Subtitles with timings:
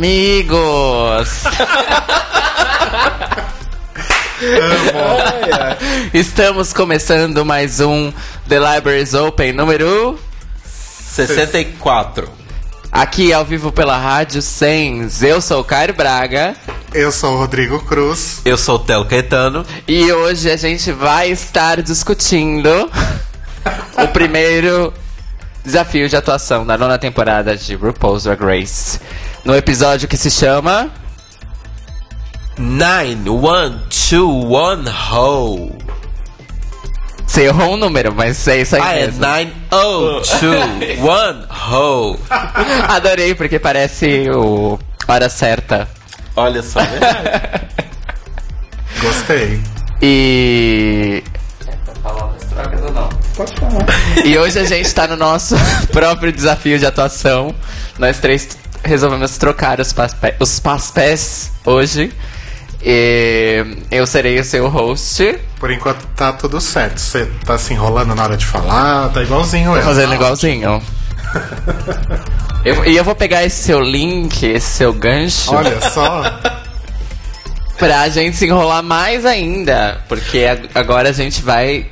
[0.00, 1.42] Amigos!
[6.14, 8.10] Estamos começando mais um
[8.48, 10.18] The Libraries Open número
[10.64, 12.30] 64.
[12.90, 15.22] aqui ao vivo pela Rádio Sens.
[15.22, 16.56] Eu sou o Caio Braga
[16.94, 18.40] Eu sou o Rodrigo Cruz.
[18.46, 19.66] Eu sou o Telo Caetano.
[19.86, 22.70] e hoje a gente vai estar discutindo
[24.02, 24.94] o primeiro
[25.64, 29.00] desafio de atuação da nona temporada de RuPaul's Drag Race.
[29.44, 30.90] No episódio que se chama
[32.58, 35.72] Nine, one, two, one, ho.
[37.26, 39.24] Você errou um número, mas é isso aí Ah, é mesmo.
[39.24, 40.52] nine, oh, two,
[41.06, 42.18] one, ho.
[42.88, 45.88] Adorei, porque parece o Hora Certa.
[46.36, 47.68] Olha só, né?
[49.00, 49.60] Gostei.
[50.02, 51.22] E.
[54.24, 55.54] E hoje a gente tá no nosso
[55.92, 57.54] próprio desafio de atuação.
[57.98, 62.12] Nós três resolvemos trocar os, paspe- os papéis hoje.
[62.82, 66.98] E eu serei o seu host, Por enquanto tá tudo certo.
[66.98, 69.82] Você tá se enrolando na hora de falar, tá igualzinho eu.
[69.82, 70.82] fazendo igualzinho.
[72.62, 76.22] Eu- e eu vou pegar esse seu link, esse seu gancho, Olha só.
[77.78, 80.02] pra gente se enrolar mais ainda.
[80.06, 81.86] Porque ag- agora a gente vai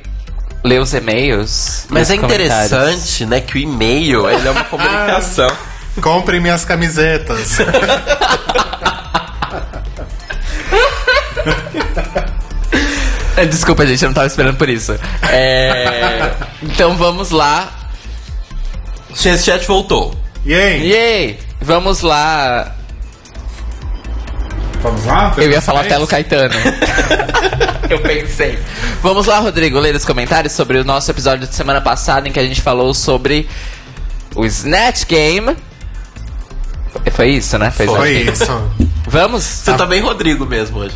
[0.63, 1.85] ler os e-mails.
[1.89, 5.49] Mas é interessante, né, que o e-mail, ele é uma comunicação.
[6.01, 7.57] Compre minhas camisetas.
[13.49, 14.97] Desculpa, gente, eu não tava esperando por isso.
[15.29, 17.71] É, Então vamos lá.
[19.15, 20.13] Chance Chat voltou.
[20.45, 20.89] E aí?
[20.91, 21.39] Yay!
[21.61, 22.75] Vamos lá.
[24.81, 25.33] Vamos lá?
[25.37, 26.53] Eu ia falar Telo Caetano.
[27.89, 28.57] eu pensei.
[29.01, 32.39] Vamos lá, Rodrigo, ler os comentários sobre o nosso episódio de semana passada em que
[32.39, 33.49] a gente falou sobre
[34.35, 35.55] o Snatch Game.
[37.11, 37.71] Foi isso, né?
[37.71, 37.87] Foi.
[37.87, 38.71] Foi isso.
[39.07, 39.43] Vamos?
[39.43, 40.95] Você tá bem Rodrigo mesmo hoje.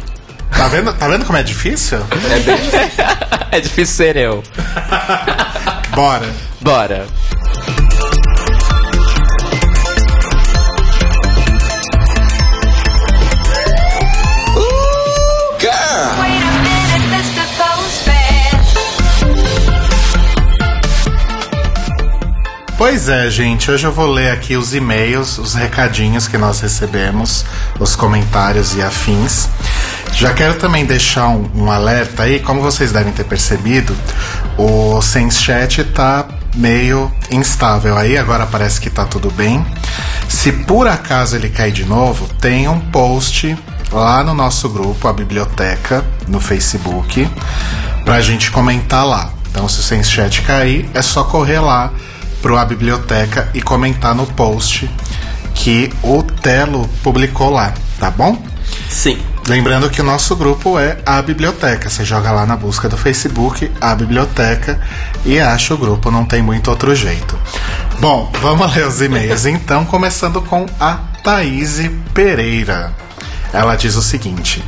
[0.55, 1.97] Tá vendo, tá vendo como é difícil?
[1.99, 3.05] É bem difícil.
[3.51, 4.43] é difícil ser eu.
[5.95, 6.31] Bora.
[6.61, 7.05] Bora.
[22.85, 27.45] Pois é, gente, hoje eu vou ler aqui os e-mails, os recadinhos que nós recebemos,
[27.79, 29.47] os comentários e afins.
[30.11, 33.95] Já quero também deixar um, um alerta aí, como vocês devem ter percebido,
[34.57, 39.66] o Sense Chat tá meio instável aí, agora parece que tá tudo bem.
[40.27, 43.57] Se por acaso ele cair de novo, tem um post
[43.93, 47.29] lá no nosso grupo, a biblioteca, no Facebook,
[48.03, 49.31] pra gente comentar lá.
[49.49, 51.89] Então, se o Sense Chat cair, é só correr lá
[52.43, 54.91] pro A Biblioteca e comentar no post
[55.55, 58.37] que o Telo publicou lá, tá bom?
[58.89, 59.17] Sim.
[59.47, 61.89] Lembrando que o nosso grupo é a Biblioteca.
[61.89, 64.79] Você joga lá na busca do Facebook, a Biblioteca,
[65.25, 67.39] e acha o grupo, não tem muito outro jeito.
[67.99, 71.79] Bom, vamos ler os e-mails então, começando com a Thaís
[72.13, 72.93] Pereira.
[73.53, 74.63] Ela diz o seguinte: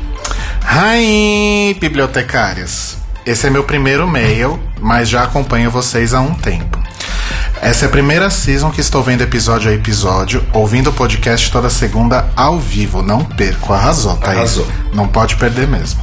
[0.64, 2.98] Hi, bibliotecárias!
[3.26, 6.85] Esse é meu primeiro e-mail, mas já acompanho vocês há um tempo.
[7.66, 11.68] Essa é a primeira season que estou vendo episódio a episódio, ouvindo o podcast toda
[11.68, 13.02] segunda ao vivo.
[13.02, 14.38] Não perco, arrasou, Thaís.
[14.38, 14.68] Arrasou.
[14.94, 16.00] Não pode perder mesmo.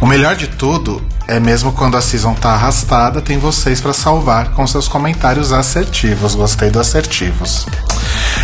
[0.00, 4.50] O melhor de tudo é mesmo quando a season tá arrastada, tem vocês para salvar
[4.50, 6.36] com seus comentários assertivos.
[6.36, 7.66] Gostei do assertivos.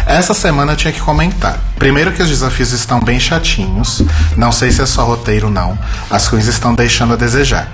[0.04, 1.56] Essa semana eu tinha que comentar.
[1.78, 4.02] Primeiro que os desafios estão bem chatinhos.
[4.36, 5.78] Não sei se é só roteiro não.
[6.10, 7.70] As coisas estão deixando a desejar.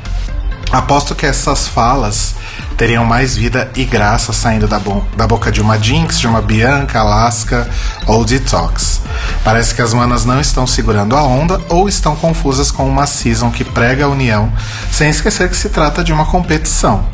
[0.70, 2.34] Aposto que essas falas
[2.76, 6.42] teriam mais vida e graça saindo da, bo- da boca de uma Jinx, de uma
[6.42, 7.68] Bianca, Alaska
[8.06, 9.00] ou Detox.
[9.44, 13.50] Parece que as manas não estão segurando a onda ou estão confusas com uma season
[13.50, 14.52] que prega a união,
[14.92, 17.04] sem esquecer que se trata de uma competição.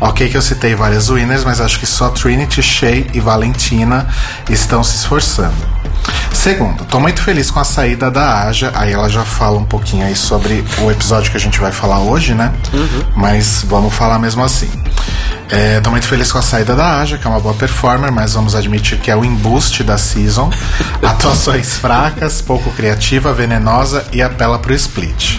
[0.00, 4.06] Ok que eu citei várias winners, mas acho que só Trinity, Shay e Valentina
[4.50, 5.54] estão se esforçando.
[6.32, 8.72] Segundo, tô muito feliz com a saída da Aja.
[8.74, 12.00] Aí ela já fala um pouquinho aí sobre o episódio que a gente vai falar
[12.00, 12.52] hoje, né?
[13.14, 14.68] Mas vamos falar mesmo assim.
[15.48, 18.32] É, tô muito feliz com a saída da Aja, que é uma boa performer, mas
[18.32, 20.50] vamos admitir que é o embuste da season.
[21.02, 25.38] Atuações fracas, pouco criativa, venenosa e apela pro split.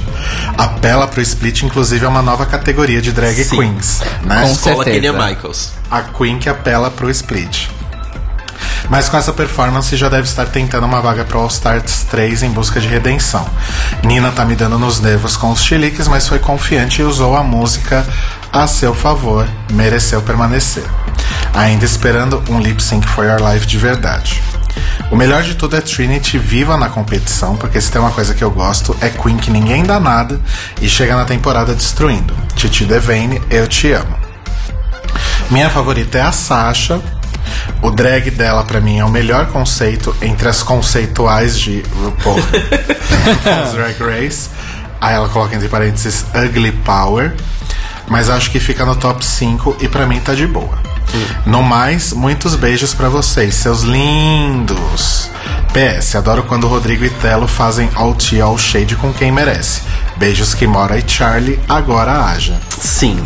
[0.57, 3.57] Apela pro split, inclusive, é uma nova categoria de drag Sim.
[3.57, 4.01] queens.
[4.23, 4.41] Né?
[4.41, 5.01] Com Escola certeza.
[5.01, 5.71] Kenya Michaels.
[5.89, 7.67] a Queen que apela pro split.
[8.89, 12.51] Mas com essa performance já deve estar tentando uma vaga pro All Stars 3 em
[12.51, 13.47] busca de redenção.
[14.03, 17.43] Nina tá me dando nos nervos com os chiliques, mas foi confiante e usou a
[17.43, 18.05] música
[18.51, 20.83] a seu favor, mereceu permanecer.
[21.53, 24.41] Ainda esperando um lip sync for your life de verdade.
[25.11, 28.43] O melhor de tudo é Trinity viva na competição, porque se tem uma coisa que
[28.43, 30.39] eu gosto é Queen que ninguém dá nada
[30.81, 32.35] e chega na temporada destruindo.
[32.55, 34.17] Titi Devane, eu te amo.
[35.51, 36.99] Minha favorita é a Sasha.
[37.81, 42.39] O drag dela, pra mim, é o melhor conceito entre as conceituais de RuPaul
[43.73, 44.49] Drag Race.
[45.01, 47.33] Aí ela coloca entre parênteses Ugly Power.
[48.07, 50.77] Mas acho que fica no top 5 e pra mim tá de boa.
[51.45, 55.29] No mais, muitos beijos pra vocês, seus lindos.
[55.73, 59.81] PS, adoro quando o Rodrigo e Telo fazem all tea, all shade com quem merece.
[60.17, 62.59] Beijos Kimora e Charlie, agora haja.
[62.79, 63.23] Sim.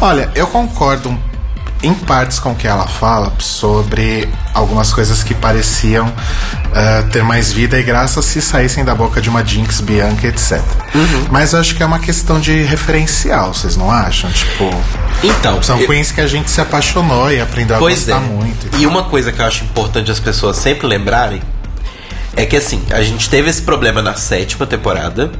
[0.00, 1.18] Olha, eu concordo um-
[1.82, 6.12] em partes com o que ela fala sobre algumas coisas que pareciam
[6.74, 10.60] ah, ter mais vida e graça se saíssem da boca de uma Jinx, Bianca, etc.
[11.30, 14.28] Mas eu acho que é uma questão de referencial, vocês não acham?
[14.32, 14.68] Tipo,
[15.22, 18.12] Então, são eu- queens que a gente se apaixonou e aprendeu a Pois é.
[18.12, 18.76] gostar muito.
[18.76, 21.40] E uma coisa que eu acho importante as pessoas sempre lembrarem
[22.36, 25.30] é que assim, a gente teve esse problema na sétima temporada,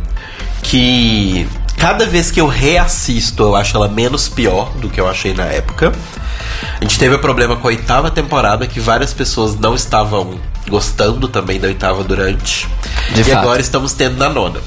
[0.63, 5.33] que cada vez que eu reassisto, eu acho ela menos pior do que eu achei
[5.33, 5.93] na época.
[6.81, 10.39] A gente teve o problema com a oitava temporada, que várias pessoas não estavam
[10.69, 12.69] gostando também da oitava durante.
[13.15, 13.39] De e fato.
[13.39, 14.61] agora estamos tendo na nona.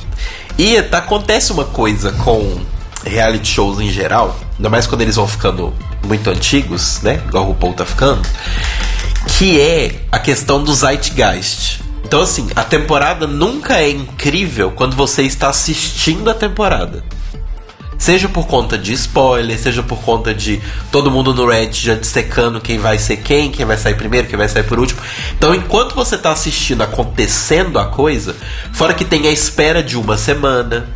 [0.57, 2.61] E tá- acontece uma coisa com
[3.05, 5.73] reality shows em geral, ainda mais quando eles vão ficando
[6.05, 7.21] muito antigos, né?
[7.27, 8.21] Igual o RuPaul tá ficando,
[9.37, 11.81] que é a questão do zeitgeist.
[12.11, 17.05] Então, assim, a temporada nunca é incrível quando você está assistindo a temporada.
[17.97, 20.61] Seja por conta de spoiler, seja por conta de
[20.91, 24.37] todo mundo no Reddit já dissecando quem vai ser quem, quem vai sair primeiro, quem
[24.37, 24.99] vai sair por último.
[25.37, 28.35] Então, enquanto você tá assistindo acontecendo a coisa,
[28.73, 30.89] fora que tem a espera de uma semana.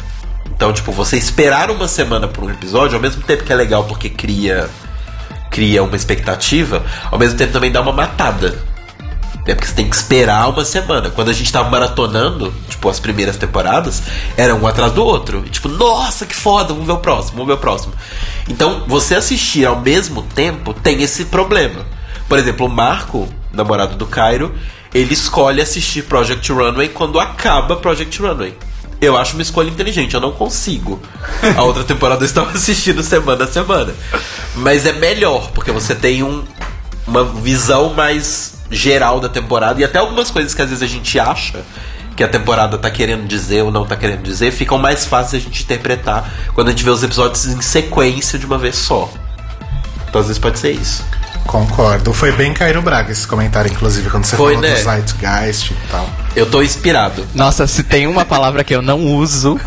[0.53, 3.85] Então, tipo, você esperar uma semana por um episódio, ao mesmo tempo que é legal
[3.85, 4.69] porque cria
[5.50, 8.75] cria uma expectativa, ao mesmo tempo também dá uma matada.
[9.47, 11.12] É porque você tem que esperar uma semana.
[11.12, 14.01] Quando a gente tava maratonando, tipo, as primeiras temporadas,
[14.36, 15.44] era um atrás do outro.
[15.45, 17.94] E, tipo, nossa, que foda, vamos ver o próximo, vamos ver o próximo.
[18.50, 21.86] Então, você assistir ao mesmo tempo tem esse problema.
[22.27, 24.53] Por exemplo, o Marco, namorado do Cairo,
[24.94, 28.57] ele escolhe assistir Project Runway quando acaba Project Runway.
[29.00, 31.00] Eu acho uma escolha inteligente, eu não consigo.
[31.56, 33.94] A outra temporada eu estava assistindo semana a semana.
[34.56, 36.44] Mas é melhor, porque você tem um,
[37.06, 41.19] uma visão mais geral da temporada e até algumas coisas que às vezes a gente
[41.19, 41.63] acha
[42.15, 45.45] que a temporada tá querendo dizer ou não tá querendo dizer, ficam mais fáceis a
[45.45, 49.12] gente interpretar quando a gente vê os episódios em sequência de uma vez só.
[50.07, 51.03] Então às vezes pode ser isso.
[51.45, 52.12] Concordo.
[52.13, 54.75] Foi bem Cairo Braga esse comentário, inclusive, quando você Foi, falou né?
[54.75, 56.09] do Zeitgeist e tal.
[56.35, 57.25] Eu tô inspirado.
[57.35, 59.59] Nossa, se tem uma palavra que eu não uso.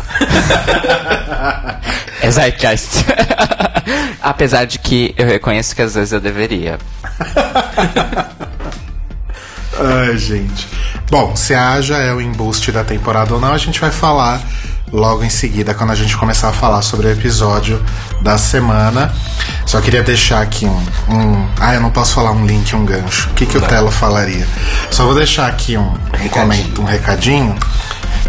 [2.21, 3.05] é Zeitgeist.
[4.21, 6.77] Apesar de que eu reconheço que às vezes eu deveria.
[9.79, 10.67] Ai, gente.
[11.09, 14.41] Bom, se a Aja é o embuste da temporada ou não, a gente vai falar
[14.91, 17.81] logo em seguida, quando a gente começar a falar sobre o episódio
[18.21, 19.13] da semana.
[19.65, 20.83] Só queria deixar aqui um.
[21.09, 23.29] um- ah, eu não posso falar um link, um gancho.
[23.29, 24.47] O que, que o Telo falaria?
[24.91, 27.55] Só vou deixar aqui um, um, comento, um recadinho.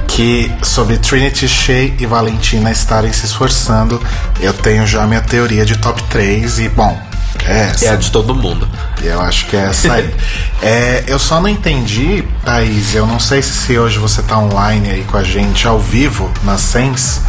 [0.06, 4.02] Que sobre Trinity Shea e Valentina estarem se esforçando,
[4.40, 7.00] eu tenho já minha teoria de top 3 e, bom,
[7.46, 7.72] é.
[7.82, 8.68] É a de todo mundo.
[9.02, 10.14] E Eu acho que é essa aí.
[10.62, 14.90] É, eu só não entendi, Thaís, eu não sei se, se hoje você tá online
[14.90, 17.20] aí com a gente ao vivo na Sense.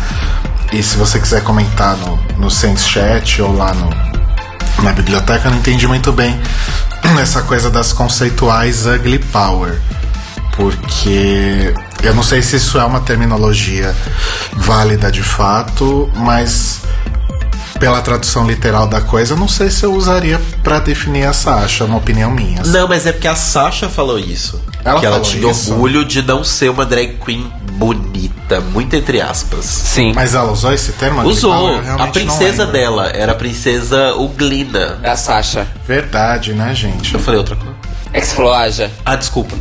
[0.73, 3.89] E se você quiser comentar no, no Sense Chat ou lá no,
[4.83, 6.37] na biblioteca, eu não entendi muito bem
[7.21, 9.79] essa coisa das conceituais Ugly Power.
[10.57, 13.95] Porque eu não sei se isso é uma terminologia
[14.57, 16.81] válida de fato, mas
[17.81, 21.83] pela tradução literal da coisa, eu não sei se eu usaria pra definir a Sasha,
[21.83, 22.61] uma opinião minha.
[22.61, 24.61] Não, mas é porque a Sasha falou isso.
[24.85, 25.71] Ela que ela tinha isso?
[25.71, 29.65] orgulho de não ser uma drag queen bonita, muito entre aspas.
[29.65, 30.13] Sim.
[30.13, 31.23] Mas ela usou esse termo?
[31.23, 31.81] Usou.
[31.97, 34.99] A princesa dela era a princesa Uglina.
[35.01, 35.67] Da Sasha.
[35.87, 37.15] Verdade, né, gente?
[37.15, 37.81] Eu falei outra coisa.
[38.13, 38.91] É que você falou Aja.
[39.05, 39.55] Ah, desculpa.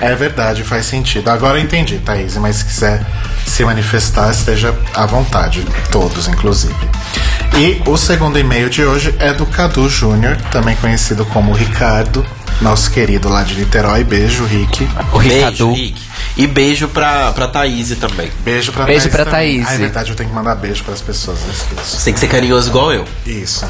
[0.00, 1.28] É verdade, faz sentido.
[1.28, 3.04] Agora eu entendi, Thaís, mas se quiser
[3.44, 5.66] se manifestar, esteja à vontade.
[5.90, 6.74] Todos, inclusive.
[7.56, 12.24] E o segundo e-mail de hoje é do Cadu Júnior, também conhecido como Ricardo,
[12.60, 14.04] nosso querido lá de Niterói.
[14.04, 14.88] Beijo, Rick.
[15.12, 15.72] O Beijo, Ricardo.
[15.72, 16.02] Rick.
[16.36, 18.30] E beijo pra, pra Thaís também.
[18.44, 19.14] Beijo pra Beijo Thaís.
[19.14, 19.56] pra também.
[19.62, 19.68] Thaís.
[19.68, 21.96] Ah, é verdade, eu tenho que mandar beijo pras pessoas, eu esqueço.
[21.96, 23.04] Você tem que ser carinhoso igual eu.
[23.26, 23.66] Isso.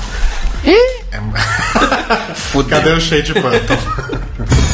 [0.64, 2.34] Ih, É...
[2.34, 2.68] Fudeu.
[2.78, 3.78] Cadê o shade button?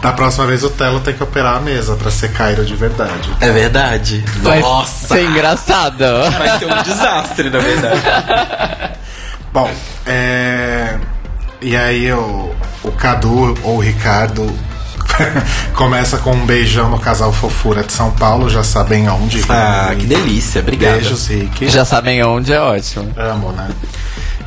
[0.00, 3.30] Da próxima vez o Telo tem que operar a mesa pra ser Cairo de verdade.
[3.40, 4.24] É verdade.
[4.42, 5.08] vai Nossa!
[5.08, 6.04] ser engraçado.
[6.38, 8.00] Vai ser um desastre, na verdade.
[9.52, 9.70] Bom,
[10.06, 10.96] é...
[11.60, 14.46] E aí o, o Cadu ou o Ricardo
[15.74, 19.42] começa com um beijão no casal Fofura de São Paulo, já sabem onde.
[19.48, 20.60] Ah, que delícia.
[20.60, 21.00] Obrigado.
[21.00, 21.68] Beijos, Rick.
[21.68, 23.12] Já sabem onde é ótimo.
[23.16, 23.68] Amo, né?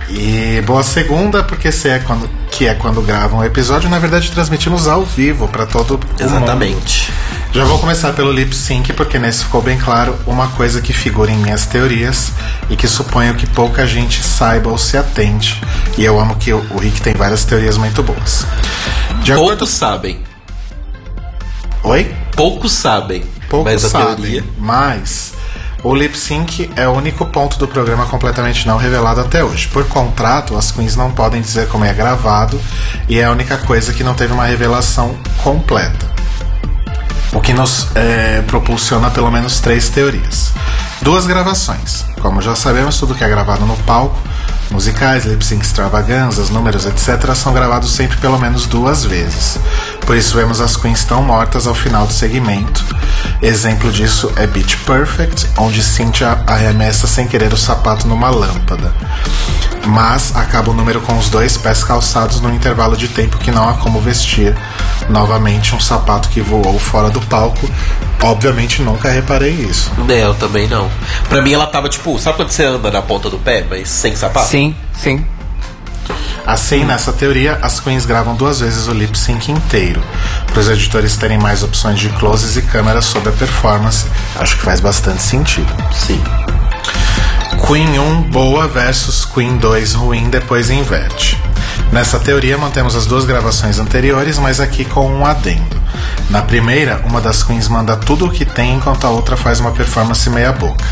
[0.09, 4.31] E boa segunda, porque se é quando, que é quando gravam o episódio, na verdade
[4.31, 6.21] transmitimos ao vivo pra todo o mundo.
[6.21, 7.11] Exatamente.
[7.53, 11.31] Já vou começar pelo lip sync, porque nesse ficou bem claro uma coisa que figura
[11.31, 12.31] em minhas teorias
[12.69, 15.61] e que suponho que pouca gente saiba ou se atente.
[15.97, 18.45] E eu amo que o, o Rick tem várias teorias muito boas.
[19.21, 19.57] De acordo...
[19.57, 20.21] Poucos sabem.
[21.83, 22.15] Oi?
[22.35, 23.23] Poucos sabem.
[23.49, 24.43] Poucos mas sabem, teoria.
[24.57, 25.33] mas
[25.83, 29.67] o lip sync é o único ponto do programa completamente não revelado até hoje.
[29.67, 32.59] Por contrato, as queens não podem dizer como é gravado
[33.09, 36.11] e é a única coisa que não teve uma revelação completa.
[37.33, 40.51] O que nos é, propulsiona pelo menos três teorias.
[41.01, 42.05] Duas gravações.
[42.21, 44.15] Como já sabemos, tudo que é gravado no palco,
[44.69, 49.59] musicais, lip sync extravaganzas, números, etc., são gravados sempre pelo menos duas vezes.
[50.11, 52.83] Por isso vemos as queens tão mortas ao final do segmento.
[53.41, 58.93] Exemplo disso é Beach Perfect, onde Cynthia arremessa sem querer o sapato numa lâmpada.
[59.85, 63.69] Mas acaba o número com os dois pés calçados num intervalo de tempo que não
[63.69, 64.53] há como vestir
[65.09, 67.65] novamente um sapato que voou fora do palco.
[68.21, 69.89] Obviamente nunca reparei isso.
[70.09, 70.91] É, eu também não.
[71.29, 74.13] Pra mim ela tava tipo, sabe quando você anda na ponta do pé, mas sem
[74.13, 74.49] sapato?
[74.49, 75.25] Sim, sim.
[76.45, 80.01] Assim, nessa teoria, as queens gravam duas vezes o lip sync inteiro,
[80.47, 84.05] para os editores terem mais opções de closes e câmeras sobre a performance.
[84.35, 85.71] Acho que faz bastante sentido.
[85.93, 86.21] Sim.
[87.67, 91.37] Queen 1 boa versus Queen 2 ruim, depois inverte.
[91.91, 95.79] Nessa teoria mantemos as duas gravações anteriores, mas aqui com um adendo.
[96.29, 99.71] Na primeira, uma das queens manda tudo o que tem enquanto a outra faz uma
[99.71, 100.85] performance meia boca.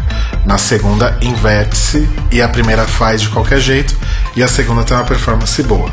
[0.45, 3.95] Na segunda, inverte-se e a primeira faz de qualquer jeito
[4.35, 5.89] e a segunda tem uma performance boa.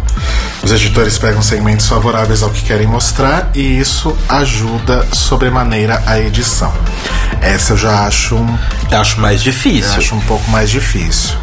[0.62, 6.73] Os editores pegam segmentos favoráveis ao que querem mostrar e isso ajuda sobremaneira a edição.
[7.41, 8.59] Essa eu já acho um
[8.91, 9.93] Eu acho mais difícil.
[9.97, 11.37] acho um pouco mais difícil.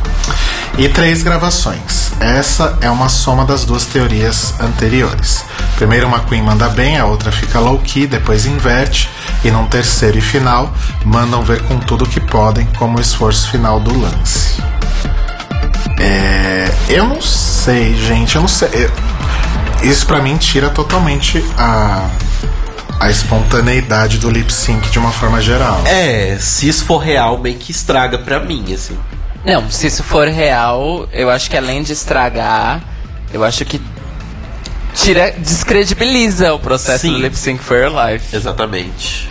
[0.78, 2.12] E três gravações.
[2.24, 5.44] Essa é uma soma das duas teorias anteriores.
[5.76, 9.10] Primeiro uma Queen manda bem, a outra fica low key, depois inverte,
[9.44, 13.80] e num terceiro e final, mandam ver com tudo que podem como o esforço final
[13.80, 14.62] do lance.
[16.00, 18.70] É, eu não sei, gente, eu não sei.
[18.74, 18.92] Eu-
[19.90, 22.08] isso pra mim tira totalmente a,
[23.02, 25.82] a espontaneidade do lip sync de uma forma geral.
[25.86, 28.98] É, se isso for real, meio que estraga pra mim, assim.
[29.46, 32.82] Não, se isso for real, eu acho que além de estragar,
[33.34, 33.82] eu acho que
[34.94, 37.14] tira, descredibiliza o processo Sim.
[37.14, 38.36] do Lip Sync for Your Life.
[38.36, 39.30] Exatamente.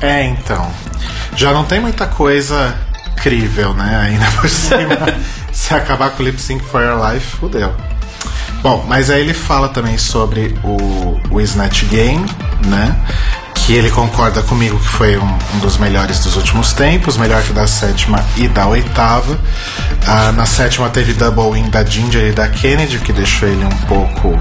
[0.00, 0.70] É, então.
[1.36, 2.76] Já não tem muita coisa
[3.16, 4.08] crível, né?
[4.08, 4.96] Ainda por cima.
[5.52, 7.74] se acabar com o Lip Sync for Your Life, fudeu.
[8.62, 12.26] Bom, mas aí ele fala também sobre o, o Snatch Game,
[12.66, 12.94] né?
[13.66, 17.52] Que ele concorda comigo que foi um, um dos melhores dos últimos tempos, melhor que
[17.52, 19.38] da sétima e da oitava.
[20.06, 23.86] Ah, na sétima teve double win da Ginger e da Kennedy, que deixou ele um
[23.86, 24.36] pouco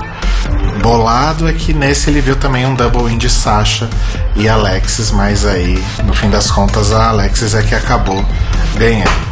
[0.82, 1.48] bolado.
[1.48, 3.88] É que nesse ele viu também um double win de Sasha
[4.36, 8.26] e Alexis, mas aí, no fim das contas, a Alexis é que acabou
[8.78, 9.29] ganhando.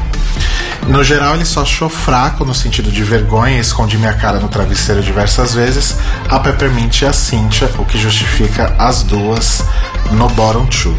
[0.88, 5.02] No geral, ele só achou fraco no sentido de vergonha, escondi minha cara no travesseiro
[5.02, 5.98] diversas vezes,
[6.30, 9.64] a Peppermint e a Cynthia, o que justifica as duas
[10.12, 10.96] no bottom two.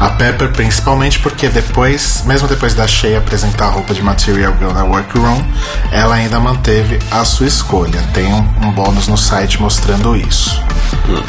[0.00, 4.72] A Pepper principalmente porque depois, mesmo depois da Shea apresentar a roupa de Material Girl
[4.72, 5.44] na Workroom,
[5.92, 8.00] ela ainda manteve a sua escolha.
[8.14, 10.62] Tem um, um bônus no site mostrando isso,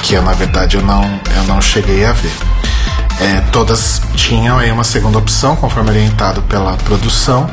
[0.03, 1.03] que eu na verdade eu não,
[1.35, 2.31] eu não cheguei a ver.
[3.19, 7.49] É, todas tinham aí uma segunda opção, conforme orientado pela produção,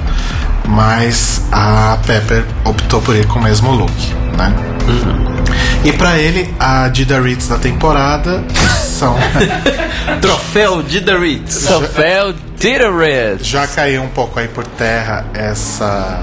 [0.64, 3.92] mas a Pepper optou por ir com o mesmo look,
[4.36, 4.54] né?
[5.84, 8.42] E pra ele, a Dida Ritz da temporada
[8.80, 9.16] são.
[10.20, 11.54] Troféu The Ritz.
[11.54, 13.44] Sofel Didderit.
[13.44, 16.20] Já caiu um pouco aí por terra essa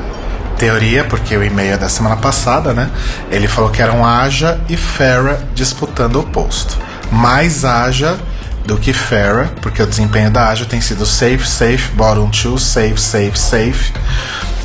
[0.58, 2.90] teoria, porque o e-mail é da semana passada, né?
[3.30, 6.78] Ele falou que eram Aja e Farah disputando o posto.
[7.12, 8.18] Mais Aja
[8.66, 13.00] do que Farrah, porque o desempenho da Aja tem sido safe, safe, bottom two, safe,
[13.00, 13.94] safe, safe.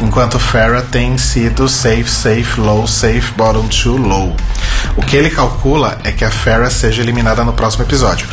[0.00, 4.37] Enquanto Farrah tem sido safe, safe, low, safe, bottom two, low.
[4.97, 8.26] O que ele calcula é que a Farrah seja eliminada no próximo episódio.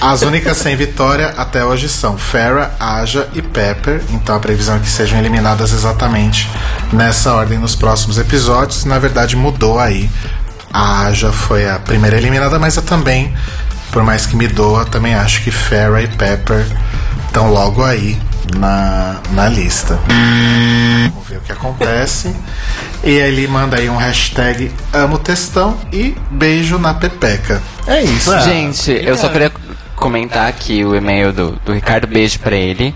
[0.00, 4.00] As únicas sem vitória até hoje são Farrah, Aja e Pepper.
[4.10, 6.48] Então a previsão é que sejam eliminadas exatamente
[6.92, 8.84] nessa ordem nos próximos episódios.
[8.84, 10.10] Na verdade, mudou aí.
[10.72, 13.32] A Aja foi a primeira eliminada, mas eu também,
[13.92, 16.66] por mais que me doa, também acho que Farrah e Pepper
[17.26, 18.18] estão logo aí
[18.56, 19.98] na, na lista.
[21.10, 22.34] Vamos ver o que acontece.
[23.04, 27.60] E aí ele manda aí um hashtag amo textão e beijo na pepeca.
[27.84, 28.30] É isso.
[28.42, 29.50] Gente, eu só queria
[29.96, 32.94] comentar aqui o e-mail do, do Ricardo, beijo pra ele.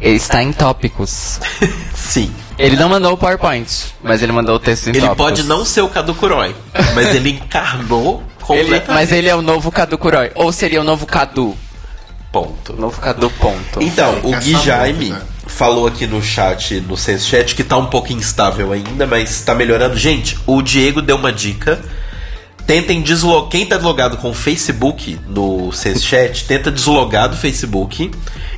[0.00, 1.40] Ele está em tópicos.
[1.94, 2.32] Sim.
[2.58, 3.68] Ele não mandou o PowerPoint,
[4.02, 5.16] mas ele mandou o texto em Ele tópicos.
[5.18, 6.56] pode não ser o Cadu Kuroy,
[6.94, 10.30] mas ele encarnou Ele- mas ele é o novo Cadu Kuroy.
[10.34, 11.56] Ou seria o novo Cadu?
[12.32, 12.72] Ponto.
[12.74, 13.80] Novo Cadu, ponto.
[13.80, 15.26] Então, o Gui Jaime dúvida.
[15.46, 19.54] falou aqui no chat, no Sense Chat, que tá um pouco instável ainda, mas tá
[19.54, 19.96] melhorando.
[19.96, 21.80] Gente, o Diego deu uma dica.
[22.66, 23.50] Tentem deslogar.
[23.50, 28.10] Quem tá logado com o Facebook no Sense Chat, tenta deslogar do Facebook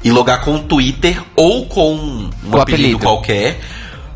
[0.03, 2.99] e logar com o Twitter ou com um apelido, apelido.
[3.01, 3.61] qualquer.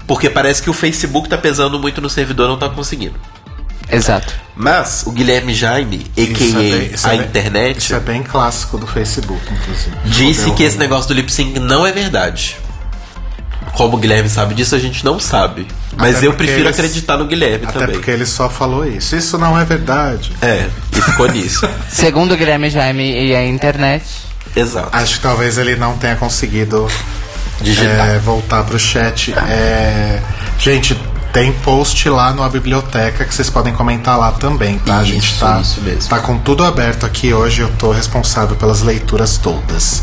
[0.07, 3.15] Porque parece que o Facebook tá pesando muito no servidor, não tá conseguindo.
[3.91, 4.35] Exato.
[4.57, 6.47] Mas o Guilherme Jaime, Isso a.k.a.
[6.47, 9.97] é bem- isso a é bem- internet, Isso é bem clássico do Facebook, inclusive.
[10.05, 12.57] disse que esse negócio do lip sync não é verdade.
[13.73, 15.67] Como o Guilherme sabe disso, a gente não sabe.
[15.97, 17.95] Mas Até eu prefiro eles- acreditar no Guilherme Até também.
[17.97, 19.15] porque ele só falou isso.
[19.17, 20.33] Isso não é verdade.
[20.43, 21.67] É, e ficou nisso.
[21.89, 24.05] Segundo o Guilherme Jaime e a internet.
[24.55, 24.89] Exato.
[24.93, 26.89] Acho que talvez ele não tenha conseguido
[27.61, 28.11] Digitar.
[28.11, 29.33] é, voltar pro chat.
[29.49, 30.21] É,
[30.59, 30.99] gente,
[31.33, 34.99] tem post lá na biblioteca que vocês podem comentar lá também, tá?
[34.99, 36.09] a gente Isso, tá, isso mesmo.
[36.09, 37.61] tá com tudo aberto aqui hoje.
[37.63, 40.03] Eu tô responsável pelas leituras todas.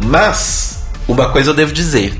[0.00, 2.14] Mas, uma coisa eu devo dizer.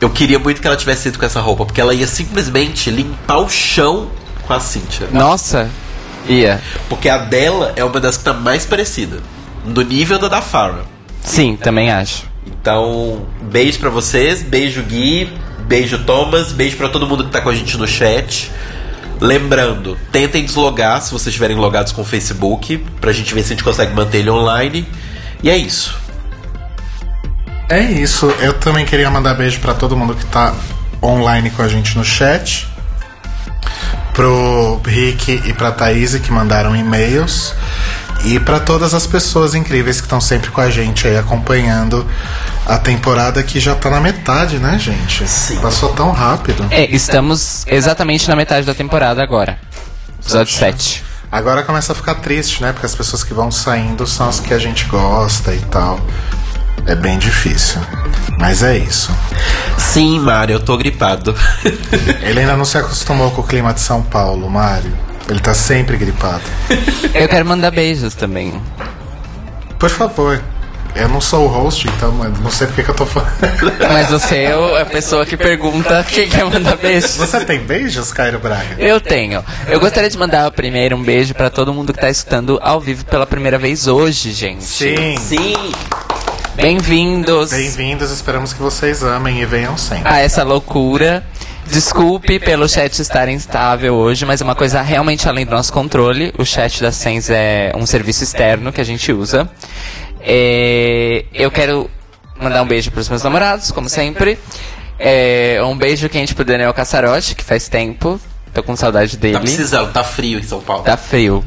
[0.00, 3.36] Eu queria muito que ela tivesse ido com essa roupa, porque ela ia simplesmente limpar
[3.40, 4.08] o chão
[4.46, 5.08] com a Cynthia.
[5.12, 5.68] Nossa,
[6.26, 6.62] ia.
[6.88, 9.18] Porque a dela é uma das que tá mais parecida.
[9.66, 10.84] Do nível da da Farrah.
[11.22, 12.24] Sim, também acho.
[12.46, 15.30] Então, beijo pra vocês, beijo Gui,
[15.66, 18.50] beijo Thomas, beijo pra todo mundo que tá com a gente no chat.
[19.20, 23.56] Lembrando, tentem deslogar se vocês estiverem logados com o Facebook, pra gente ver se a
[23.56, 24.88] gente consegue manter ele online.
[25.42, 25.94] E é isso.
[27.68, 28.26] É isso.
[28.40, 30.54] Eu também queria mandar beijo pra todo mundo que tá
[31.02, 32.66] online com a gente no chat.
[34.14, 37.54] Pro Rick e pra Thaís que mandaram e-mails.
[38.24, 42.06] E pra todas as pessoas incríveis que estão sempre com a gente aí acompanhando
[42.66, 45.26] a temporada que já tá na metade, né, gente?
[45.26, 45.58] Sim.
[45.60, 46.66] Passou tão rápido.
[46.70, 49.58] É, estamos exatamente na metade da temporada agora.
[50.20, 51.02] Episódio 7.
[51.32, 52.72] Agora começa a ficar triste, né?
[52.72, 56.00] Porque as pessoas que vão saindo são as que a gente gosta e tal.
[56.86, 57.80] É bem difícil.
[58.38, 59.10] Mas é isso.
[59.78, 61.34] Sim, Mário, eu tô gripado.
[62.22, 64.92] Ele ainda não se acostumou com o clima de São Paulo, Mário.
[65.30, 66.42] Ele tá sempre gripado.
[67.14, 68.60] Eu quero mandar beijos também.
[69.78, 70.42] Por favor.
[70.92, 73.30] Eu não sou o host, então eu não sei porque que eu tô falando.
[73.92, 77.16] Mas você é a pessoa que pergunta quem quer mandar beijos.
[77.16, 78.74] Você tem beijos, Cairo Braga?
[78.76, 79.44] Eu tenho.
[79.68, 83.04] Eu gostaria de mandar primeiro um beijo pra todo mundo que tá escutando ao vivo
[83.04, 84.64] pela primeira vez hoje, gente.
[84.64, 85.16] Sim.
[85.16, 85.54] Sim.
[86.56, 90.12] Bem-vindos Bem-vindos, esperamos que vocês amem e venham sempre.
[90.12, 91.24] a essa loucura.
[91.70, 96.32] Desculpe pelo chat estar instável hoje, mas é uma coisa realmente além do nosso controle.
[96.36, 99.48] O chat da Sens é um serviço externo que a gente usa.
[100.20, 101.88] É, eu quero
[102.40, 104.36] mandar um beijo pros meus namorados, como sempre.
[104.98, 108.20] É, um beijo quente pro Daniel Cassarotti, que faz tempo.
[108.52, 109.34] Tô com saudade dele.
[109.34, 110.82] Tá precisando, tá frio em São Paulo.
[110.82, 111.44] Tá frio.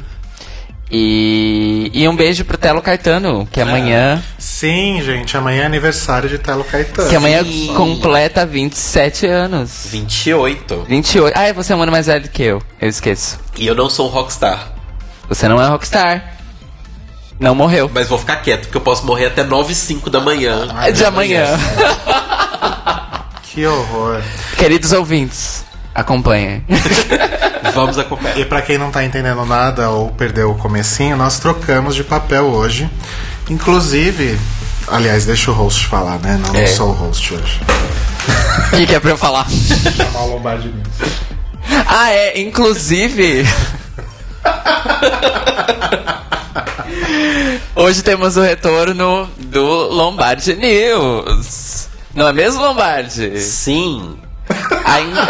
[0.91, 6.38] E, e um beijo pro Telo Caetano, que amanhã, Sim, gente, amanhã é aniversário de
[6.38, 7.10] Telo Caetano.
[7.10, 7.74] que amanhã Sim.
[7.76, 9.88] completa 27 anos.
[9.89, 10.86] 28.
[10.88, 11.34] 28.
[11.36, 12.62] Ah, você é um ano mais velho que eu.
[12.80, 13.39] Eu esqueço.
[13.58, 14.72] E eu não sou um rockstar.
[15.30, 16.34] Você não é rockstar.
[17.39, 17.89] Não morreu.
[17.91, 20.67] Mas vou ficar quieto, porque eu posso morrer até 9 e 5 da manhã.
[20.84, 21.46] É de amanhã.
[23.54, 24.19] Que horror.
[24.58, 26.63] Queridos ouvintes, acompanhem.
[27.73, 28.38] Vamos acompanhar.
[28.38, 32.45] E pra quem não tá entendendo nada ou perdeu o comecinho, nós trocamos de papel
[32.45, 32.89] hoje.
[33.49, 34.38] Inclusive,
[34.88, 36.39] aliás, deixa o host falar, né?
[36.41, 36.67] Não, não É.
[36.67, 37.60] sou o host hoje.
[38.71, 39.47] O que, que é pra eu falar?
[39.49, 40.73] Chamar o Lombardi.
[41.88, 43.45] Ah, é, inclusive.
[47.75, 51.88] Hoje temos o retorno do Lombardi News.
[52.13, 53.39] Não é mesmo, Lombardi?
[53.39, 54.17] Sim.
[54.86, 55.27] Ainda...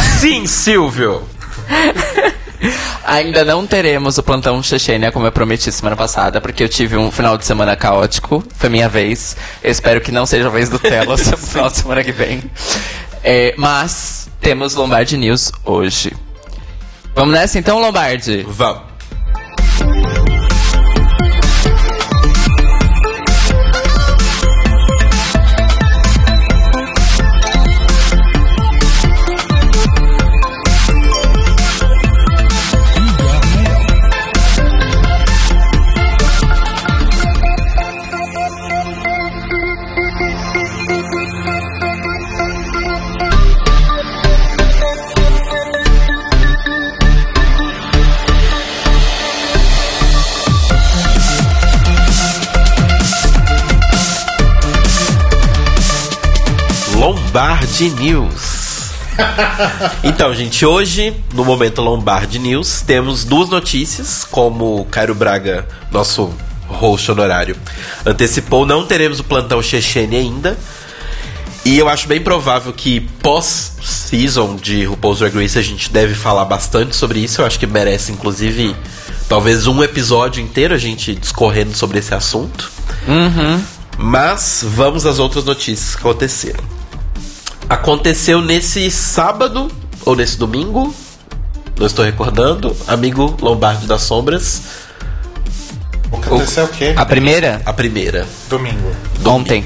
[0.20, 1.22] Sim, Silvio.
[3.04, 7.10] Ainda não teremos o plantão Chechênia como eu prometi semana passada, porque eu tive um
[7.10, 8.42] final de semana caótico.
[8.56, 9.36] Foi minha vez.
[9.62, 12.42] Eu espero que não seja a vez do Telas no final de semana que vem.
[13.22, 16.16] É, mas temos Lombardi News hoje.
[17.14, 18.44] Vamos nessa então, Lombardi?
[18.48, 18.95] Vamos.
[57.36, 58.92] Lombardi News.
[60.02, 66.32] então, gente, hoje, no momento Lombardi News, temos duas notícias, como o Cairo Braga, nosso
[66.66, 67.54] host honorário,
[68.06, 70.56] antecipou, não teremos o plantão Chechene ainda.
[71.62, 76.46] E eu acho bem provável que pós-season de RuPaul's Drag Race a gente deve falar
[76.46, 77.42] bastante sobre isso.
[77.42, 78.74] Eu acho que merece, inclusive,
[79.28, 82.72] talvez um episódio inteiro a gente discorrendo sobre esse assunto.
[83.98, 86.75] Mas vamos às outras notícias que aconteceram.
[87.68, 89.70] Aconteceu nesse sábado
[90.04, 90.94] ou nesse domingo,
[91.78, 94.62] não estou recordando, amigo Lombardi das Sombras,
[96.12, 96.94] Aconteceu o quê?
[96.96, 97.60] A primeira?
[97.64, 98.26] a primeira.
[98.48, 98.94] Domingo.
[99.24, 99.64] Ontem.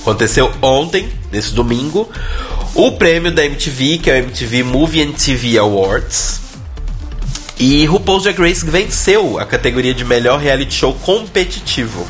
[0.00, 2.08] Aconteceu ontem, nesse domingo,
[2.74, 6.40] o prêmio da MTV, que é o MTV Movie and TV Awards.
[7.58, 12.06] E RuPaul's Drag Race venceu a categoria de melhor reality show competitivo.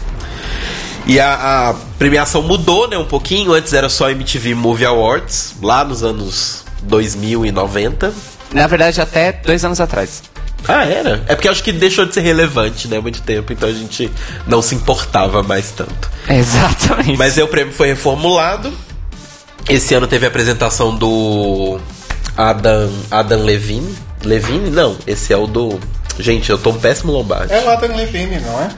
[1.06, 3.52] E a, a premiação mudou, né, um pouquinho.
[3.52, 8.12] Antes era só MTV Movie Awards, lá nos anos 2090.
[8.52, 10.22] Na verdade, até dois anos atrás.
[10.68, 11.24] Ah, era?
[11.26, 13.52] É porque acho que deixou de ser relevante, né, há muito tempo.
[13.52, 14.10] Então a gente
[14.46, 16.10] não se importava mais tanto.
[16.28, 17.16] Exatamente.
[17.18, 18.72] Mas aí o prêmio foi reformulado.
[19.68, 21.80] Esse ano teve a apresentação do
[22.36, 23.94] Adam, Adam Levine.
[24.24, 24.70] Levine?
[24.70, 25.80] Não, esse é o do.
[26.18, 27.52] Gente, eu tô um péssimo lombardi.
[27.52, 28.70] É o Adam Levine, não é?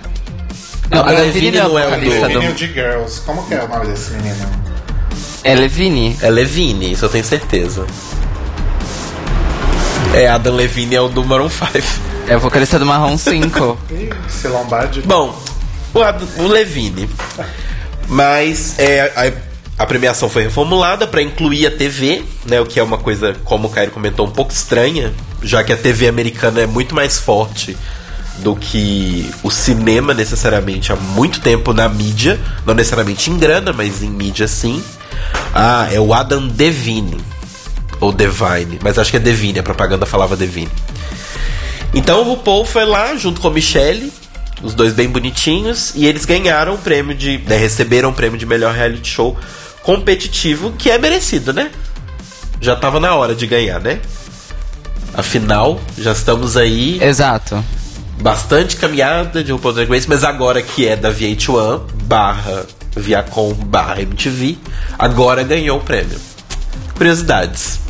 [0.90, 2.54] Não, Adam a Levine Levine não é o vocalista Levine do...
[2.54, 3.20] de Girls.
[3.22, 4.64] Como que é o nome desse menino?
[5.42, 6.16] É Levine?
[6.22, 7.86] É Levine, isso eu tenho certeza.
[10.14, 11.70] É, Adam Levine é o do Maroon 5.
[12.28, 13.78] É o vocalista do Marrom 5.
[13.90, 15.02] Ih, Esse Lombardi.
[15.02, 15.38] Bom,
[15.92, 17.08] o, Ad- o Levine.
[18.08, 19.00] Mas é,
[19.78, 22.60] a, a premiação foi reformulada para incluir a TV, né?
[22.60, 25.76] O que é uma coisa, como o Caio comentou, um pouco estranha, já que a
[25.76, 27.76] TV americana é muito mais forte
[28.38, 34.02] do que o cinema necessariamente há muito tempo na mídia, não necessariamente em grana, mas
[34.02, 34.82] em mídia sim.
[35.54, 37.18] Ah, é o Adam Devine
[38.00, 40.70] ou Devine, mas acho que é Devine, a propaganda falava Devine.
[41.94, 44.12] Então o RuPaul foi lá junto com a Michelle,
[44.62, 47.38] os dois bem bonitinhos, e eles ganharam o prêmio de.
[47.38, 49.38] né, receberam o prêmio de melhor reality show
[49.82, 51.70] competitivo, que é merecido, né?
[52.60, 54.00] Já tava na hora de ganhar, né?
[55.12, 57.62] Afinal, já estamos aí Exato.
[58.20, 64.00] Bastante caminhada de RuPaul's Drag Race, mas agora que é da VH1 barra Viacom barra
[64.02, 64.56] MTV,
[64.98, 66.18] agora ganhou o prêmio.
[66.96, 67.80] Curiosidades,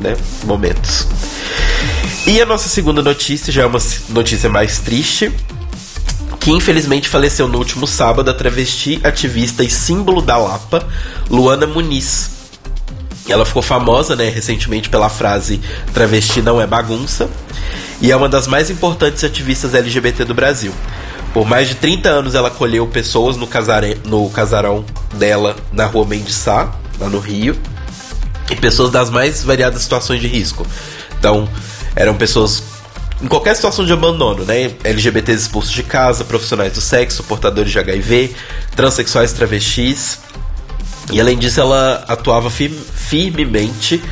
[0.00, 0.16] né?
[0.44, 1.06] Momentos.
[2.26, 5.32] E a nossa segunda notícia já é uma notícia mais triste,
[6.40, 10.86] que infelizmente faleceu no último sábado a travesti, ativista e símbolo da Lapa,
[11.28, 12.30] Luana Muniz.
[13.28, 15.60] Ela ficou famosa, né, recentemente pela frase
[15.92, 17.30] travesti não é bagunça,
[18.02, 20.74] e é uma das mais importantes ativistas LGBT do Brasil.
[21.32, 23.96] Por mais de 30 anos ela acolheu pessoas no, casare...
[24.04, 24.84] no casarão
[25.14, 27.56] dela na rua Mendes Sá, lá no Rio,
[28.50, 30.66] e pessoas das mais variadas situações de risco.
[31.18, 31.48] Então,
[31.96, 32.62] eram pessoas
[33.22, 34.72] em qualquer situação de abandono, né?
[34.82, 38.34] LGBTs expulsos de casa, profissionais do sexo, portadores de HIV,
[38.74, 40.18] transexuais, travestis.
[41.10, 44.02] E além disso, ela atuava fir- firmemente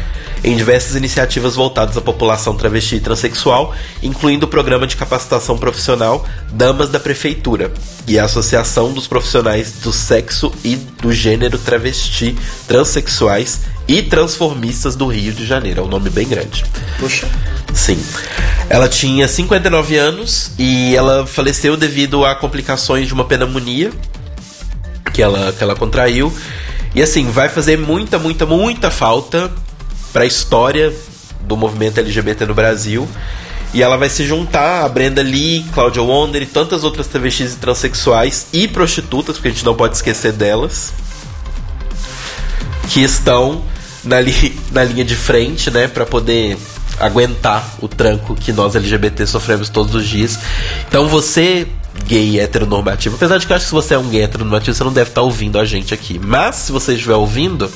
[0.42, 6.24] em diversas iniciativas voltadas à população travesti e transexual, incluindo o programa de capacitação profissional
[6.52, 7.72] Damas da Prefeitura
[8.06, 15.06] e a Associação dos Profissionais do Sexo e do Gênero Travesti, Transsexuais e Transformistas do
[15.06, 15.80] Rio de Janeiro.
[15.80, 16.64] É um nome bem grande.
[16.98, 17.28] Puxa.
[17.74, 18.02] Sim.
[18.68, 23.90] Ela tinha 59 anos e ela faleceu devido a complicações de uma pneumonia
[25.12, 26.32] que ela, que ela contraiu.
[26.94, 29.50] E assim, vai fazer muita, muita, muita falta
[30.12, 30.92] para a história
[31.42, 33.08] do movimento LGBT no Brasil.
[33.72, 37.56] E ela vai se juntar a Brenda Lee, Claudia Wonder e tantas outras travestis e
[37.56, 40.92] transexuais e prostitutas, porque a gente não pode esquecer delas,
[42.88, 43.62] que estão
[44.02, 46.58] na, li na linha de frente, né, para poder
[46.98, 50.38] aguentar o tranco que nós LGBT sofremos todos os dias.
[50.88, 51.68] Então você,
[52.06, 54.84] gay heteronormativo, apesar de que eu acho que se você é um gay heteronormativo, você
[54.84, 56.18] não deve estar ouvindo a gente aqui.
[56.18, 57.70] Mas se você estiver ouvindo,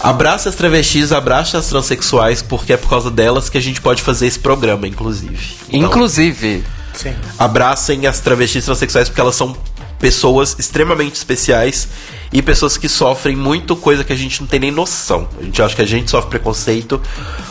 [0.00, 4.02] abraça as travestis, abraça as transexuais, porque é por causa delas que a gente pode
[4.02, 5.38] fazer esse programa, inclusive.
[5.68, 7.14] Então, Inclusive, Sim.
[7.38, 9.56] abracem as travestis transexuais porque elas são
[9.98, 11.86] pessoas extremamente especiais
[12.32, 15.28] e pessoas que sofrem muito coisa que a gente não tem nem noção.
[15.40, 17.00] A gente acha que a gente sofre preconceito,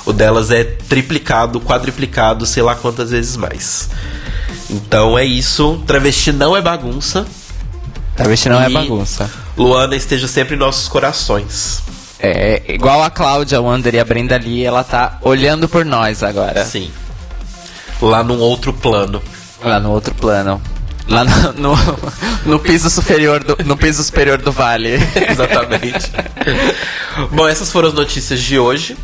[0.05, 3.89] o delas é triplicado, quadriplicado, sei lá quantas vezes mais.
[4.69, 7.25] Então é isso, travesti não é bagunça.
[8.17, 9.29] travesti não é E- bagunça.
[9.57, 11.81] Luana esteja sempre em nossos corações.
[12.21, 16.63] É igual a Cláudia Wander e a Brenda Lee, ela tá olhando por nós agora.
[16.63, 16.91] Sim.
[17.99, 19.21] Lá num outro plano.
[19.63, 20.61] Lá no outro plano.
[21.07, 21.75] Lá no, no,
[22.45, 24.99] no piso superior do, no piso superior do vale.
[25.29, 26.11] Exatamente.
[27.31, 28.95] Bom, essas foram as notícias de hoje.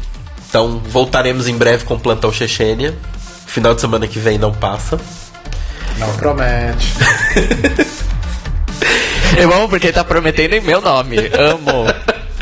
[0.47, 2.95] Então, voltaremos em breve com o Plantão Chechênia.
[3.47, 4.99] Final de semana que vem não passa.
[5.97, 6.93] Não promete.
[9.37, 11.17] Eu amo porque ele tá prometendo em meu nome.
[11.17, 11.85] Amo.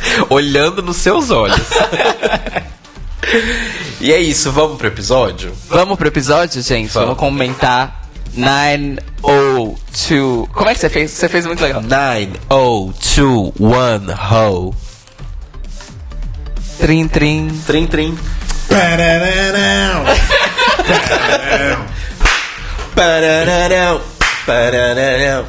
[0.29, 1.67] Olhando nos seus olhos.
[3.99, 5.53] e é isso, vamos pro episódio?
[5.69, 6.89] Vamos pro episódio, gente?
[6.89, 7.09] Vamos.
[7.09, 10.49] Vamos comentar 902.
[10.51, 11.11] Como é que você fez?
[11.11, 11.81] Você fez muito legal.
[11.81, 14.75] 9021 Ho.
[16.79, 17.61] Trim, trim.
[17.65, 18.17] Trim, trim.
[18.67, 20.03] Parararão.
[22.95, 24.01] Parararão,
[24.45, 25.45] parararão.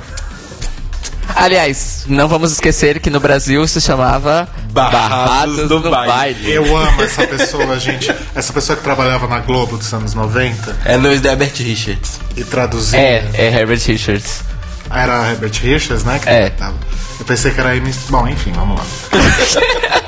[1.35, 6.51] Aliás, não vamos esquecer que no Brasil se chamava Barrados do Baile.
[6.51, 8.15] Eu amo essa pessoa, gente.
[8.35, 12.21] Essa pessoa que trabalhava na Globo dos anos 90 É Luiz de Herbert Richards.
[12.37, 12.99] e traduzia.
[12.99, 14.41] É, é Herbert Richards.
[14.89, 16.19] Ah, Era Herbert Richards, né?
[16.23, 16.51] Que É.
[16.51, 16.75] tava.
[17.19, 17.93] Eu pensei que era Amy.
[18.09, 18.85] Bom, enfim, vamos lá.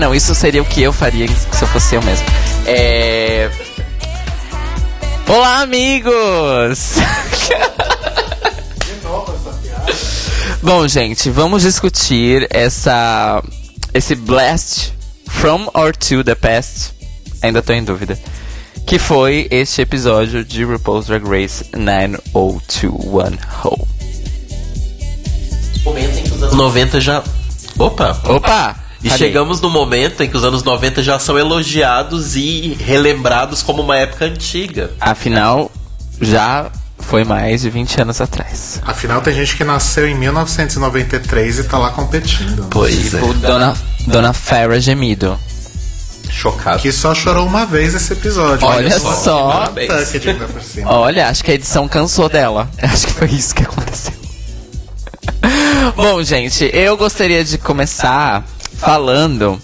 [0.00, 2.24] não, isso seria o que eu faria se eu fosse eu mesmo.
[2.66, 3.50] É.
[5.28, 6.94] Olá, amigos!
[10.62, 13.42] Bom, gente, vamos discutir essa
[13.92, 14.94] esse blast
[15.28, 16.94] from or to the past.
[17.42, 18.18] Ainda tô em dúvida.
[18.86, 23.88] Que foi este episódio de RuPaul's Drag Race 9021 Ho.
[25.84, 27.22] Momento em que os anos 90 já.
[27.78, 28.18] Opa!
[28.24, 28.89] Opa!
[29.02, 29.26] E falei.
[29.26, 33.96] chegamos no momento em que os anos 90 já são elogiados e relembrados como uma
[33.96, 34.90] época antiga.
[35.00, 35.70] Afinal,
[36.20, 38.80] já foi mais de 20 anos atrás.
[38.84, 42.66] Afinal, tem gente que nasceu em 1993 e tá lá competindo.
[42.70, 43.74] Pois Tipo, Dona,
[44.06, 45.38] Dona Farrah Gemido.
[45.46, 46.30] é.
[46.30, 46.78] Chocado.
[46.80, 48.64] Que só chorou uma vez esse episódio.
[48.66, 49.48] Olha só, só.
[49.50, 50.10] Parabéns.
[50.10, 50.90] Que diga por cima.
[50.92, 52.70] Olha, acho que a edição cansou dela.
[52.80, 54.12] Acho que foi isso que aconteceu.
[55.96, 58.44] Bom, gente, eu gostaria de começar
[58.80, 59.60] falando.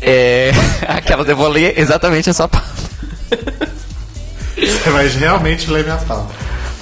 [0.00, 0.50] É,
[0.88, 2.68] aquela eu vou ler exatamente a sua pauta.
[4.56, 6.34] Você vai realmente ler minha pauta.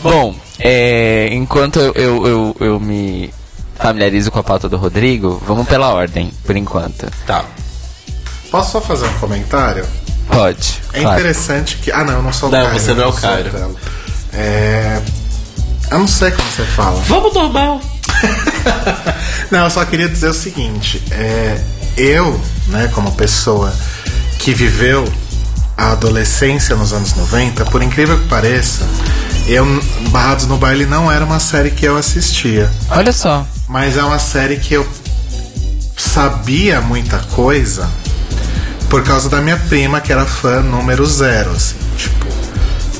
[0.02, 3.32] Bom, é, enquanto eu, eu, eu, eu me
[3.74, 7.10] familiarizo com a pauta do Rodrigo, vamos pela ordem, por enquanto.
[7.26, 7.44] Tá.
[8.50, 9.84] Posso só fazer um comentário?
[10.28, 10.80] Pode.
[10.92, 11.20] É claro.
[11.20, 11.90] interessante que.
[11.90, 13.12] Ah, não, eu não sou o Não, Caio, você não é o.
[13.12, 13.76] Telo.
[14.32, 15.02] É.
[15.90, 17.00] Eu não sei como você fala.
[17.02, 17.80] Vamos normal.
[19.50, 21.60] Não, eu só queria dizer o seguinte: é,
[21.96, 23.72] eu, né, como pessoa
[24.38, 25.04] que viveu
[25.76, 28.84] a adolescência nos anos 90, por incrível que pareça,
[29.46, 29.64] eu
[30.10, 33.46] Barrados no Baile não era uma série que eu assistia, Olha só.
[33.68, 34.86] mas é uma série que eu
[35.96, 37.88] sabia muita coisa
[38.88, 42.45] por causa da minha prima, que era fã número zero, assim, tipo.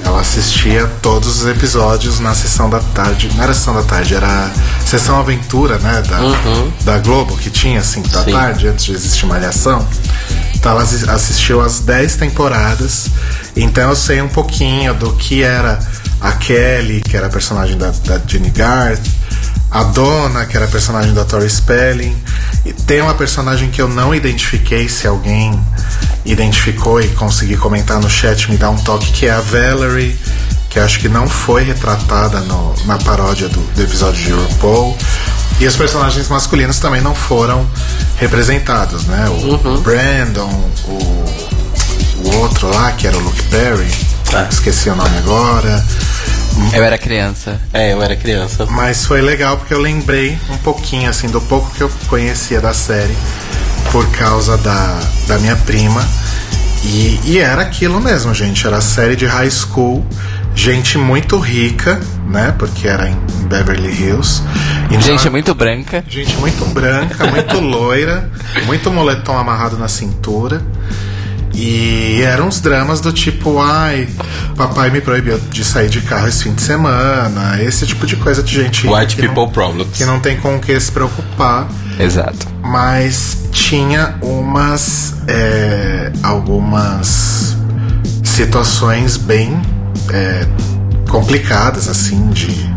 [0.06, 3.28] Ela assistia todos os episódios na sessão da tarde.
[3.34, 4.50] Não era sessão da tarde, era
[4.86, 6.00] sessão aventura, né?
[6.02, 8.30] Da, da Globo, que tinha 5 da Sim.
[8.30, 9.84] tarde, antes de existir Malhação.
[10.54, 13.08] Então ela assi- assistiu as 10 temporadas.
[13.56, 15.78] Então eu sei um pouquinho do que era
[16.20, 19.00] a Kelly, que era a personagem da, da Jenny Garth.
[19.70, 22.16] A Dona, que era a personagem da Tori Spelling.
[22.64, 25.58] E tem uma personagem que eu não identifiquei, se alguém
[26.24, 30.18] identificou e conseguir comentar no chat, me dá um toque, que é a Valerie,
[30.70, 34.96] que acho que não foi retratada no- na paródia do, do episódio de RuPaul.
[35.60, 37.66] E os personagens masculinos também não foram
[38.18, 39.26] representados, né?
[39.30, 41.48] O Brandon, o,
[42.24, 43.88] o outro lá, que era o Luke Perry,
[44.31, 44.46] Tá.
[44.50, 45.85] esqueci o nome agora.
[46.72, 47.61] Eu era criança.
[47.72, 48.66] É, eu era criança.
[48.66, 52.72] Mas foi legal porque eu lembrei um pouquinho, assim, do pouco que eu conhecia da
[52.72, 53.16] série
[53.92, 56.02] por causa da, da minha prima.
[56.83, 58.66] E, e era aquilo mesmo, gente.
[58.66, 60.05] Era série de high school,
[60.55, 62.55] gente muito rica, né?
[62.59, 63.16] Porque era em
[63.48, 64.42] Beverly Hills.
[64.87, 66.05] Então, Gente muito branca.
[66.09, 68.31] Gente muito branca, muito loira,
[68.64, 70.62] muito moletom amarrado na cintura.
[71.58, 74.06] E eram uns dramas do tipo, ai,
[74.54, 78.42] papai me proibiu de sair de carro esse fim de semana, esse tipo de coisa
[78.42, 79.96] de gente White que people não, problems.
[79.96, 81.66] que não tem com o que se preocupar.
[81.98, 82.46] Exato.
[82.60, 85.14] Mas tinha umas.
[85.26, 87.56] é, algumas
[88.22, 89.58] situações bem
[90.12, 90.46] é,
[91.08, 92.75] complicadas, assim, de.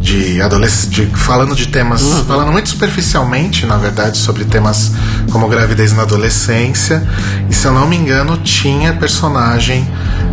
[0.00, 4.92] De adolescente, falando de temas, falando muito superficialmente, na verdade, sobre temas
[5.30, 7.06] como gravidez na adolescência.
[7.50, 9.86] E se eu não me engano, tinha personagem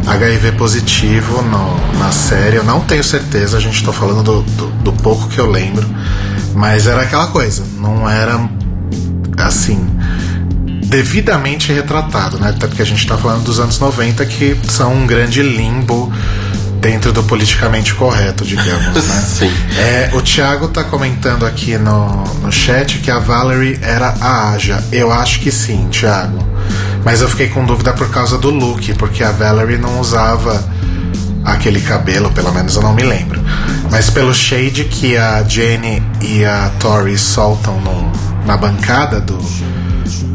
[0.07, 2.55] HIV positivo no- na série.
[2.55, 5.85] Eu não tenho certeza, a gente tá falando do, do, do pouco que eu lembro.
[6.55, 8.39] Mas era aquela coisa, não era
[9.37, 9.85] assim
[10.85, 12.49] devidamente retratado, né?
[12.49, 16.11] Até porque a gente tá falando dos anos 90 que são um grande limbo
[16.79, 19.21] dentro do politicamente correto, digamos, né?
[19.27, 19.51] Sim.
[19.77, 24.83] É, o Thiago tá comentando aqui no, no chat que a Valerie era a Aja.
[24.91, 26.45] Eu acho que sim, Thiago.
[27.03, 30.63] Mas eu fiquei com dúvida por causa do look, porque a Valerie não usava
[31.43, 33.41] aquele cabelo, pelo menos eu não me lembro.
[33.89, 38.11] Mas pelo shade que a Jenny e a Tori soltam no-
[38.45, 39.37] na bancada do,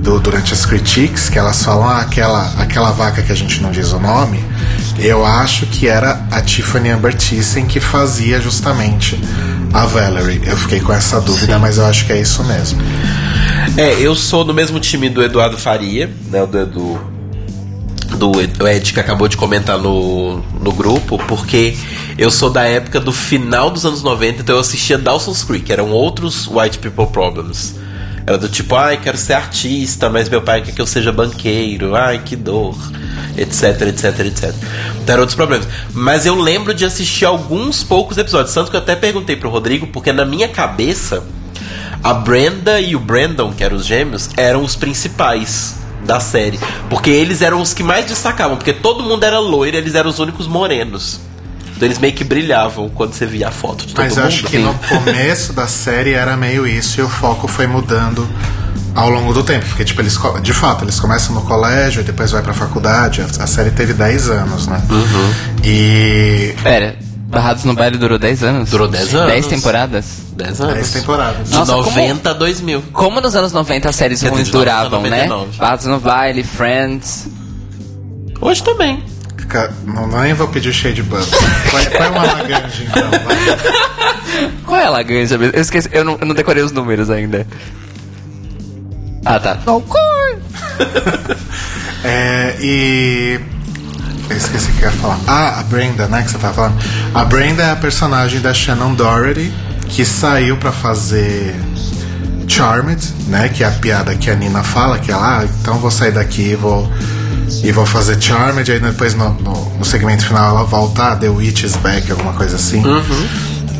[0.02, 3.70] do- durante as critiques, que elas falam ah, aquela, aquela vaca que a gente não
[3.70, 4.42] diz o nome,
[4.98, 9.18] eu acho que era a Tiffany Amber Thyssen que fazia justamente
[9.72, 10.42] a Valerie.
[10.44, 12.80] Eu fiquei com essa dúvida, mas eu acho que é isso mesmo.
[13.76, 16.44] É, eu sou do mesmo time do Eduardo Faria, né?
[16.46, 17.12] Do Edu.
[18.18, 21.74] Do Ed que acabou de comentar no, no grupo, porque
[22.18, 25.90] eu sou da época do final dos anos 90, então eu assistia Dawson's Creek, eram
[25.90, 27.74] outros White People Problems.
[28.26, 31.96] Era do tipo, ai, quero ser artista, mas meu pai quer que eu seja banqueiro,
[31.96, 32.76] ai, que dor,
[33.36, 34.54] etc, etc, etc.
[35.02, 35.66] Então eram outros problemas.
[35.92, 39.86] Mas eu lembro de assistir alguns poucos episódios, tanto que eu até perguntei pro Rodrigo,
[39.86, 41.24] porque na minha cabeça
[42.02, 46.58] A Brenda e o Brandon, que eram os gêmeos, eram os principais da série.
[46.90, 50.18] Porque eles eram os que mais destacavam, porque todo mundo era loiro, eles eram os
[50.18, 51.20] únicos morenos.
[51.76, 54.22] Então eles meio que brilhavam quando você via a foto de todo Mas mundo.
[54.22, 58.28] eu acho que no começo da série era meio isso e o foco foi mudando
[58.94, 59.66] ao longo do tempo.
[59.66, 63.22] Porque, tipo, eles, de fato, eles começam no colégio e depois vai pra faculdade.
[63.22, 64.82] A, a série teve 10 anos, né?
[64.90, 65.32] Uhum.
[65.64, 66.54] E.
[66.62, 66.96] Pera,
[67.32, 68.70] Barrados no Baile durou 10 anos?
[68.70, 69.32] Durou 10 anos.
[69.32, 70.04] 10 temporadas?
[70.36, 70.74] 10 anos.
[70.74, 71.48] 10 temporadas.
[71.48, 72.82] De Nossa, 90 a 2000.
[72.92, 75.26] Como nos anos 90 as séries ruins de 90 a duravam, né?
[75.26, 75.58] 99.
[75.58, 77.28] Barrados no Baile, Friends.
[78.40, 79.02] Hoje também.
[79.84, 81.26] Não, nem vou pedir shade bump.
[81.70, 83.10] Põe, põe uma Lagrange, então.
[83.10, 84.50] vai.
[84.64, 85.54] Qual é a Laganja mesmo?
[85.54, 87.46] Eu esqueci, eu não, eu não decorei os números ainda.
[89.24, 89.58] Ah, tá.
[92.04, 93.40] É, e.
[94.28, 95.20] Eu esqueci o que eu ia falar.
[95.28, 96.22] Ah, a Brenda, né?
[96.22, 96.74] Que você tava falando.
[97.14, 99.52] A Brenda é a personagem da Shannon Doherty,
[99.88, 101.54] que saiu pra fazer
[102.48, 103.48] Charmed, né?
[103.48, 106.50] Que é a piada que a Nina fala, que ela, ah, então vou sair daqui
[106.50, 106.90] e vou.
[107.62, 111.28] E vou fazer Charmed, aí depois no, no, no segmento final ela volta, ah, The
[111.28, 112.82] Witch is Back, alguma coisa assim.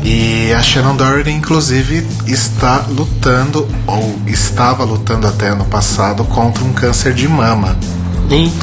[0.03, 6.73] E a Shannon Doherty, inclusive, está lutando, ou estava lutando até ano passado, contra um
[6.73, 7.77] câncer de mama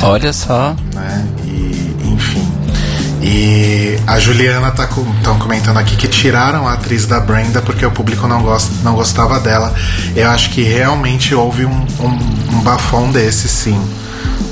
[0.03, 0.75] Olha só.
[0.95, 1.27] né?
[1.45, 2.47] E, enfim.
[3.23, 7.85] E a Juliana tá com, tão comentando aqui que tiraram a atriz da Brenda porque
[7.85, 9.75] o público não, gosta, não gostava dela.
[10.17, 13.81] Eu acho que realmente houve um, um, um bafão desse, sim.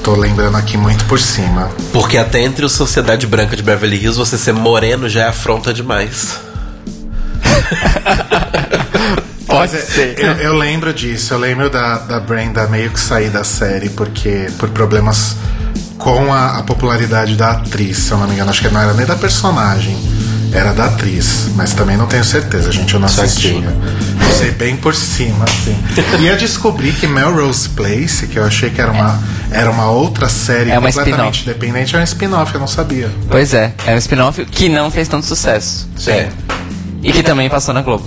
[0.04, 1.70] Tô lembrando aqui muito por cima.
[1.92, 5.72] Porque até entre o Sociedade Branca de Beverly Hills, você ser moreno já é afronta
[5.72, 6.47] demais.
[9.46, 10.18] Pode Mas ser.
[10.18, 14.50] Eu, eu lembro disso, eu lembro da, da Brenda meio que sair da série porque
[14.58, 15.36] por problemas
[15.96, 18.92] com a, a popularidade da atriz, se eu não me engano, acho que não era
[18.92, 19.96] nem da personagem,
[20.52, 23.52] era da atriz, mas também não tenho certeza, gente, eu não assistia.
[23.52, 23.70] Certinho.
[24.20, 25.76] Eu sei bem por cima, assim.
[26.20, 29.20] E eu descobri que Melrose Place, que eu achei que era uma,
[29.50, 33.10] era uma outra série É uma completamente independente, é um spin-off, eu não sabia.
[33.28, 35.88] Pois é, é um spin-off que não fez tanto sucesso.
[36.06, 36.28] É.
[37.02, 38.04] E que também passou na Globo.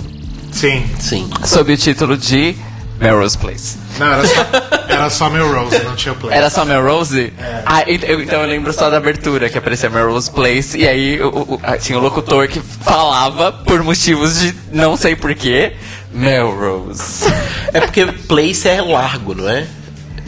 [0.52, 0.84] Sim.
[1.00, 1.30] Sim.
[1.44, 2.54] Sob o título de
[3.00, 3.78] Melrose Place.
[3.98, 4.46] Não, era só,
[4.88, 6.36] era só Melrose, não tinha Place.
[6.36, 7.32] Era só Melrose?
[7.66, 11.20] Ah, ent- eu- então eu lembro só da abertura, que aparecia Melrose Place, e aí
[11.22, 15.72] o- o- ah, tinha o locutor que falava, por motivos de não sei porquê,
[16.12, 17.24] Melrose.
[17.72, 19.66] É porque place é largo, não é?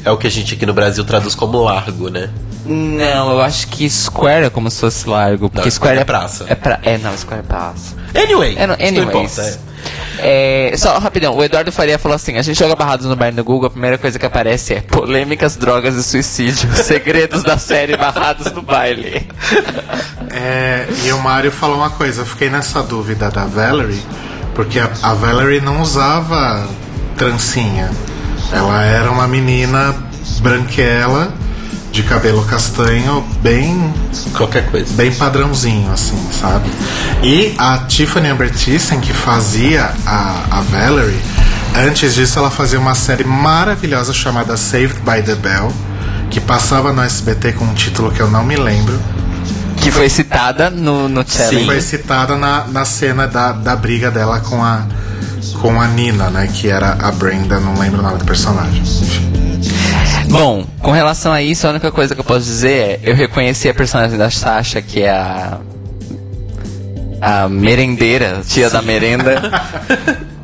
[0.04, 2.28] É o que a gente aqui no Brasil traduz como largo, né?
[2.66, 6.04] Não, eu acho que Square é como se fosse largo, porque Não, Square é é
[6.04, 6.44] praça.
[6.48, 7.94] É, pra, é não, Square é praça.
[8.14, 9.32] Anyway, É, não, isso não anyways.
[9.38, 9.74] importa, é.
[10.18, 13.44] É, só rapidão, o Eduardo Faria falou assim: a gente joga barrados no bar no
[13.44, 18.50] Google, a primeira coisa que aparece é polêmicas, drogas e suicídio, segredos da série Barrados
[18.52, 19.26] no Baile.
[20.36, 24.02] É, e o Mário falou uma coisa, eu fiquei nessa dúvida da Valerie,
[24.52, 26.66] porque a, a Valerie não usava
[27.16, 27.88] trancinha.
[28.52, 29.94] Ela era uma menina
[30.40, 31.32] branquela,
[31.90, 33.92] de cabelo castanho, bem
[34.36, 34.92] Qualquer coisa.
[34.94, 36.68] bem padrãozinho, assim, sabe?
[37.22, 41.20] E a Tiffany Amber Thyssen, que fazia a, a Valerie,
[41.76, 45.72] antes disso ela fazia uma série maravilhosa chamada Saved by the Bell,
[46.30, 49.00] que passava no SBT com um título que eu não me lembro.
[49.76, 51.64] Que foi citada no, no challenge.
[51.64, 54.82] Foi citada na, na cena da, da briga dela com a,
[55.52, 56.48] com a Nina, né?
[56.52, 58.82] Que era a Brenda, não lembro o nome do personagem.
[60.28, 63.68] Bom, com relação a isso, a única coisa que eu posso dizer é: eu reconheci
[63.68, 65.58] a personagem da Sasha, que é a.
[67.20, 69.40] a merendeira, tia da merenda.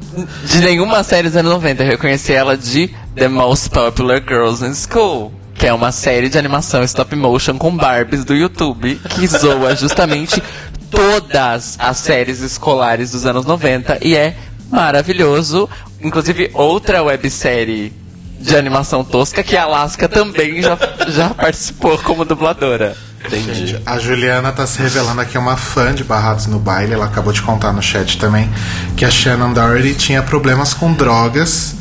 [0.44, 1.82] de nenhuma série dos anos 90.
[1.82, 5.32] Eu reconheci ela de The Most Popular Girls in School.
[5.54, 10.42] Que é uma série de animação stop motion com Barbies do YouTube que zoa justamente
[10.90, 14.34] todas as séries escolares dos anos 90 e é
[14.70, 15.68] maravilhoso.
[16.00, 17.92] Inclusive, outra websérie
[18.40, 22.96] de animação tosca que a Alaska também já, já participou como dubladora.
[23.26, 23.78] Entendi.
[23.84, 26.94] A Juliana tá se revelando aqui uma fã de Barrados no Baile.
[26.94, 28.48] Ela acabou de contar no chat também
[28.96, 31.76] que a Shannon Doherty tinha problemas com drogas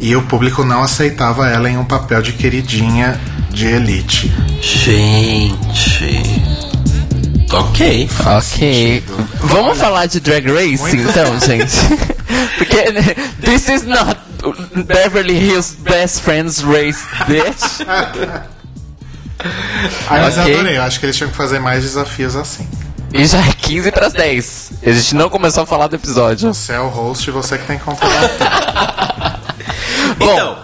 [0.00, 3.20] e o público não aceitava ela em um papel de queridinha
[3.50, 4.32] de elite.
[4.62, 6.22] Gente.
[7.52, 8.08] Ok.
[8.24, 9.04] Ok.
[9.40, 11.72] Vamos falar de Drag Race então, gente?
[12.58, 13.02] Porque né,
[13.44, 14.16] this is not
[14.86, 17.86] Beverly Hills Best Friends Race, bitch.
[20.08, 20.52] Ah, mas Ok.
[20.52, 20.78] eu adorei.
[20.78, 22.68] Eu acho que eles tinham que fazer mais desafios assim.
[23.12, 24.70] E já é 15 para 10.
[24.84, 26.52] A gente não começou a falar do episódio.
[26.52, 30.14] Você é o host e você que tem que controlar tudo.
[30.18, 30.56] Bom, Então,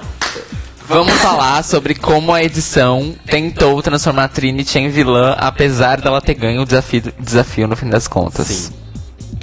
[0.86, 6.34] Vamos falar sobre como a edição tentou transformar a Trinity em vilã, apesar dela ter
[6.34, 8.46] ganho o desafio, desafio no fim das contas.
[8.46, 8.72] Sim.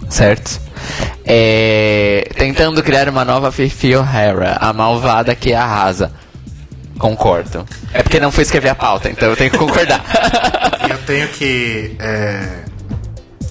[0.07, 0.61] Certo?
[1.25, 6.11] É, tentando criar uma nova Fifi O'Hara, a malvada que arrasa.
[6.99, 7.65] Concordo.
[7.91, 10.03] É porque não fui escrever a pauta, então eu tenho que concordar.
[10.89, 12.63] Eu tenho que é,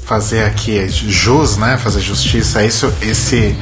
[0.04, 1.78] fazer aqui jus, né?
[1.78, 3.56] Fazer justiça a isso, esse,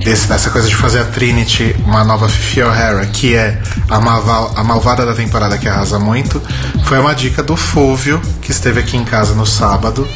[0.00, 4.52] esse, essa coisa de fazer a Trinity uma nova Fifi O'Hara, que é a, malva,
[4.56, 6.42] a malvada da temporada que arrasa muito,
[6.84, 10.06] foi uma dica do Fúvio, que esteve aqui em casa no sábado.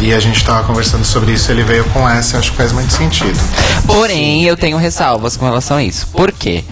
[0.00, 2.90] E a gente tava conversando sobre isso, ele veio com essa, acho que faz muito
[2.92, 3.38] sentido.
[3.86, 6.06] Porém, eu tenho ressalvas com relação a isso.
[6.06, 6.64] Por quê?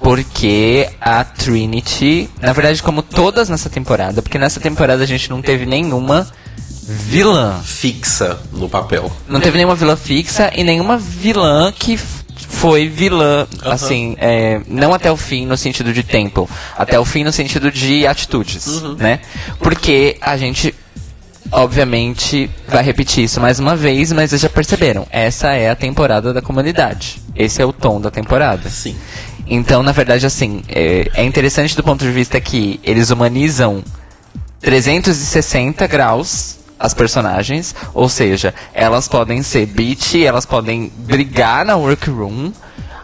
[0.00, 5.40] Porque a Trinity, na verdade, como todas nessa temporada, porque nessa temporada a gente não
[5.40, 6.26] teve nenhuma
[6.92, 7.60] vilã.
[7.62, 9.10] Fixa no papel.
[9.28, 11.98] Não teve nenhuma vilã fixa e nenhuma vilã que
[12.52, 17.24] foi vilã, assim, é, não até o fim no sentido de tempo, até o fim
[17.24, 19.20] no sentido de atitudes, né?
[19.58, 20.74] Porque a gente,
[21.50, 26.32] obviamente, vai repetir isso mais uma vez, mas vocês já perceberam, essa é a temporada
[26.32, 27.20] da comunidade.
[27.34, 28.68] Esse é o tom da temporada.
[28.68, 28.96] Sim.
[29.46, 33.82] Então, na verdade, assim, é, é interessante do ponto de vista que eles humanizam
[34.60, 42.50] 360 graus as personagens, ou seja, elas podem ser bitch, elas podem brigar na workroom,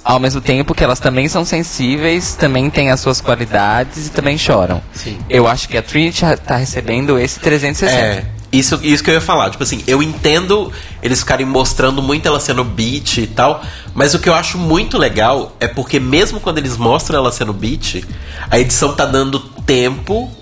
[0.03, 4.37] ao mesmo tempo que elas também são sensíveis, também têm as suas qualidades e também
[4.37, 4.83] choram.
[4.93, 5.17] Sim.
[5.31, 7.97] Eu acho que a Trinity tá recebendo esse 360.
[7.97, 8.27] É.
[8.51, 10.73] Isso, isso que eu ia falar, tipo assim, eu entendo
[11.03, 13.63] eles ficarem mostrando muito ela sendo beat e tal,
[13.95, 17.53] mas o que eu acho muito legal é porque mesmo quando eles mostram ela sendo
[17.53, 18.03] beat,
[18.51, 20.33] a edição tá dando tempo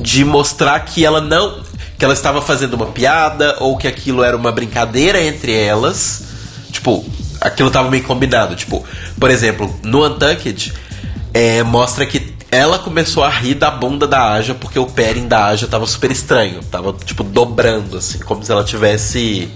[0.00, 1.60] de mostrar que ela não.
[1.98, 6.24] Que ela estava fazendo uma piada ou que aquilo era uma brincadeira entre elas.
[6.70, 7.04] Tipo,
[7.40, 8.54] aquilo tava meio combinado.
[8.54, 8.84] Tipo,
[9.18, 10.72] por exemplo, no Untucked,
[11.32, 15.46] é, mostra que ela começou a rir da bunda da Aja porque o padding da
[15.46, 16.60] Aja tava super estranho.
[16.70, 19.48] Tava, tipo, dobrando, assim, como se ela tivesse.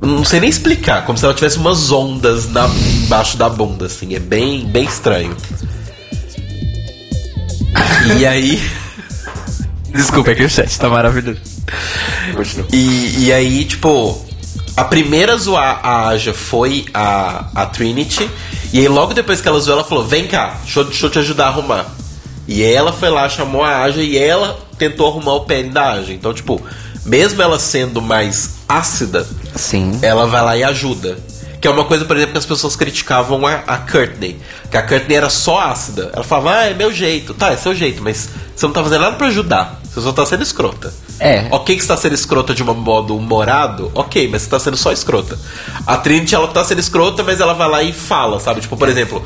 [0.00, 2.68] Não sei nem explicar, como se ela tivesse umas ondas na,
[3.04, 4.14] embaixo da bunda, assim.
[4.14, 5.36] É bem, bem estranho.
[8.18, 8.85] E aí.
[9.94, 11.40] Desculpa, é que o chat tá maravilhoso.
[12.34, 12.66] Continua.
[12.72, 14.24] E, e aí, tipo,
[14.76, 18.28] a primeira a zoar a Aja foi a, a Trinity.
[18.72, 21.10] E aí, logo depois que ela zoou, ela falou: Vem cá, deixa eu, deixa eu
[21.10, 21.86] te ajudar a arrumar.
[22.46, 26.12] E ela foi lá, chamou a Aja e ela tentou arrumar o pé da Aja.
[26.12, 26.60] Então, tipo,
[27.04, 29.98] mesmo ela sendo mais ácida, Sim.
[30.02, 31.18] ela vai lá e ajuda.
[31.60, 34.38] Que é uma coisa, por exemplo, que as pessoas criticavam a, a Courtney.
[34.70, 36.10] Que a Courtney era só ácida.
[36.12, 37.34] Ela falava, ah, é meu jeito.
[37.34, 39.80] Tá, é seu jeito, mas você não tá fazendo nada pra ajudar.
[39.84, 40.92] Você só tá sendo escrota.
[41.18, 41.48] É.
[41.50, 44.76] Ok que você tá sendo escrota de um modo humorado, ok, mas você tá sendo
[44.76, 45.38] só escrota.
[45.86, 48.60] A Trinity, ela tá sendo escrota, mas ela vai lá e fala, sabe?
[48.60, 49.24] Tipo, por exemplo,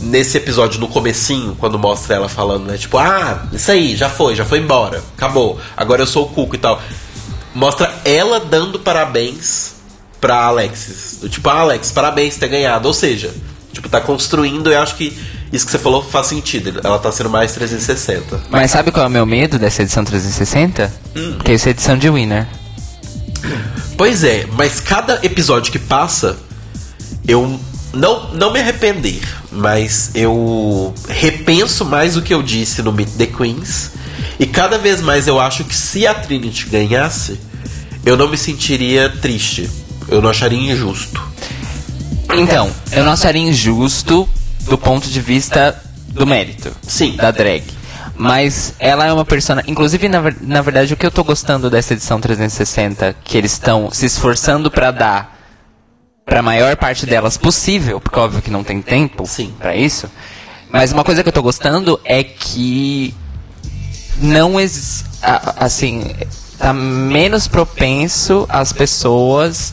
[0.00, 2.78] nesse episódio, no comecinho, quando mostra ela falando, né?
[2.78, 5.02] Tipo, ah, isso aí, já foi, já foi embora.
[5.14, 5.60] Acabou.
[5.76, 6.80] Agora eu sou o Cuco e tal.
[7.54, 9.75] Mostra ela dando parabéns
[10.26, 11.18] pra Alexis.
[11.20, 12.88] Do tipo, ah, Alex, parabéns ter ganhado.
[12.88, 13.32] Ou seja,
[13.72, 15.16] tipo, tá construindo, eu acho que
[15.52, 16.80] isso que você falou faz sentido.
[16.82, 18.42] Ela tá sendo mais 360.
[18.50, 20.92] Mas sabe qual é o meu medo dessa edição 360?
[21.44, 22.44] Que é essa edição de Winner.
[23.96, 26.36] Pois é, mas cada episódio que passa,
[27.28, 27.60] eu
[27.94, 29.22] não, não me arrepender,
[29.52, 33.92] mas eu repenso mais o que eu disse no Meet the Queens.
[34.40, 37.38] E cada vez mais eu acho que se a Trinity ganhasse,
[38.04, 39.85] eu não me sentiria triste.
[40.08, 41.20] Eu não acharia injusto.
[42.34, 44.28] Então, eu não acharia injusto
[44.62, 46.70] do ponto de vista do mérito.
[46.86, 47.16] Sim.
[47.16, 47.62] Da drag.
[48.16, 49.70] Mas ela é uma personagem.
[49.70, 53.90] Inclusive, na, na verdade, o que eu tô gostando dessa edição 360, que eles estão
[53.90, 55.36] se esforçando pra dar
[56.24, 59.24] pra maior parte delas possível, porque óbvio que não tem tempo
[59.58, 60.08] pra isso.
[60.70, 63.14] Mas uma coisa que eu tô gostando é que
[64.20, 66.10] não ex a- assim
[66.58, 69.72] tá menos propenso as pessoas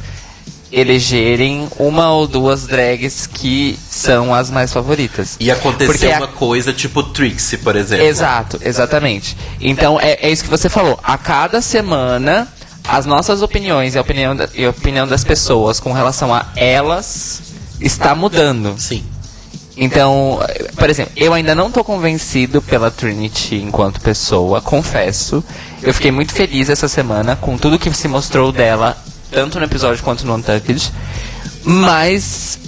[0.74, 5.38] elegerem uma ou duas drags que são as mais favoritas.
[5.40, 8.06] E acontecer a- uma coisa tipo Trixie, por exemplo.
[8.06, 9.38] Exato, exatamente.
[9.62, 11.00] Então é, é isso que você falou.
[11.04, 12.48] A cada semana,
[12.88, 16.48] as nossas opiniões e a opinião, da- e a opinião das pessoas com relação a
[16.56, 17.42] elas
[17.80, 18.74] está mudando.
[18.80, 19.04] Sim.
[19.76, 20.40] Então,
[20.76, 25.44] por exemplo, eu ainda não tô convencido pela Trinity enquanto pessoa, confesso.
[25.82, 28.96] Eu fiquei muito feliz essa semana com tudo que se mostrou dela,
[29.34, 30.94] tanto no episódio quanto no Untucked.
[31.64, 32.60] Mas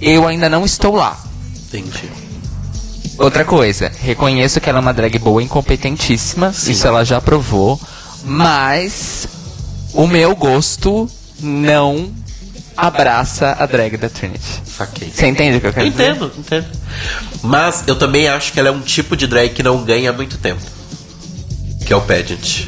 [0.00, 1.18] eu ainda não estou lá.
[1.68, 2.10] Entendi.
[3.18, 6.72] Outra coisa, reconheço que ela é uma drag boa e incompetentíssima, Sim.
[6.72, 7.80] isso ela já provou,
[8.24, 9.26] mas
[9.94, 11.08] o meu gosto
[11.40, 12.12] não
[12.76, 14.62] abraça a drag da Trinity.
[14.66, 15.10] Saquei.
[15.10, 16.10] Você entende o que eu quero dizer?
[16.10, 16.66] Entendo, entendo.
[17.42, 20.36] Mas eu também acho que ela é um tipo de drag que não ganha muito
[20.36, 20.60] tempo.
[21.86, 22.66] Que é o pageant.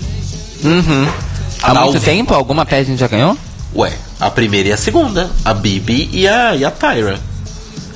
[1.62, 2.34] Há Ao muito vi- tempo?
[2.34, 3.36] Alguma pageant já ganhou?
[3.74, 5.30] Ué, A primeira e a segunda.
[5.44, 7.18] A Bibi e a, e a Tyra.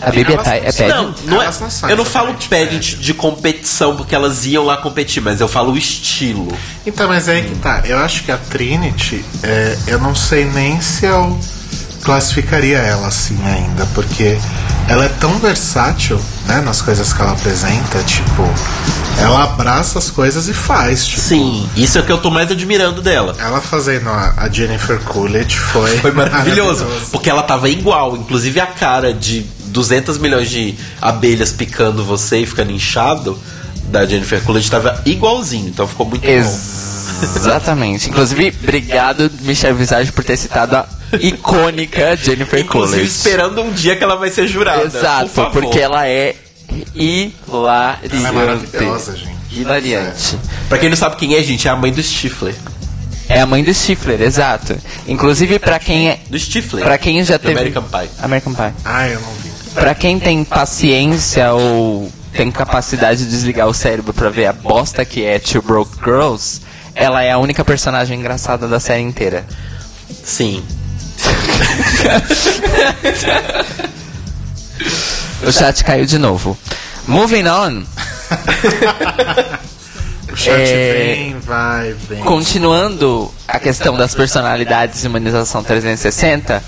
[0.00, 1.02] A Bibi é, ta- é não-?
[1.24, 1.48] Não, não é,
[1.88, 2.96] eu não falo pageant pageant.
[3.00, 6.48] de competição porque elas iam lá competir, mas eu falo o estilo.
[6.84, 7.82] Então, mas é aí que tá.
[7.86, 11.38] Eu acho que a Trinity, é, eu não sei nem se eu
[12.02, 14.38] classificaria ela assim ainda, porque
[14.88, 18.42] ela é tão versátil, né, nas coisas que ela apresenta, tipo,
[19.18, 21.20] ela abraça as coisas e faz, tipo.
[21.20, 23.36] Sim, isso é o que eu tô mais admirando dela.
[23.38, 28.66] Ela fazendo a, a Jennifer Coolidge foi, Foi maravilhoso, porque ela tava igual, inclusive a
[28.66, 33.38] cara de 200 milhões de abelhas picando você e ficando inchado
[33.84, 36.28] da Jennifer Coolidge tava igualzinho, então ficou muito bom.
[36.28, 38.10] Exatamente.
[38.10, 40.88] Inclusive, obrigado, Michelle Visage, por ter citado a
[41.20, 43.16] icônica Jennifer Inclusive Coolidge.
[43.16, 44.84] esperando um dia que ela vai ser jurada.
[44.84, 46.34] Exato, por porque ela é
[46.94, 48.16] hilariante.
[48.16, 49.32] Ela é maravilhosa, gente.
[49.52, 50.38] Hilariante.
[50.68, 52.54] Pra quem não sabe quem é, gente, é a mãe do Stifler.
[53.28, 54.76] É a mãe do Stifler, exato.
[55.06, 56.18] Inclusive, pra quem é.
[56.28, 56.84] Do Stifler.
[56.84, 57.52] Pra quem já do teve.
[57.52, 58.10] American Pie.
[58.22, 58.72] American Pie.
[58.84, 59.50] Ah, eu não vi.
[59.74, 65.04] Pra quem tem paciência ou tem capacidade de desligar o cérebro pra ver a bosta
[65.04, 66.60] que é Two Broke Girls,
[66.94, 69.46] ela é a única personagem engraçada da série inteira.
[70.24, 70.62] Sim.
[75.46, 76.56] O chat caiu de novo.
[77.06, 77.82] Moving on,
[80.32, 82.20] O chat É, vem, vai, vem.
[82.20, 86.62] continuando a questão das personalidades e humanização 360,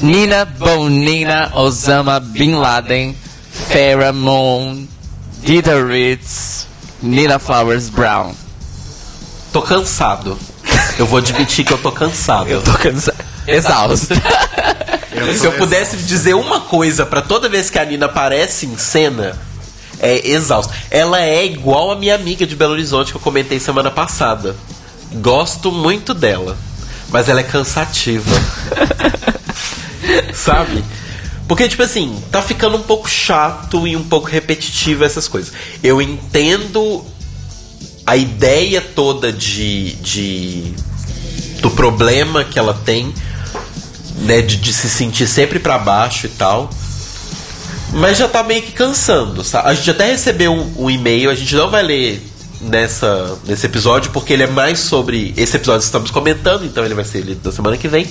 [0.00, 3.14] Nina Bonina Osama Bin Laden,
[3.68, 4.86] Farrah Moon,
[5.42, 6.66] Dita Ritz,
[7.02, 8.32] Nina Flowers Brown.
[9.52, 10.38] Tô cansado.
[10.98, 12.48] Eu vou admitir que eu tô cansado.
[12.48, 13.11] Eu tô cansado.
[13.46, 14.14] Exausto.
[15.14, 18.78] Eu Se eu pudesse dizer uma coisa pra toda vez que a Nina aparece em
[18.78, 19.38] cena,
[20.00, 20.72] é exausto.
[20.90, 24.56] Ela é igual a minha amiga de Belo Horizonte que eu comentei semana passada.
[25.12, 26.56] Gosto muito dela,
[27.10, 28.30] mas ela é cansativa.
[30.34, 30.82] Sabe?
[31.46, 35.52] Porque, tipo assim, tá ficando um pouco chato e um pouco repetitivo essas coisas.
[35.82, 37.04] Eu entendo
[38.06, 40.74] a ideia toda de, de
[41.60, 43.14] do problema que ela tem,
[44.22, 46.70] né, de, de se sentir sempre pra baixo e tal.
[47.92, 49.68] Mas já tá meio que cansando, sabe?
[49.68, 52.22] A gente até recebeu um, um e-mail, a gente não vai ler
[52.62, 55.34] nessa, nesse episódio, porque ele é mais sobre.
[55.36, 58.06] Esse episódio que estamos comentando, então ele vai ser lido na semana que vem.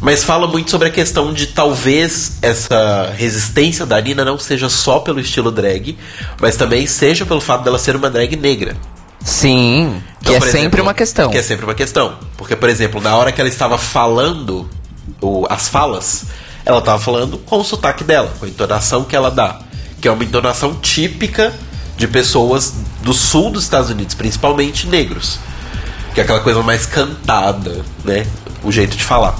[0.00, 5.00] Mas fala muito sobre a questão de talvez essa resistência da Nina não seja só
[5.00, 5.98] pelo estilo drag,
[6.40, 8.74] mas também seja pelo fato dela ser uma drag negra.
[9.22, 11.30] Sim, que Então, é por sempre exemplo, uma questão.
[11.30, 12.14] Que é sempre uma questão.
[12.38, 14.66] Porque, por exemplo, na hora que ela estava falando
[15.20, 16.24] o- as falas,
[16.64, 19.60] ela estava falando com o sotaque dela, com a entonação que ela dá.
[20.00, 21.52] Que é uma entonação típica
[21.96, 25.38] de pessoas do sul dos Estados Unidos, principalmente negros.
[26.14, 28.26] Que é aquela coisa mais cantada, né?
[28.64, 29.36] O jeito de falar.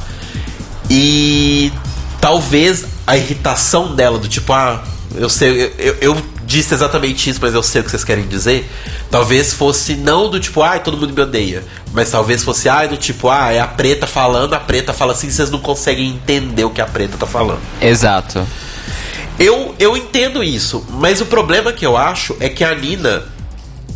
[0.88, 1.72] E
[2.20, 4.82] talvez a irritação dela, do tipo, ah,
[5.14, 8.26] eu sei, eu, eu- eu disse exatamente isso, mas eu sei o que vocês querem
[8.26, 8.68] dizer.
[9.08, 11.62] Talvez fosse não do tipo, ai, todo mundo me odeia.
[11.92, 15.30] Mas talvez fosse, ai, do tipo, ah, é a preta falando, a preta fala assim,
[15.30, 17.60] vocês não conseguem entender o que a preta tá falando.
[17.80, 18.44] Exato.
[19.38, 23.22] Eu, eu entendo isso, mas o problema que eu acho é que a Nina,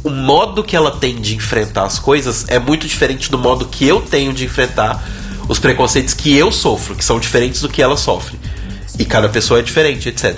[0.05, 3.85] o modo que ela tem de enfrentar as coisas é muito diferente do modo que
[3.85, 5.05] eu tenho de enfrentar
[5.49, 8.39] os preconceitos que eu sofro, que são diferentes do que ela sofre.
[8.99, 10.37] E cada pessoa é diferente, etc.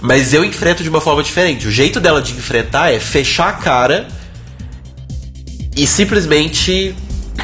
[0.00, 1.68] Mas eu enfrento de uma forma diferente.
[1.68, 4.08] O jeito dela de enfrentar é fechar a cara
[5.76, 6.94] e simplesmente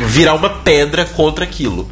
[0.06, 1.88] virar uma pedra contra aquilo.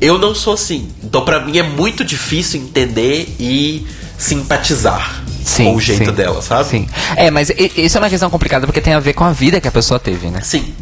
[0.00, 0.88] Eu não sou assim.
[1.02, 3.86] Então, pra mim, é muito difícil entender e
[4.18, 6.12] simpatizar Sim, com o jeito sim.
[6.12, 6.68] dela, sabe?
[6.68, 6.88] Sim.
[7.16, 9.68] É, mas isso é uma questão complicada porque tem a ver com a vida que
[9.68, 10.40] a pessoa teve, né?
[10.42, 10.74] Sim.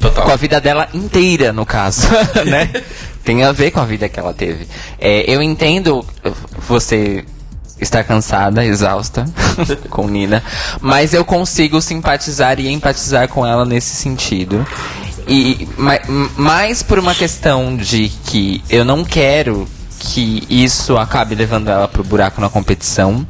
[0.00, 0.24] Total.
[0.24, 2.08] Com a vida dela inteira, no caso,
[2.44, 2.70] né?
[3.26, 4.66] Tem a ver com a vida que ela teve.
[4.98, 6.02] É, eu entendo
[6.66, 7.24] você
[7.80, 9.26] estar cansada, exausta
[9.90, 10.42] com Nina,
[10.80, 14.64] mas eu consigo simpatizar e empatizar com ela nesse sentido.
[15.28, 15.98] E ma-
[16.36, 19.68] mais por uma questão de que eu não quero
[19.98, 23.26] que isso acabe levando ela pro buraco na competição.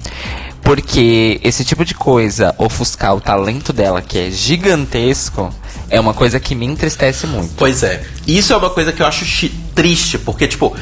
[0.66, 5.54] Porque esse tipo de coisa, ofuscar o talento dela, que é gigantesco,
[5.88, 7.54] é uma coisa que me entristece muito.
[7.56, 8.04] Pois é.
[8.26, 9.24] Isso é uma coisa que eu acho
[9.76, 10.76] triste, porque, tipo,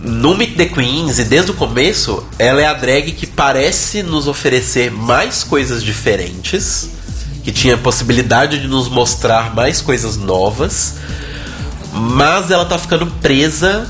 [0.00, 4.26] no Meet the Queens e desde o começo, ela é a drag que parece nos
[4.26, 6.88] oferecer mais coisas diferentes,
[7.44, 10.94] que tinha possibilidade de nos mostrar mais coisas novas,
[11.92, 13.86] mas ela tá ficando presa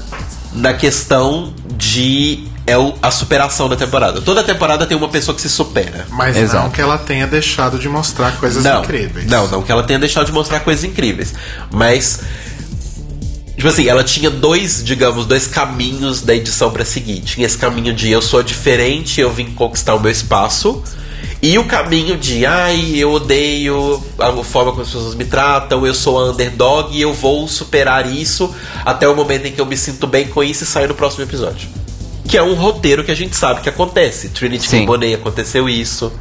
[0.52, 4.20] na questão de é o- a superação da temporada.
[4.20, 6.06] Toda temporada tem uma pessoa que se supera.
[6.10, 6.70] Mas não Exato.
[6.70, 9.26] que ela tenha deixado de mostrar coisas não, incríveis.
[9.26, 11.32] Não, não que ela tenha deixado de mostrar coisas incríveis.
[11.70, 12.20] Mas
[13.56, 17.20] Tipo assim, ela tinha dois, digamos, dois caminhos da edição pra seguir.
[17.20, 20.82] Tinha esse caminho de eu sou diferente, eu vim conquistar o meu espaço.
[21.40, 25.94] E o caminho de, ai, eu odeio a forma como as pessoas me tratam, eu
[25.94, 28.54] sou a underdog e eu vou superar isso
[28.84, 31.22] até o momento em que eu me sinto bem com isso e saio no próximo
[31.24, 31.66] episódio.
[32.28, 34.28] Que é um roteiro que a gente sabe que acontece.
[34.30, 34.84] Trinity Sim.
[34.84, 36.12] Bonet aconteceu isso.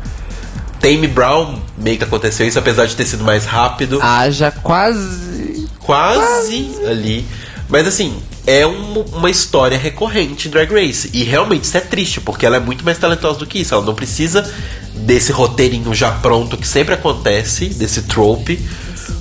[0.80, 5.68] Tame Brown meio que aconteceu isso, apesar de ter sido mais rápido Haja quase.
[5.80, 7.26] quase ali.
[7.68, 11.10] Mas assim, é um- uma história recorrente em Drag Race.
[11.12, 13.74] E realmente isso é triste, porque ela é muito mais talentosa do que isso.
[13.74, 14.47] Ela não precisa
[14.93, 18.60] desse roteirinho já pronto que sempre acontece, desse trope,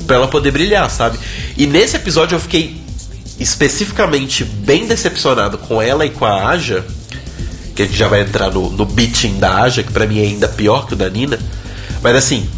[0.06, 1.18] pra ela poder brilhar, sabe?
[1.56, 2.83] E nesse episódio eu fiquei
[3.44, 6.84] especificamente bem decepcionado com ela e com a Aja.
[7.76, 10.22] Que a gente já vai entrar no, no beating da Aja, que pra mim é
[10.22, 11.38] ainda pior que o da Nina.
[12.02, 12.48] Mas assim,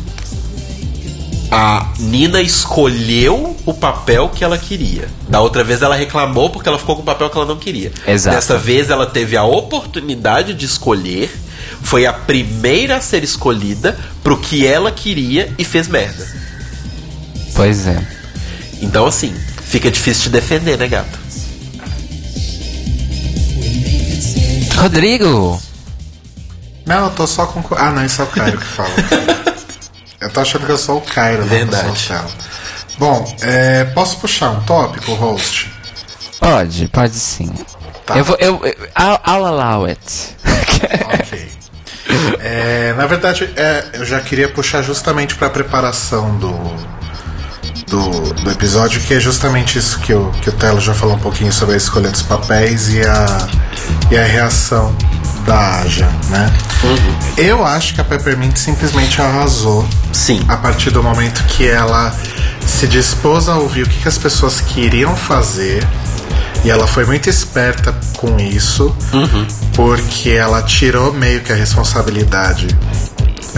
[1.51, 5.09] a Nina escolheu o papel que ela queria.
[5.29, 7.91] Da outra vez ela reclamou porque ela ficou com o papel que ela não queria.
[8.07, 8.37] Exato.
[8.37, 11.35] Dessa vez ela teve a oportunidade de escolher,
[11.83, 16.27] foi a primeira a ser escolhida pro que ela queria e fez merda.
[17.55, 18.07] Pois é.
[18.81, 19.35] Então assim,
[19.67, 21.19] fica difícil de defender, né, gato?
[24.77, 25.61] Rodrigo!
[26.85, 27.63] Não, eu tô só com.
[27.75, 28.91] Ah, não, isso é o Cairo que fala.
[30.21, 32.13] eu tô achando que eu sou o Cairo, Verdade.
[32.99, 35.71] Bom, é, posso puxar um tópico, host?
[36.39, 37.53] Pode, pode sim.
[38.07, 38.17] Tá.
[38.17, 38.37] Eu vou.
[38.39, 40.37] Eu, eu, I'll, I'll allow it.
[41.13, 41.49] Ok.
[42.41, 46.53] É, na verdade, é, eu já queria puxar justamente para a preparação do,
[47.87, 51.21] do, do episódio, que é justamente isso que o, que o Telo já falou um
[51.21, 53.49] pouquinho sobre a escolha dos papéis e a,
[54.11, 54.95] e a reação
[55.47, 56.53] da Aja, né?
[57.37, 60.45] Eu acho que a Peppermint simplesmente arrasou Sim.
[60.49, 62.13] a partir do momento que ela
[62.67, 65.87] se dispôs a ouvir o que, que as pessoas queriam fazer
[66.65, 68.95] e ela foi muito esperta com isso
[69.75, 72.67] porque ela tirou meio que a responsabilidade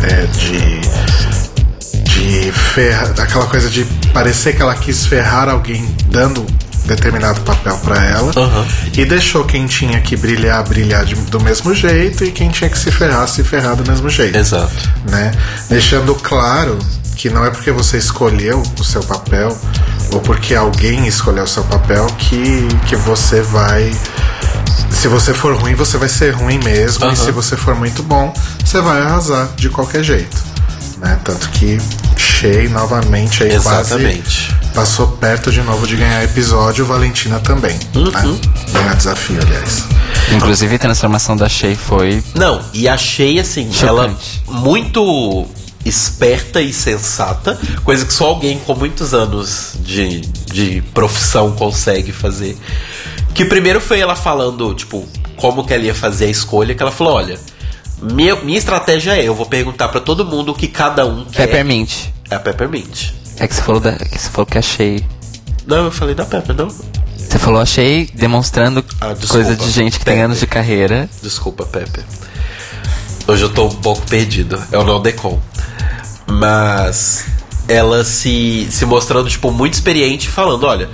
[0.03, 1.48] é, de
[2.19, 6.45] de ferrar aquela coisa de parecer que ela quis ferrar alguém dando
[6.87, 8.67] determinado papel pra ela Aham.
[8.97, 12.79] e deixou quem tinha que brilhar brilhar de- do mesmo jeito e quem tinha que
[12.79, 14.73] se ferrar se ferrar do mesmo jeito Exato.
[15.11, 15.33] né?
[15.69, 16.79] Deixando claro
[17.15, 19.57] que não é porque você escolheu o seu papel
[20.13, 23.93] ou porque alguém escolheu o seu papel que, que você vai.
[24.91, 27.05] Se você for ruim, você vai ser ruim mesmo.
[27.05, 27.13] Aham.
[27.13, 28.33] E se você for muito bom,
[28.65, 30.37] você vai arrasar de qualquer jeito.
[31.01, 31.19] Né?
[31.25, 31.79] Tanto que
[32.17, 34.49] Shea novamente aí Exatamente.
[34.49, 37.77] quase passou perto de novo de ganhar episódio, Valentina também.
[37.95, 38.11] Uhum.
[38.11, 38.39] Né?
[38.73, 39.85] Ganhar desafio, aliás.
[40.33, 42.23] Inclusive a transformação da Shay foi.
[42.35, 43.85] Não, e achei assim, Chocante.
[43.87, 45.47] ela muito
[45.85, 52.57] esperta e sensata, coisa que só alguém com muitos anos de, de profissão consegue fazer.
[53.35, 56.93] Que primeiro foi ela falando, tipo, como que ela ia fazer a escolha, que ela
[56.93, 57.39] falou, olha,
[58.01, 61.47] minha, minha estratégia é, eu vou perguntar pra todo mundo o que cada um quer.
[61.47, 61.93] Peppermint.
[62.31, 63.11] É a Peppermint.
[63.39, 65.05] É que você falou, da, que você falou que achei.
[65.67, 66.69] Não, eu falei da Pepper, não?
[66.69, 69.33] Você falou achei demonstrando Ah, desculpa.
[69.35, 70.25] coisa de gente que tem Pepper.
[70.25, 71.09] anos de carreira.
[71.23, 72.03] Desculpa, Pepe.
[73.27, 74.63] Hoje eu tô um pouco perdido.
[74.73, 75.39] É o não decom.
[76.27, 77.27] Mas
[77.69, 80.89] ela se, se mostrando, tipo, muito experiente, falando: olha,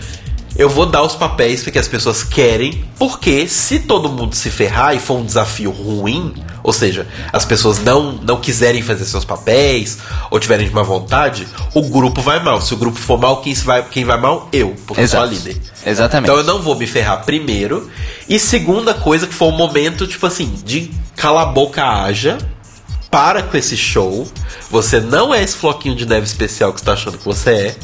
[0.57, 4.95] eu vou dar os papéis porque as pessoas querem, porque se todo mundo se ferrar
[4.95, 6.35] e for um desafio ruim,
[6.65, 9.99] ou seja, as pessoas não, não quiserem fazer seus papéis
[10.31, 12.59] ou tiverem de má vontade, o grupo vai mal.
[12.63, 14.49] Se o grupo for mal, quem vai, quem vai mal?
[14.51, 15.35] Eu, porque sou a Exato.
[15.35, 15.61] líder.
[15.85, 16.31] Exatamente.
[16.31, 17.91] Então eu não vou me ferrar primeiro.
[18.27, 22.39] E segunda coisa, que foi um momento, tipo assim, de cala a boca haja.
[23.11, 24.27] Para com esse show.
[24.71, 27.77] Você não é esse floquinho de neve especial que você tá achando que você é.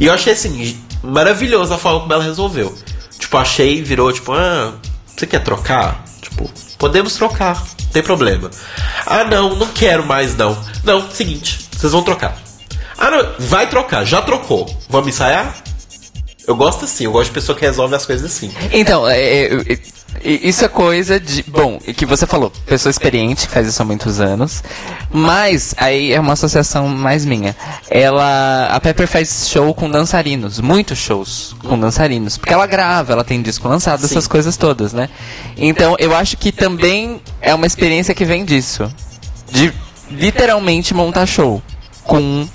[0.00, 2.76] E eu achei assim, maravilhoso a forma como ela resolveu.
[3.18, 4.74] Tipo, achei, virou, tipo, ah,
[5.06, 6.04] você quer trocar?
[6.20, 7.62] Tipo, podemos trocar,
[7.96, 8.50] tem problema.
[9.06, 10.56] Ah, não, não quero mais não.
[10.84, 12.36] Não, seguinte, vocês vão trocar.
[12.98, 14.66] Ah, não, vai trocar, já trocou.
[14.90, 15.56] Vamos ensaiar?
[16.46, 18.52] Eu gosto assim, eu gosto de pessoa que resolve as coisas assim.
[18.70, 19.78] Então, é, é,
[20.22, 21.42] é, isso é coisa de.
[21.42, 24.62] Bom, e que você falou, pessoa experiente, que faz isso há muitos anos.
[25.10, 27.56] Mas, aí é uma associação mais minha.
[27.90, 28.66] Ela.
[28.66, 32.36] A Pepper faz show com dançarinos, muitos shows com dançarinos.
[32.36, 35.08] Porque ela grava, ela tem disco lançado, essas coisas todas, né?
[35.56, 38.90] Então, eu acho que também é uma experiência que vem disso.
[39.50, 39.72] De
[40.10, 41.62] literalmente montar show.
[42.04, 42.48] Com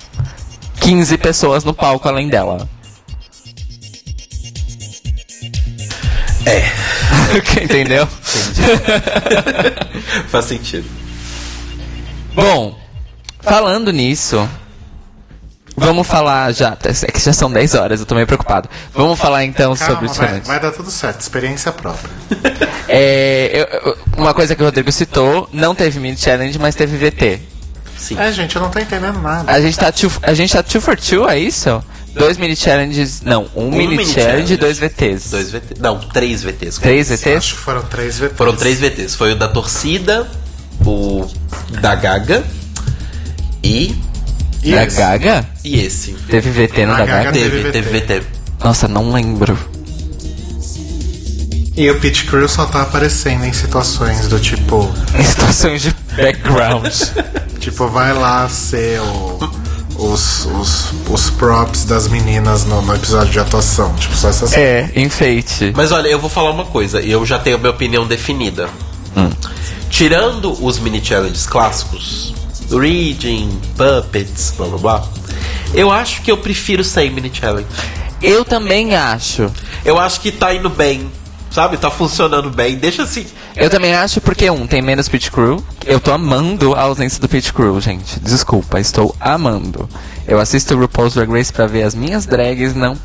[0.80, 2.68] 15 pessoas no palco além dela.
[6.44, 6.64] É,
[7.62, 8.06] Entendeu?
[10.28, 10.88] faz sentido.
[12.34, 12.78] Bom,
[13.40, 14.48] falando nisso,
[15.74, 16.76] Vamos falar já.
[17.02, 18.68] É que já são 10 horas, eu tô meio preocupado.
[18.94, 20.46] Vamos falar então sobre Calma, o vai, challenge.
[20.46, 21.20] vai dar tudo certo.
[21.22, 22.10] Experiência própria.
[22.86, 27.40] É, eu- uma coisa que o Rodrigo citou, não teve mini challenge, mas teve VT.
[27.96, 28.18] Sim.
[28.18, 29.50] É, gente, eu não tô entendendo nada.
[29.50, 31.82] A gente tá two, a gente tá two for two, é isso?
[32.14, 35.30] Dois mini challenges, não, um, mini, mini challenge e dois VTs.
[35.30, 35.74] Dois VT.
[35.80, 36.78] Não, três VTs.
[36.78, 37.36] Três VTs?
[37.36, 38.36] Acho que foram três VTs.
[38.36, 39.14] Foram três VTs.
[39.14, 40.28] Foi o da torcida,
[40.84, 41.26] o
[41.80, 42.44] da Gaga
[43.62, 43.96] e.
[44.62, 44.96] E Da esse?
[44.96, 45.46] Gaga?
[45.64, 46.12] E esse.
[46.28, 47.32] Teve VT no da Gaga Gaga?
[47.32, 48.22] teve Teve, teve VT.
[48.62, 49.58] Nossa, não lembro.
[51.74, 54.92] E o Pit Crew só tá aparecendo em situações do tipo.
[55.18, 56.92] Em situações de background.
[57.58, 59.38] Tipo, vai lá ser o,
[59.96, 63.94] os, os, os props das meninas no, no episódio de atuação.
[63.94, 65.72] Tipo, só essas é, enfeite.
[65.74, 68.68] Mas olha, eu vou falar uma coisa, e eu já tenho a minha opinião definida.
[69.90, 72.34] Tirando os mini challenges clássicos,
[72.70, 75.08] reading, puppets, blá blá blá,
[75.74, 77.68] eu acho que eu prefiro sem mini challenge.
[78.22, 79.50] Eu também acho.
[79.84, 81.10] Eu acho que tá indo bem,
[81.52, 81.76] sabe?
[81.76, 82.76] Tá funcionando bem.
[82.76, 83.26] Deixa assim.
[83.54, 85.62] Eu também acho porque, um, tem menos pit crew.
[85.84, 88.18] Eu tô amando a ausência do pit crew, gente.
[88.20, 89.88] Desculpa, estou amando.
[90.26, 92.96] Eu assisto o RuPaul's Drag Race pra ver as minhas drags, não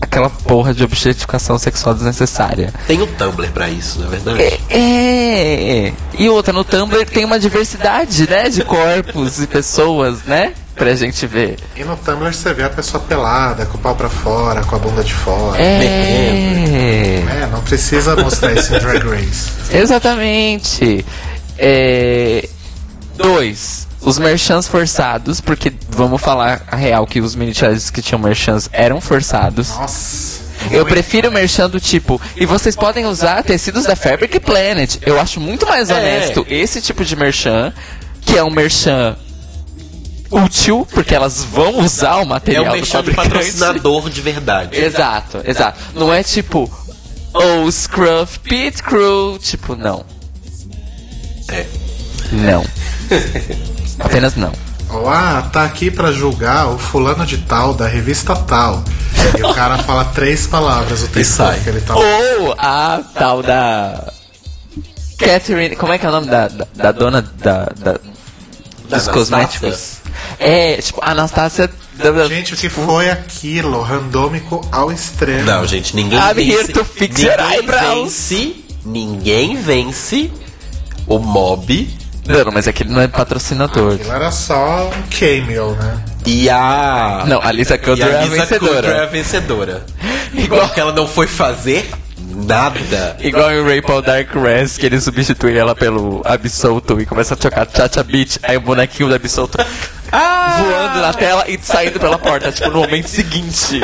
[0.00, 2.72] aquela porra de objetificação sexual desnecessária.
[2.86, 4.42] Tem o Tumblr pra isso, não é verdade?
[4.70, 5.92] É, é.
[6.18, 8.48] E outra, no Tumblr tem uma diversidade, né?
[8.48, 10.54] De corpos e pessoas, né?
[10.84, 11.56] Pra gente ver.
[11.76, 14.78] E no Tumblr você vê a pessoa pelada, com o pau pra fora, com a
[14.78, 15.60] bunda de fora.
[15.60, 17.24] É.
[17.42, 19.50] É, não precisa mostrar isso em Drag Race.
[19.76, 21.04] Exatamente.
[21.58, 22.48] É...
[23.16, 23.86] Dois.
[24.00, 28.68] Os merchants forçados, porque vamos falar a real que os mini challenges que tinham merchants
[28.72, 29.70] eram forçados.
[29.70, 30.38] Nossa.
[30.70, 34.96] Eu prefiro merchan do tipo, e vocês podem usar tecidos da Fabric Planet.
[35.02, 35.94] Eu acho muito mais É.
[35.94, 37.72] honesto esse tipo de merchan,
[38.20, 39.16] que é um merchan
[40.30, 43.44] útil, porque elas vão usar o É material um do mexão de fabricante.
[43.50, 44.76] patrocinador de verdade.
[44.78, 45.78] Exato, exato.
[45.94, 46.70] Não é tipo,
[47.34, 49.38] oh, Scruff Pit Crew.
[49.40, 50.04] Tipo, não.
[51.50, 51.66] É.
[52.32, 52.64] Não.
[54.00, 54.52] Apenas não.
[55.06, 58.82] Ah, tá aqui pra julgar o fulano de tal da revista tal.
[59.38, 61.94] E o cara fala três palavras o tempo que ele tá.
[61.94, 64.12] Ou a tal da.
[65.18, 65.76] Catherine.
[65.76, 67.98] Como é que é o nome da, da, da dona da, da-
[68.88, 69.96] dos cosméticos?
[70.38, 71.70] É, tipo, Anastácia.
[71.94, 73.82] da- da- Gente, o que foi aquilo?
[73.82, 75.44] Randômico ao extremo.
[75.44, 76.52] Não, gente, ninguém I'm vence.
[76.52, 78.02] here to fix your ninguém eyebrows.
[78.30, 78.56] vence.
[78.84, 80.30] Ninguém vence
[81.06, 81.88] o mob
[82.26, 83.94] Não, mas aquele não é patrocinador.
[83.94, 85.98] Aquilo era só um cameo, né?
[86.26, 87.24] e a.
[87.26, 88.88] Não, a Lisa Kudrow é a Lisa vencedora.
[88.88, 89.86] É a vencedora.
[90.34, 91.88] Igual- Porque ela não foi fazer
[92.46, 93.16] nada.
[93.20, 97.66] Igual em Rainbow Dark Res, que ele substitui ela pelo Absolto e começa a tocar
[97.74, 99.58] Chacha Beat, aí o bonequinho do Absolto
[100.10, 103.80] voando na tela e saindo pela porta, tipo, no momento seguinte.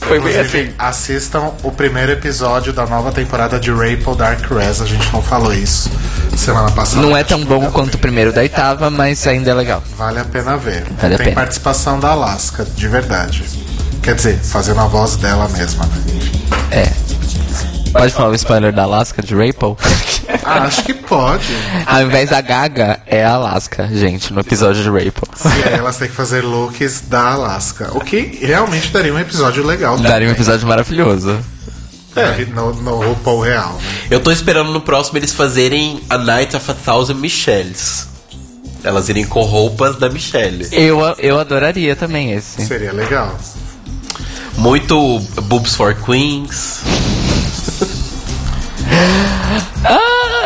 [0.00, 0.74] Foi bem assim.
[0.78, 4.80] assistam o primeiro episódio da nova temporada de Rainbow Dark Res.
[4.80, 5.90] A gente não falou isso
[6.36, 7.00] semana passada.
[7.00, 9.82] Não é tão bom quanto o primeiro da oitava, mas ainda é legal.
[9.96, 10.84] Vale a pena ver.
[11.00, 11.36] Vale Tem pena.
[11.36, 13.44] participação da Alaska, de verdade.
[14.02, 15.92] Quer dizer, fazendo a voz dela mesma, né?
[16.72, 16.92] É.
[17.92, 19.76] Pode falar o spoiler da Alaska de Rapel?
[20.44, 21.46] Ah, acho que pode.
[21.86, 25.28] Ao invés da Gaga, é a Alaska, gente, no episódio de Rapel.
[25.44, 27.90] E aí elas têm que fazer looks da Alaska.
[27.94, 29.96] O que realmente daria um episódio legal.
[29.98, 31.38] Daria um episódio maravilhoso.
[32.14, 33.72] É, no, no RuPaul real.
[33.74, 34.06] né?
[34.10, 38.06] Eu tô esperando no próximo eles fazerem A Night of a Thousand Michelles.
[38.84, 40.66] Elas irem com roupas da Michelle.
[40.72, 42.66] Eu, eu adoraria também esse.
[42.66, 43.38] Seria legal.
[44.58, 46.80] Muito Boobs for Queens.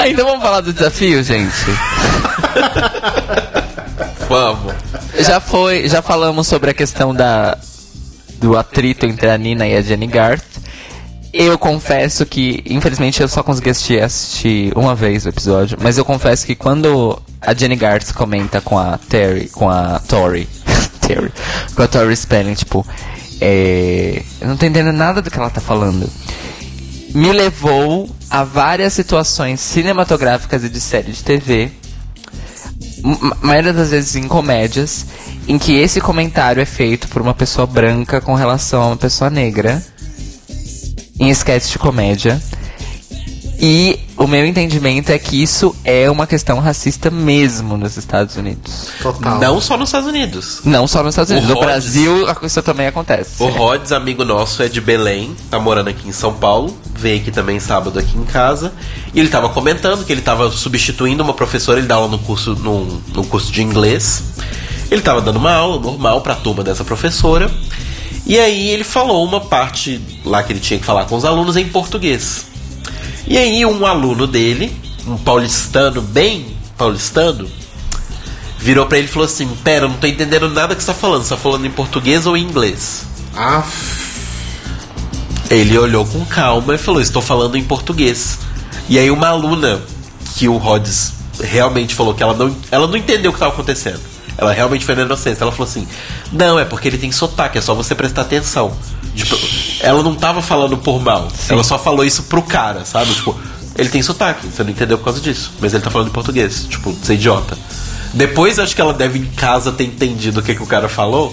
[0.07, 1.53] Ah, então vamos falar do desafio, gente.
[4.29, 4.75] Vamos.
[5.21, 7.57] Já foi, já falamos sobre a questão da
[8.39, 10.45] do atrito entre a Nina e a Jenny Garth.
[11.33, 16.05] Eu confesso que, infelizmente, eu só consegui assistir, assistir uma vez o episódio, mas eu
[16.05, 20.49] confesso que quando a Jenny Garth comenta com a Terry, com a Tori,
[21.01, 21.33] Terry,
[21.75, 22.87] com a Tori Spelling, tipo,
[23.41, 26.09] é, eu não tô entendendo nada do que ela tá falando.
[27.17, 31.73] Me levou a várias situações cinematográficas e de série de TV
[33.41, 35.07] maioria das vezes em comédias,
[35.49, 39.31] em que esse comentário é feito por uma pessoa branca com relação a uma pessoa
[39.31, 39.83] negra,
[41.19, 42.39] em sketch de comédia.
[43.59, 48.89] E o meu entendimento é que isso é uma questão racista mesmo nos Estados Unidos.
[49.03, 49.39] Total.
[49.41, 50.61] Não só nos Estados Unidos.
[50.65, 53.43] Não só nos Estados O Unidos, no Rhodes- Brasil a- isso também acontece.
[53.43, 57.31] O Rods, amigo nosso, é de Belém, tá morando aqui em São Paulo, veio aqui
[57.31, 58.73] também sábado aqui em casa.
[59.15, 62.55] E ele tava comentando que ele tava substituindo uma professora, ele dá aula no curso,
[62.55, 64.23] num, num curso de inglês.
[64.91, 67.51] Ele tava dando uma aula normal pra turma dessa professora.
[68.27, 71.57] E aí ele falou uma parte lá que ele tinha que falar com os alunos
[71.57, 72.45] em português.
[73.27, 74.75] E aí um aluno dele,
[75.07, 77.49] um paulistano bem paulistano,
[78.59, 80.95] virou pra ele e falou assim: "Pera, eu não tô entendendo nada que você tá
[80.95, 81.25] falando.
[81.25, 83.05] Você tá falando em português ou em inglês?"
[83.35, 83.65] Ah,
[85.51, 88.39] Ele olhou com calma e falou: Estou falando em português.
[88.89, 89.81] E aí, uma aluna
[90.37, 94.01] que o Rhodes realmente falou que ela não, ela não entendeu o que estava acontecendo.
[94.39, 95.45] Ela realmente foi na inocência.
[95.45, 95.87] Ela falou assim:
[96.33, 98.77] Não, é porque ele tem sotaque, é só você prestar atenção.
[99.15, 99.37] Tipo,
[99.87, 101.29] ela não tava falando por mal.
[101.49, 103.15] Ela só falou isso pro cara, sabe?
[103.15, 103.39] Tipo,
[103.77, 105.53] ele tem sotaque, você não entendeu por causa disso.
[105.61, 106.67] Mas ele tá falando em português.
[106.69, 107.57] Tipo, você é idiota.
[108.13, 111.33] Depois acho que ela deve em casa ter entendido o que, que o cara falou.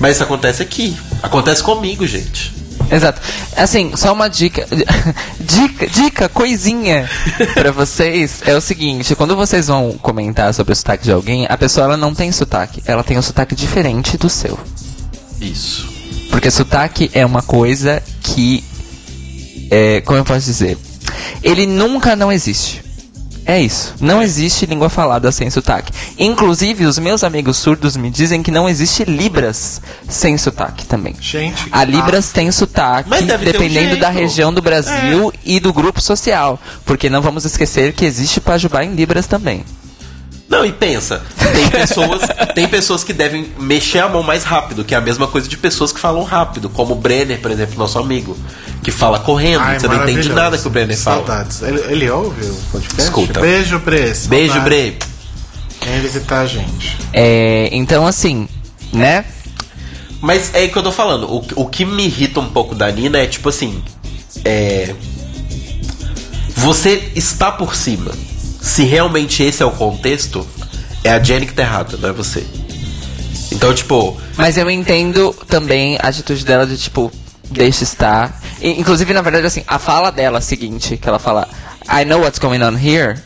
[0.00, 0.96] Mas isso acontece aqui.
[1.22, 2.54] Acontece comigo, gente.
[2.90, 3.20] Exato.
[3.54, 4.66] Assim, só uma dica.
[5.40, 7.08] Dica, dica, coisinha
[7.54, 11.56] pra vocês é o seguinte: quando vocês vão comentar sobre o sotaque de alguém, a
[11.56, 12.82] pessoa ela não tem sotaque.
[12.86, 14.58] Ela tem um sotaque diferente do seu.
[15.40, 15.97] Isso.
[16.30, 18.64] Porque sotaque é uma coisa que.
[19.70, 20.78] É, como eu posso dizer?
[21.42, 22.88] Ele nunca não existe.
[23.48, 23.94] É isso.
[23.98, 25.90] Não existe língua falada sem sotaque.
[26.18, 31.16] Inclusive, os meus amigos surdos me dizem que não existe Libras sem sotaque também.
[31.18, 31.66] gente.
[31.72, 36.60] A Libras tem sotaque, ter um dependendo da região do Brasil e do grupo social.
[36.84, 39.64] Porque não vamos esquecer que existe Pajubá em Libras também.
[40.58, 42.22] Não, e pensa, tem pessoas,
[42.54, 45.56] tem pessoas que devem mexer a mão mais rápido, que é a mesma coisa de
[45.56, 48.36] pessoas que falam rápido, como o Brenner, por exemplo, nosso amigo,
[48.82, 51.16] que fala correndo, Ai, você não entende nada que o Brenner fala.
[51.18, 51.62] Saudades.
[51.62, 53.02] Ele, ele ouve o podcast?
[53.02, 53.40] Escuta.
[53.40, 54.12] Beijo, Bre.
[54.28, 54.60] Beijo.
[54.60, 54.98] Bre.
[55.84, 56.98] Vem visitar a gente.
[57.12, 58.48] É, então, assim,
[58.92, 59.24] né?
[60.20, 61.24] Mas é o que eu tô falando.
[61.32, 63.82] O, o que me irrita um pouco da Nina é tipo assim.
[64.44, 64.94] É.
[66.56, 68.12] Você está por cima.
[68.60, 70.46] Se realmente esse é o contexto,
[71.04, 72.44] é a Jenny que tá errada, não é você.
[73.52, 74.16] Então, tipo.
[74.36, 77.10] Mas eu entendo também a atitude dela de tipo,
[77.50, 78.40] deixa estar.
[78.60, 81.48] Inclusive, na verdade, assim, a fala dela é seguinte, que ela fala,
[81.88, 83.18] I know what's going on here,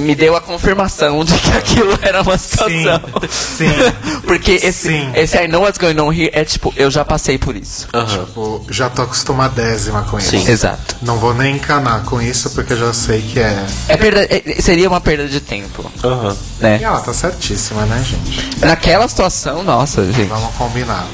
[0.00, 3.00] me deu a confirmação de que aquilo era uma situação.
[3.30, 3.68] sim.
[4.26, 5.10] Porque esse, Sim.
[5.14, 7.88] esse I know what's going on here é tipo, eu já passei por isso.
[7.92, 8.24] Aham.
[8.24, 10.30] Tipo, já tô acostumadésima com isso.
[10.30, 10.48] Sim.
[10.48, 10.96] Exato.
[11.02, 13.66] Não vou nem encanar com isso porque eu já sei que é.
[13.88, 16.36] É perda, é- seria uma perda de tempo, Aham.
[16.60, 16.80] E né?
[16.82, 18.56] ela tá certíssima, né, gente?
[18.64, 20.28] Naquela situação, nossa, gente.
[20.28, 21.06] Vamos combinar.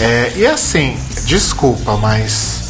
[0.00, 2.67] É, e assim, desculpa, mas.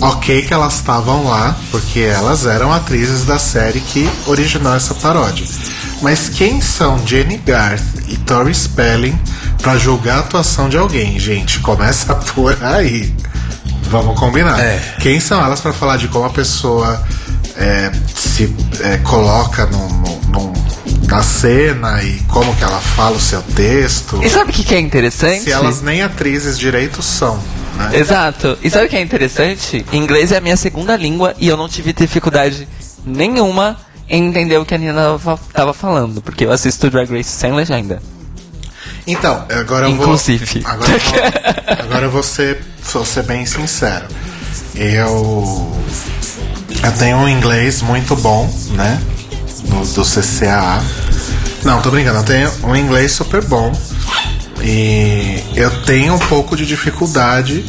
[0.00, 5.46] Ok que elas estavam lá, porque elas eram atrizes da série que originou essa paródia.
[6.00, 9.18] Mas quem são Jenny Garth e Tori Spelling
[9.60, 11.58] pra julgar a atuação de alguém, gente?
[11.60, 13.12] Começa por aí.
[13.90, 14.60] Vamos combinar.
[14.60, 14.78] É.
[15.00, 17.02] Quem são elas pra falar de como a pessoa
[17.56, 20.52] é, se é, coloca no- no- no-
[21.08, 24.20] na cena e como que ela fala o seu texto?
[24.22, 25.42] E sabe o que, que é interessante?
[25.44, 27.38] Se elas nem atrizes direito são,
[27.78, 27.90] né?
[27.98, 28.58] Exato.
[28.62, 29.84] E sabe o que é interessante?
[29.92, 32.68] Inglês é a minha segunda língua e eu não tive dificuldade
[33.06, 33.76] nenhuma
[34.08, 37.52] em entender o que a Nina tava- tava falando, porque eu assisto Drag Race sem
[37.52, 38.02] legenda.
[39.06, 40.60] Então, agora eu Inclusive.
[40.60, 40.70] vou.
[40.70, 41.18] Agora eu vou,
[41.84, 42.62] agora eu vou ser,
[42.92, 44.04] vou ser bem sincero.
[44.74, 45.72] Eu.
[46.84, 49.00] Eu tenho um inglês muito bom, né?
[49.64, 50.82] Do, do CCAA.
[51.64, 53.72] Não, tô brincando, eu tenho um inglês super bom.
[54.62, 57.64] E eu tenho um pouco de dificuldade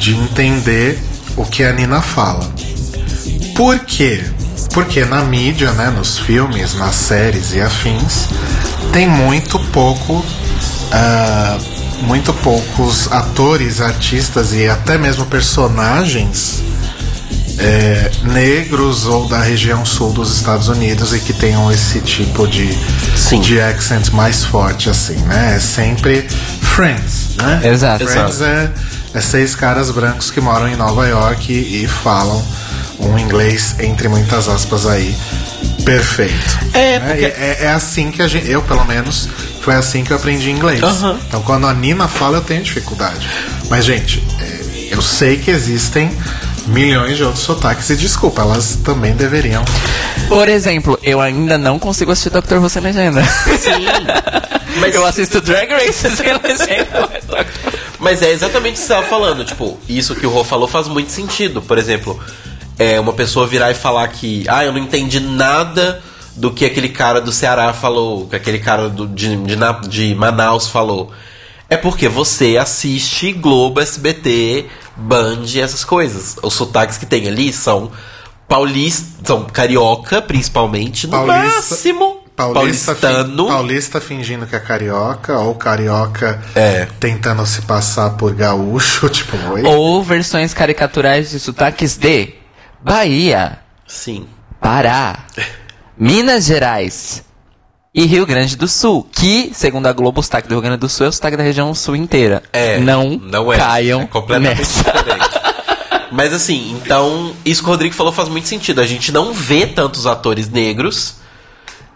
[0.00, 0.98] de entender
[1.36, 2.50] o que a Nina fala.
[3.54, 4.22] Por quê?
[4.72, 8.28] Porque na mídia, né, nos filmes, nas séries e afins,
[8.92, 10.24] tem muito pouco,
[10.92, 11.58] ah,
[12.02, 16.62] muito poucos atores, artistas e até mesmo personagens
[17.58, 22.68] é, negros ou da região sul dos Estados Unidos e que tenham esse tipo de,
[23.16, 23.40] Sim.
[23.40, 25.54] de accent mais forte, assim, né?
[25.56, 26.26] É sempre
[26.60, 27.60] Friends, né?
[27.64, 28.06] Exato.
[28.06, 28.70] Friends é,
[29.14, 32.44] é seis caras brancos que moram em Nova York e, e falam
[33.00, 35.14] um inglês, entre muitas aspas aí,
[35.84, 36.58] perfeito.
[36.72, 37.06] É, né?
[37.08, 39.28] porque- E é, é assim que a gente, eu pelo menos,
[39.62, 40.82] foi assim que eu aprendi inglês.
[40.82, 41.18] Aham.
[41.26, 43.28] Então quando a Nina fala, eu tenho dificuldade.
[43.70, 46.10] Mas, gente, é, eu sei que existem
[46.68, 49.64] milhões de outros sotaques e desculpa, elas também deveriam.
[50.28, 52.56] Por exemplo, eu ainda não consigo assistir Dr.
[52.56, 53.22] Who sem legenda.
[53.58, 53.86] Sim.
[54.80, 57.08] Mas- eu assisto Drag Race sem legenda.
[57.10, 57.24] mas.
[57.28, 59.44] Who- Mas é exatamente o que você estava falando.
[59.44, 61.60] Tipo, isso que o Rô falou faz muito sentido.
[61.60, 62.18] Por exemplo,
[62.78, 66.00] é uma pessoa virar e falar que, ah, eu não entendi nada
[66.36, 69.56] do que aquele cara do Ceará falou, que aquele cara do, de, de,
[69.88, 71.10] de Manaus falou.
[71.68, 74.66] É porque você assiste Globo, SBT,
[74.98, 76.36] Band e essas coisas.
[76.42, 77.90] Os sotaques que tem ali são
[78.46, 81.54] paulistas, são carioca, principalmente, no Paulista.
[81.56, 82.18] máximo.
[82.34, 83.44] Paulista, paulistano.
[83.46, 86.86] fin- paulista fingindo que é carioca, ou carioca É.
[87.00, 89.64] tentando se passar por gaúcho, tipo, oi.
[89.64, 92.34] Ou versões caricaturais de sotaques de
[92.80, 94.26] Bahia, Sim.
[94.60, 95.24] Pará,
[95.98, 97.24] Minas Gerais
[97.98, 99.08] e Rio Grande do Sul.
[99.10, 101.42] Que, segundo a Globo, o sotaque do Rio Grande do Sul é o sotaque da
[101.42, 102.44] região sul inteira.
[102.52, 102.78] É.
[102.78, 103.58] Não, não é.
[103.58, 104.84] caiam é completamente nessa.
[104.84, 105.40] diferente.
[106.12, 108.80] Mas assim, então, isso que o Rodrigo falou faz muito sentido.
[108.80, 111.16] A gente não vê tantos atores negros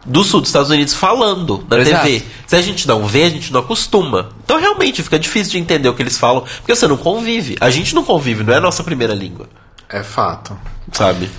[0.04, 2.04] do sul dos Estados Unidos falando na Exato.
[2.04, 2.24] TV.
[2.48, 4.30] Se a gente não vê, a gente não acostuma.
[4.44, 7.56] Então realmente fica difícil de entender o que eles falam, porque você não convive.
[7.60, 9.48] A gente não convive, não é a nossa primeira língua,
[9.88, 10.58] É fato.
[10.90, 11.30] sabe?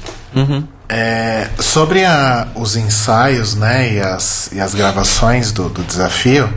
[0.95, 6.47] É, sobre a- os ensaios, né, e as, e as gravações do, do desafio,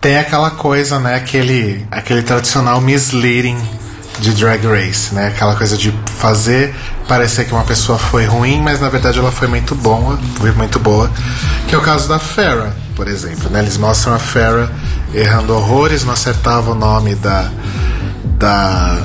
[0.00, 3.56] tem aquela coisa, né, aquele, aquele tradicional misleading
[4.18, 6.74] de Drag Race, né, aquela coisa de fazer
[7.06, 10.80] parecer que uma pessoa foi ruim, mas na verdade ela foi muito boa, foi muito
[10.80, 11.08] boa,
[11.68, 14.68] que é o caso da Farrah, por exemplo, né, eles mostram a Farrah
[15.14, 17.48] errando horrores, não acertava o nome da
[18.24, 18.98] da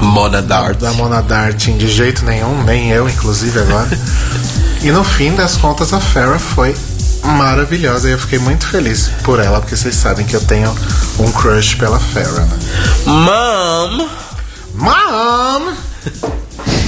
[0.00, 0.78] Mona Dart.
[0.78, 3.88] da Mona de jeito nenhum, nem eu, inclusive, agora.
[4.82, 6.74] e no fim das contas, a Farrah foi
[7.22, 10.74] maravilhosa e eu fiquei muito feliz por ela, porque vocês sabem que eu tenho
[11.18, 12.58] um crush pela Farrah, né?
[13.06, 14.08] Mom!
[14.74, 15.72] Mom!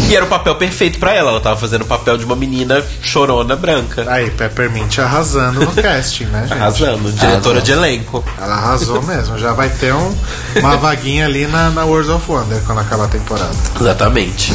[0.08, 1.30] E era o papel perfeito pra ela.
[1.30, 4.06] Ela tava fazendo o papel de uma menina chorona branca.
[4.08, 6.52] Aí, Peppermint arrasando no casting, né, gente?
[6.54, 7.12] Arrasando.
[7.12, 7.60] Diretora Arrasou.
[7.60, 8.24] de elenco.
[8.40, 9.38] Ela arrasou mesmo.
[9.38, 10.16] Já vai ter um,
[10.56, 13.54] uma vaguinha ali na, na World of Wonder quando acabar a temporada.
[13.78, 14.52] Exatamente.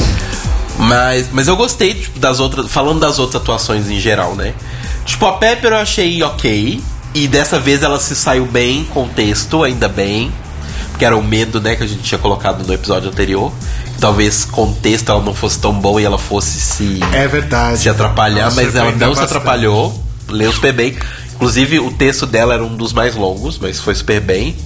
[0.80, 2.72] Mas, mas eu gostei tipo, das outras.
[2.72, 4.54] Falando das outras atuações em geral, né?
[5.06, 6.82] Tipo, a Pepper eu achei ok.
[7.14, 10.32] E dessa vez ela se saiu bem com o texto, ainda bem.
[10.90, 13.52] Porque era o medo, né, que a gente tinha colocado no episódio anterior.
[14.04, 17.78] Talvez com o texto ela não fosse tão boa e ela fosse se, É verdade.
[17.80, 19.24] se atrapalhar, mas ela não se bastante.
[19.24, 20.04] atrapalhou.
[20.28, 20.94] Leu super bem.
[21.36, 24.58] Inclusive, o texto dela era um dos mais longos, mas foi super bem.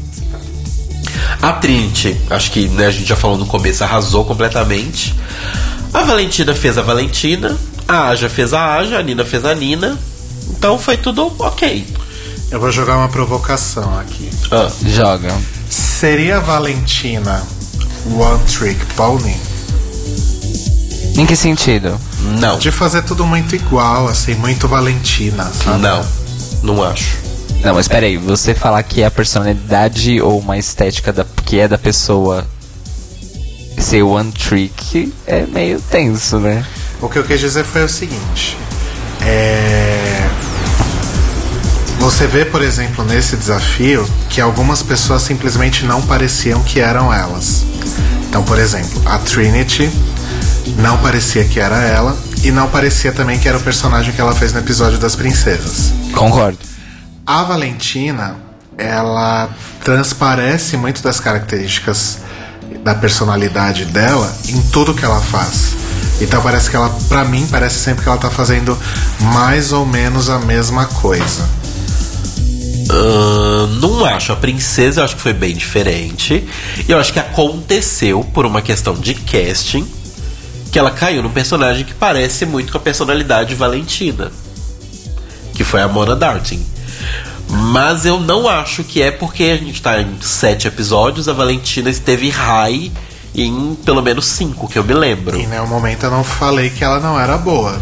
[1.40, 5.14] A Trinity, acho que né, a gente já falou no começo, arrasou completamente.
[5.94, 7.56] A Valentina fez a Valentina,
[7.88, 10.00] a Aja fez a Aja, a Nina fez a Nina.
[10.50, 11.86] Então foi tudo ok.
[12.50, 14.32] Eu vou jogar uma provocação aqui.
[14.50, 15.32] Ah, Joga.
[15.70, 17.44] Seria a Valentina
[18.16, 19.36] One Trick Pony?
[21.18, 22.00] Em que sentido?
[22.40, 25.82] não, De fazer tudo muito igual, assim, muito Valentina, sabe?
[25.82, 26.06] não,
[26.62, 27.18] não acho.
[27.64, 31.68] Não, mas peraí, você falar que é a personalidade ou uma estética da, que é
[31.68, 32.46] da pessoa
[33.80, 36.66] ser one trick é meio tenso, né?
[37.02, 38.58] O que eu quis dizer foi o seguinte.
[39.22, 39.97] É...
[42.08, 47.66] Você vê, por exemplo, nesse desafio que algumas pessoas simplesmente não pareciam que eram elas.
[48.30, 49.92] Então, por exemplo, a Trinity
[50.78, 54.34] não parecia que era ela e não parecia também que era o personagem que ela
[54.34, 55.92] fez no episódio das princesas.
[56.14, 56.58] Concordo.
[57.26, 58.38] A Valentina,
[58.78, 59.50] ela
[59.84, 62.20] transparece muito das características
[62.86, 65.74] da personalidade dela em tudo que ela faz.
[66.22, 68.78] Então parece que ela, pra mim, parece sempre que ela tá fazendo
[69.20, 71.67] mais ou menos a mesma coisa.
[73.80, 74.32] Não acho.
[74.32, 76.48] A princesa eu acho que foi bem diferente.
[76.88, 79.88] E eu acho que aconteceu por uma questão de casting
[80.72, 84.32] que ela caiu num personagem que parece muito com a personalidade de Valentina.
[85.56, 86.64] Que foi a Mona Dartin.
[87.50, 91.90] Mas eu não acho que é porque a gente tá em sete episódios, a Valentina
[91.90, 92.92] esteve high
[93.44, 95.38] em pelo menos cinco, que eu me lembro.
[95.38, 97.80] E em nenhum momento eu não falei que ela não era boa.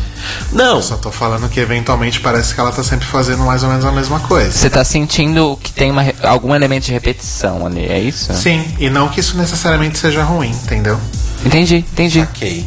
[0.51, 3.69] Não, Eu só tô falando que eventualmente parece que ela tá sempre fazendo mais ou
[3.69, 4.51] menos a mesma coisa.
[4.51, 8.33] Você tá sentindo que tem uma, algum elemento de repetição ali, é isso?
[8.33, 10.99] Sim, e não que isso necessariamente seja ruim, entendeu?
[11.45, 12.21] Entendi, entendi.
[12.21, 12.65] ok.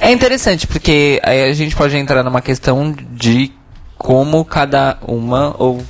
[0.00, 3.52] É interessante, porque aí a gente pode entrar numa questão de
[3.96, 5.82] como cada uma, ou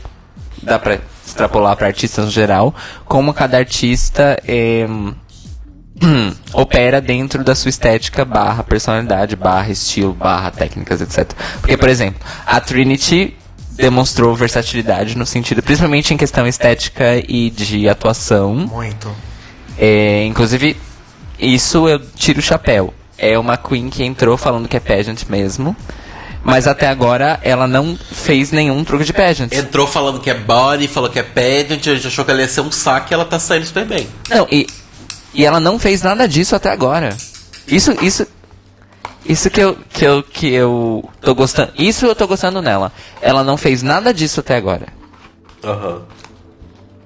[0.62, 2.74] dá pra extrapolar pra artistas no geral,
[3.06, 4.86] como cada artista é,
[6.52, 11.32] opera dentro da sua estética, barra personalidade, barra estilo, barra técnicas, etc.
[11.60, 13.36] Porque, por exemplo, a Trinity
[13.72, 18.54] demonstrou versatilidade no sentido, principalmente em questão estética e de atuação.
[18.54, 19.10] Muito.
[19.78, 20.76] É, inclusive,
[21.38, 22.92] isso eu tiro o chapéu.
[23.16, 25.76] É uma Queen que entrou falando que é pageant mesmo.
[26.44, 29.52] Mas até agora ela não fez nenhum truque de pageant.
[29.52, 32.48] Entrou falando que é body, falou que é pageant, a gente achou que ela ia
[32.48, 34.08] ser um saque e ela tá saindo super bem.
[34.28, 34.66] Não, e,
[35.34, 37.16] e ela não fez nada disso até agora.
[37.66, 38.26] Isso, isso,
[39.24, 41.72] isso que eu, que eu, que eu tô gostando.
[41.76, 42.92] Isso eu tô gostando nela.
[43.20, 44.86] Ela não fez nada disso até agora.
[45.64, 46.02] Aham.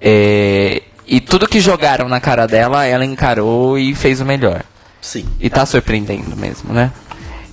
[0.01, 4.63] É, e tudo que jogaram na cara dela, ela encarou e fez o melhor.
[5.01, 5.27] Sim.
[5.41, 6.93] E tá surpreendendo mesmo, né?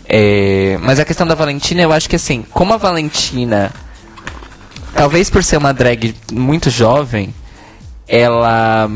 [0.06, 3.72] É, mas a questão da Valentina, eu acho que assim, como a Valentina
[4.94, 7.34] talvez por ser uma drag muito jovem,
[8.08, 8.90] ela.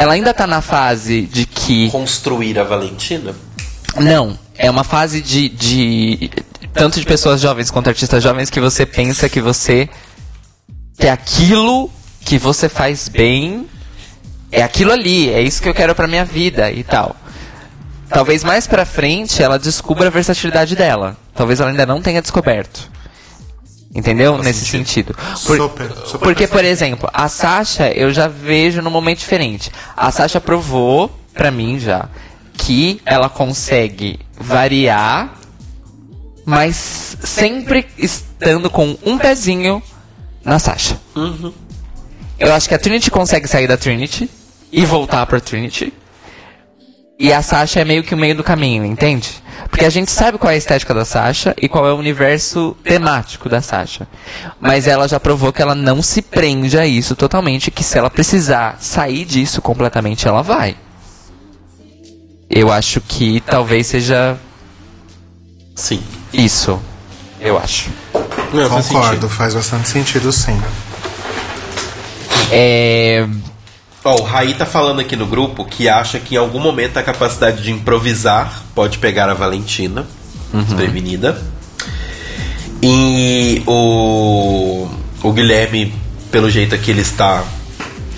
[0.00, 1.90] Ela ainda tá na fase de que.
[1.90, 3.34] Construir a Valentina?
[3.96, 6.30] Não, é uma fase de, de.
[6.72, 9.88] Tanto de pessoas jovens quanto artistas jovens que você pensa que você.
[10.96, 11.90] Que é aquilo
[12.24, 13.66] que você faz bem.
[14.52, 17.16] É aquilo ali, é isso que eu quero pra minha vida e tal.
[18.08, 21.16] Talvez mais pra frente ela descubra a versatilidade dela.
[21.34, 22.88] Talvez ela ainda não tenha descoberto.
[23.94, 24.36] Entendeu?
[24.38, 25.14] Nesse sentido.
[25.46, 29.72] Por- Super, super porque, faz por exemplo, a Sasha eu já vejo num momento diferente.
[29.96, 32.08] A Sasha provou pra mim já
[32.54, 35.34] que ela consegue variar,
[36.44, 39.82] mas sempre estando com um pezinho
[40.44, 40.98] na Sasha.
[42.38, 44.28] Eu acho que a Trinity consegue sair da Trinity
[44.70, 45.92] e voltar pra Trinity.
[47.18, 49.42] E a Sasha é meio que o meio do caminho, entende?
[49.68, 52.76] Porque a gente sabe qual é a estética da Sasha e qual é o universo
[52.84, 54.06] temático da Sasha.
[54.60, 58.08] Mas ela já provou que ela não se prende a isso totalmente, que se ela
[58.08, 60.76] precisar sair disso completamente, ela vai.
[62.48, 64.38] Eu acho que talvez seja
[65.74, 66.02] Sim.
[66.32, 66.80] isso.
[67.40, 67.90] Eu acho.
[68.52, 69.28] Não, faz Concordo, sentido.
[69.28, 70.58] faz bastante sentido sim.
[72.50, 73.26] É.
[74.04, 77.02] Ó, o Raí tá falando aqui no grupo que acha que em algum momento a
[77.02, 80.06] capacidade de improvisar pode pegar a Valentina
[80.52, 81.40] desprevenida.
[82.82, 84.88] E o,
[85.22, 85.92] o Guilherme,
[86.30, 87.44] pelo jeito que ele está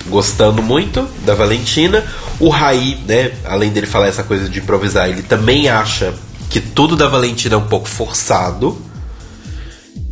[0.07, 2.05] gostando muito da Valentina.
[2.39, 6.13] O Raí, né, além dele falar essa coisa de improvisar, ele também acha
[6.51, 8.81] que tudo da Valentina é um pouco forçado.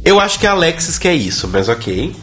[0.05, 2.15] Eu acho que é a Alexis que é isso, mas ok.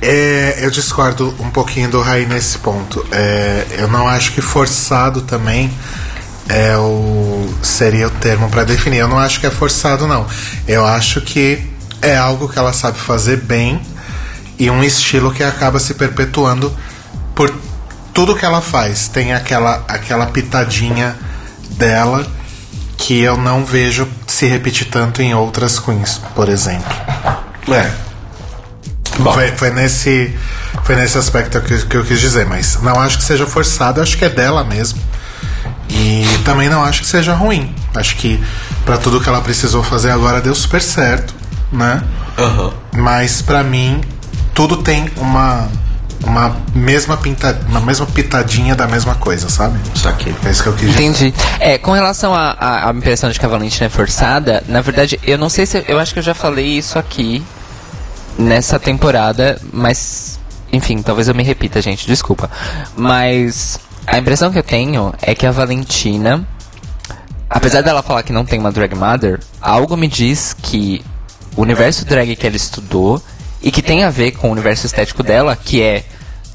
[0.00, 3.04] É, eu discordo um pouquinho do Raí nesse ponto.
[3.10, 5.72] É, eu não acho que forçado também
[6.48, 8.98] é o seria o termo para definir.
[8.98, 10.26] Eu não acho que é forçado não.
[10.68, 11.70] Eu acho que
[12.02, 13.80] é algo que ela sabe fazer bem
[14.58, 16.74] e um estilo que acaba se perpetuando
[17.34, 17.52] por
[18.12, 19.08] tudo que ela faz.
[19.08, 21.16] Tem aquela aquela pitadinha
[21.70, 22.26] dela
[22.96, 26.94] que eu não vejo se repetir tanto em outras queens, por exemplo.
[27.68, 28.13] É.
[29.18, 29.32] Bom.
[29.32, 30.34] Foi, foi nesse
[30.82, 34.18] foi nesse aspecto que, que eu quis dizer, mas não acho que seja forçado, acho
[34.18, 35.00] que é dela mesmo.
[35.88, 37.74] E também não acho que seja ruim.
[37.94, 38.42] Acho que
[38.84, 41.34] pra tudo que ela precisou fazer agora deu super certo,
[41.70, 42.02] né?
[42.38, 42.72] Aham.
[42.92, 44.00] Mas pra mim
[44.52, 45.68] tudo tem uma
[46.26, 49.78] uma mesma pinta, uma mesma pitadinha da mesma coisa, sabe?
[49.94, 50.34] Saquei.
[50.44, 51.02] É isso que eu quis dizer.
[51.02, 51.34] Entendi.
[51.60, 55.48] É, com relação à impressão de que a Valentina é forçada, na verdade, eu não
[55.48, 55.84] sei se.
[55.86, 57.44] Eu acho que eu já falei isso aqui
[58.38, 60.38] nessa temporada, mas.
[60.72, 62.50] Enfim, talvez eu me repita, gente, desculpa.
[62.96, 66.46] Mas a impressão que eu tenho é que a Valentina.
[67.48, 71.04] Apesar dela falar que não tem uma drag mother, algo me diz que
[71.56, 73.22] o universo drag que ela estudou
[73.62, 76.04] e que tem a ver com o universo estético dela, que é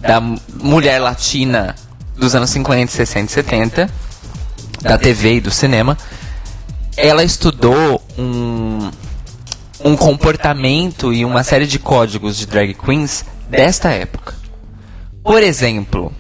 [0.02, 1.74] da mu- mulher latina
[2.18, 3.90] dos anos 50, 60 e 70,
[4.82, 5.98] da TV e do cinema,
[6.98, 8.92] ela estudou um,
[9.84, 14.36] um comportamento e uma série de códigos de drag queens desta época.
[15.24, 16.12] Por exemplo,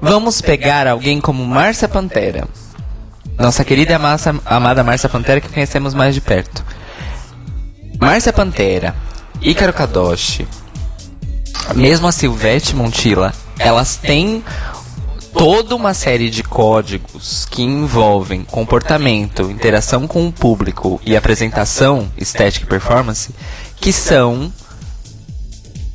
[0.00, 2.46] vamos pegar alguém como Márcia Pantera.
[3.38, 3.96] Nossa querida e
[4.46, 6.64] amada Márcia Pantera que conhecemos mais de perto.
[8.00, 8.94] Márcia Pantera,
[9.40, 10.46] Ícaro Kadoshi,
[11.74, 14.44] mesmo a Silvete Montilla, elas têm
[15.36, 22.64] toda uma série de códigos que envolvem comportamento, interação com o público e apresentação, estética
[22.64, 23.30] e performance,
[23.80, 24.52] que são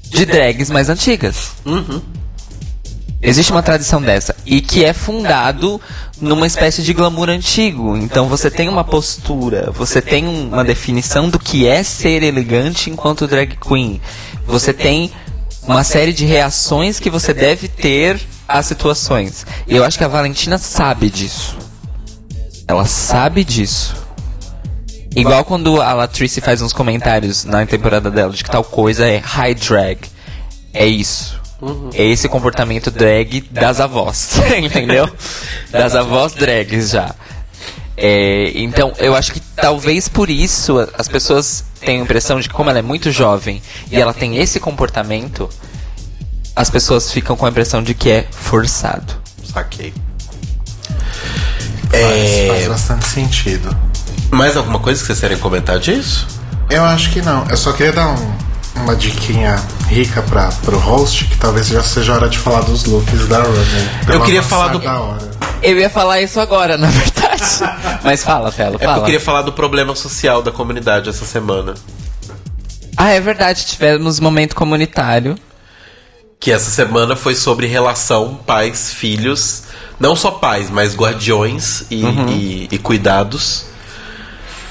[0.10, 1.54] de drags mais antigas.
[3.24, 5.80] Existe uma tradição dessa e que é fundado
[6.20, 7.96] numa espécie de glamour antigo.
[7.98, 12.90] Então você tem uma postura, você tem um- uma definição do que é ser elegante
[12.90, 14.02] enquanto drag queen.
[14.48, 15.12] Você tem
[15.64, 19.46] uma série de reações que você deve ter às situações.
[19.68, 21.58] E eu acho que a Valentina sabe disso.
[22.68, 23.96] Ela sabe disso.
[25.16, 29.18] Igual quando a Latrice faz uns comentários na temporada dela de que tal coisa é
[29.18, 30.00] high drag.
[30.74, 31.40] É isso.
[31.94, 35.10] É esse comportamento drag das avós, entendeu?
[35.70, 37.14] Das avós drags já.
[37.96, 42.54] É, então, eu acho que talvez por isso as pessoas tenham a impressão de que
[42.54, 43.62] como ela é muito jovem
[43.92, 45.48] e ela tem esse comportamento,
[46.56, 49.14] as pessoas ficam com a impressão de que é forçado.
[49.53, 49.94] Saquei.
[51.90, 53.76] Faz, É, faz bastante sentido.
[54.32, 56.26] mais alguma coisa que vocês querem comentar disso?
[56.69, 57.45] Eu acho que não.
[57.49, 58.34] Eu só queria dar um-
[58.76, 59.57] uma diquinha
[59.88, 63.90] rica para pro host, que talvez já seja hora de falar dos looks da Runner.
[64.07, 65.32] Eu queria falar do- Da hora.
[65.61, 67.44] Eu ia falar isso agora, na verdade.
[68.03, 68.98] Mas fala, Telo, É porque fala.
[68.99, 71.73] eu queria falar do problema social da comunidade essa semana.
[72.95, 75.36] Ah, é verdade, tivemos momento comunitário.
[76.42, 79.64] Que essa semana foi sobre relação pais-filhos.
[80.00, 83.66] Não só pais, mas guardiões e, e- e cuidados.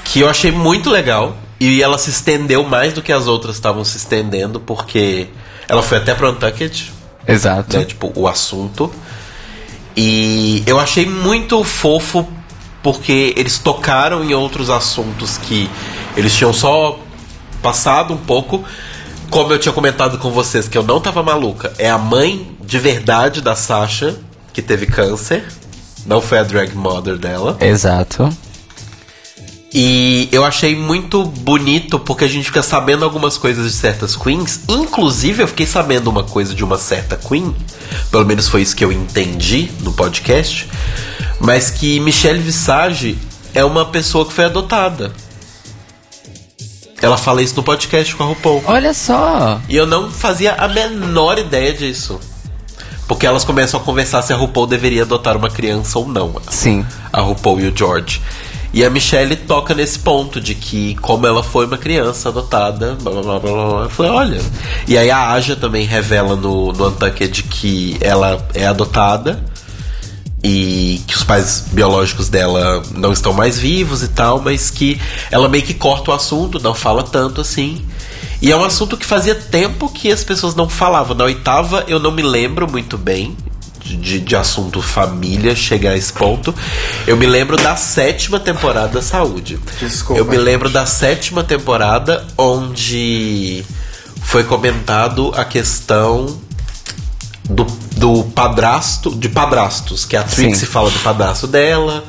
[0.03, 1.35] Que eu achei muito legal.
[1.59, 5.27] E ela se estendeu mais do que as outras estavam se estendendo, porque
[5.67, 6.91] ela foi até pro Untucked,
[7.27, 7.77] Exato.
[7.77, 7.85] né?
[7.85, 8.91] Tipo, o assunto.
[9.95, 12.27] E eu achei muito fofo
[12.83, 15.69] porque eles tocaram em outros assuntos que
[16.17, 16.99] eles tinham só
[17.61, 18.63] passado um pouco.
[19.31, 22.77] Como eu tinha comentado com vocês que eu não tava maluca, é a mãe de
[22.77, 24.19] verdade da Sasha
[24.51, 25.45] que teve câncer.
[26.05, 27.55] Não foi a drag mother dela.
[27.61, 28.29] Exato.
[29.73, 34.59] E eu achei muito bonito porque a gente fica sabendo algumas coisas de certas queens.
[34.67, 37.55] Inclusive, eu fiquei sabendo uma coisa de uma certa queen.
[38.11, 40.69] Pelo menos foi isso que eu entendi no podcast.
[41.39, 43.17] Mas que Michelle Visage
[43.53, 45.13] é uma pessoa que foi adotada.
[47.01, 48.63] Ela fala isso no podcast com a RuPaul.
[48.65, 49.59] Olha só.
[49.67, 52.19] E eu não fazia a menor ideia disso.
[53.07, 56.35] Porque elas começam a conversar se a RuPaul deveria adotar uma criança ou não.
[56.49, 56.85] Sim.
[57.11, 58.21] A RuPaul e o George.
[58.73, 63.11] E a Michelle toca nesse ponto de que, como ela foi uma criança adotada, blá
[63.11, 63.83] blá blá blá, blá.
[63.83, 64.41] Eu falei, olha.
[64.87, 69.43] E aí a Aja também revela no, no Untucked que ela é adotada
[70.43, 74.99] e que os pais biológicos dela não estão mais vivos e tal, mas que
[75.29, 77.85] ela meio que corta o assunto, não fala tanto assim.
[78.41, 81.15] E é um assunto que fazia tempo que as pessoas não falavam.
[81.15, 83.37] Na oitava eu não me lembro muito bem
[83.83, 86.53] de, de, assunto família chegar a esse ponto.
[87.05, 89.59] Eu me lembro da sétima temporada da Saúde.
[89.79, 90.43] Desculpa, eu me gente.
[90.43, 93.63] lembro da sétima temporada onde
[94.23, 96.39] foi comentado a questão
[97.43, 97.65] do,
[98.01, 102.03] do padrasto, de padrastos, que a Trixie fala do padrasto dela,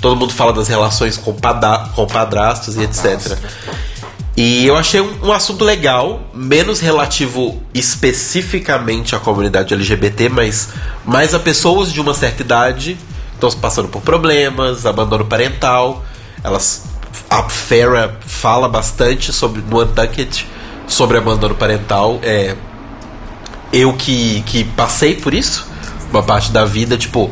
[0.00, 3.38] todo mundo fala das relações com, pada, com padrastos e etc.
[4.36, 10.70] E eu achei um, um assunto legal, menos relativo especificamente à comunidade LGBT, mas
[11.04, 12.98] mais a pessoas de uma certa idade
[13.38, 16.04] que estão passando por problemas, abandono parental.
[16.42, 16.84] Elas,
[17.30, 20.46] a Farrah fala bastante sobre no Untucked
[20.88, 22.18] sobre abandono parental.
[22.24, 22.56] É,
[23.72, 25.66] eu que, que passei por isso,
[26.10, 27.30] uma parte da vida, tipo,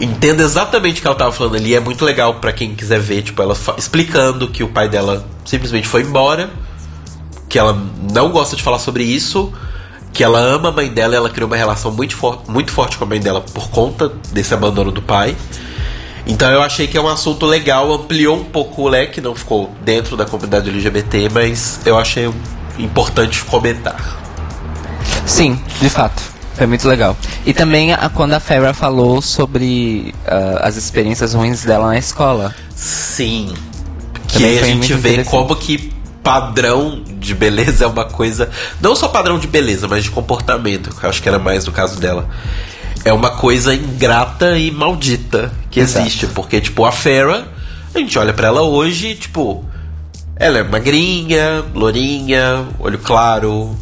[0.00, 1.74] entendo exatamente o que ela tava falando ali.
[1.74, 5.86] É muito legal pra quem quiser ver, tipo, ela explicando que o pai dela simplesmente
[5.86, 6.50] foi embora,
[7.48, 7.80] que ela
[8.12, 9.52] não gosta de falar sobre isso,
[10.12, 13.04] que ela ama a mãe dela ela criou uma relação muito, for muito forte com
[13.04, 15.36] a mãe dela por conta desse abandono do pai.
[16.26, 19.70] Então eu achei que é um assunto legal, ampliou um pouco o leque, não ficou
[19.82, 22.30] dentro da comunidade LGBT, mas eu achei
[22.78, 24.27] importante comentar.
[25.28, 26.22] Sim, de fato.
[26.54, 27.16] Foi muito legal.
[27.46, 32.52] E também a- quando a Farrah falou sobre ah, as experiências ruins dela na escola.
[32.74, 33.54] Sim.
[34.26, 35.92] Que aí a gente vê como que
[36.22, 38.50] padrão de beleza é uma coisa.
[38.80, 40.90] Não só padrão de beleza, mas de comportamento.
[40.94, 42.28] Que eu acho que era mais no caso dela.
[43.04, 46.04] É uma coisa ingrata e maldita que Exato.
[46.06, 46.26] existe.
[46.26, 47.44] Porque, tipo, a Farrah,
[47.94, 49.64] a gente olha pra ela hoje, tipo.
[50.36, 53.76] Ela é magrinha, lourinha, olho claro,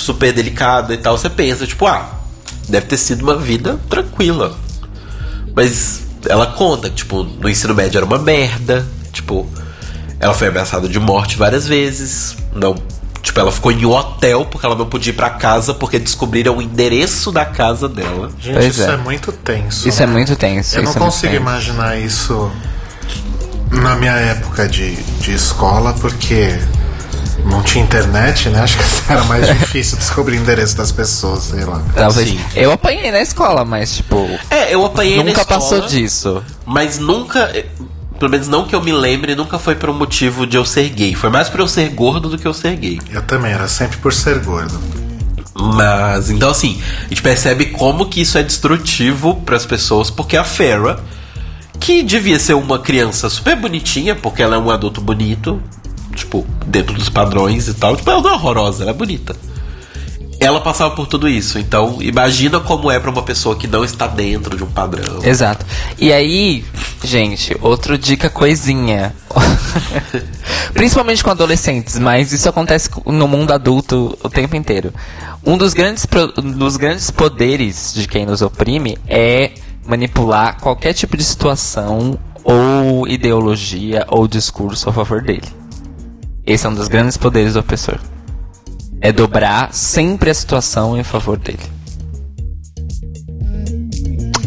[0.00, 1.16] super delicada e tal.
[1.16, 2.08] Você pensa, tipo, ah,
[2.68, 4.56] deve ter sido uma vida tranquila.
[5.54, 8.86] Mas ela conta, que, tipo, no ensino médio era uma merda.
[9.12, 9.46] Tipo,
[10.18, 12.36] ela foi ameaçada de morte várias vezes.
[12.54, 12.76] Não.
[13.22, 16.56] Tipo, ela ficou em um hotel porque ela não podia ir pra casa porque descobriram
[16.56, 18.30] o endereço da casa dela.
[18.40, 18.94] Gente, Pois isso é.
[18.94, 18.96] é.
[18.96, 19.88] muito tenso.
[19.88, 20.12] Isso é né?
[20.12, 20.76] muito tenso.
[20.76, 22.50] Eu não é consigo imaginar isso
[23.70, 26.58] na minha época de, de escola, porque
[27.46, 28.60] não tinha internet, né?
[28.60, 31.82] Acho que era mais difícil descobrir o endereço das pessoas, sei lá.
[31.94, 32.28] Talvez.
[32.28, 32.40] Sim.
[32.54, 34.28] Eu apanhei na escola, mas tipo.
[34.50, 36.42] É, eu apanhei na nunca passou disso.
[36.66, 37.50] Mas nunca.
[37.54, 37.66] eh,
[38.18, 40.90] Pelo menos não que eu me lembre, nunca foi por um motivo de eu ser
[40.90, 41.14] gay.
[41.14, 43.00] Foi mais por eu ser gordo do que eu ser gay.
[43.10, 44.78] Eu também, era sempre por ser gordo.
[45.54, 50.36] Mas, então assim, a gente percebe como que isso é destrutivo para as pessoas, porque
[50.36, 50.98] a Farrah,
[51.78, 55.60] que devia ser uma criança super bonitinha, porque ela é um adulto bonito,
[56.14, 59.34] tipo, dentro dos padrões e tal, tipo, ela não é horrorosa, ela é bonita.
[60.40, 64.06] Ela passava por tudo isso, então imagina como é para uma pessoa que não está
[64.06, 65.22] dentro de um padrão.
[65.22, 65.66] Exato.
[65.98, 66.64] E aí,
[67.04, 69.14] gente, outra dica coisinha.
[70.72, 74.94] Principalmente com adolescentes, mas isso acontece no mundo adulto o tempo inteiro.
[75.44, 76.06] Um dos grandes,
[76.38, 79.52] um dos grandes poderes de quem nos oprime é
[79.86, 85.59] manipular qualquer tipo de situação ou ideologia ou discurso a favor dele.
[86.50, 87.98] Esse é um dos grandes poderes do opressor.
[89.00, 91.60] É dobrar sempre a situação em favor dele.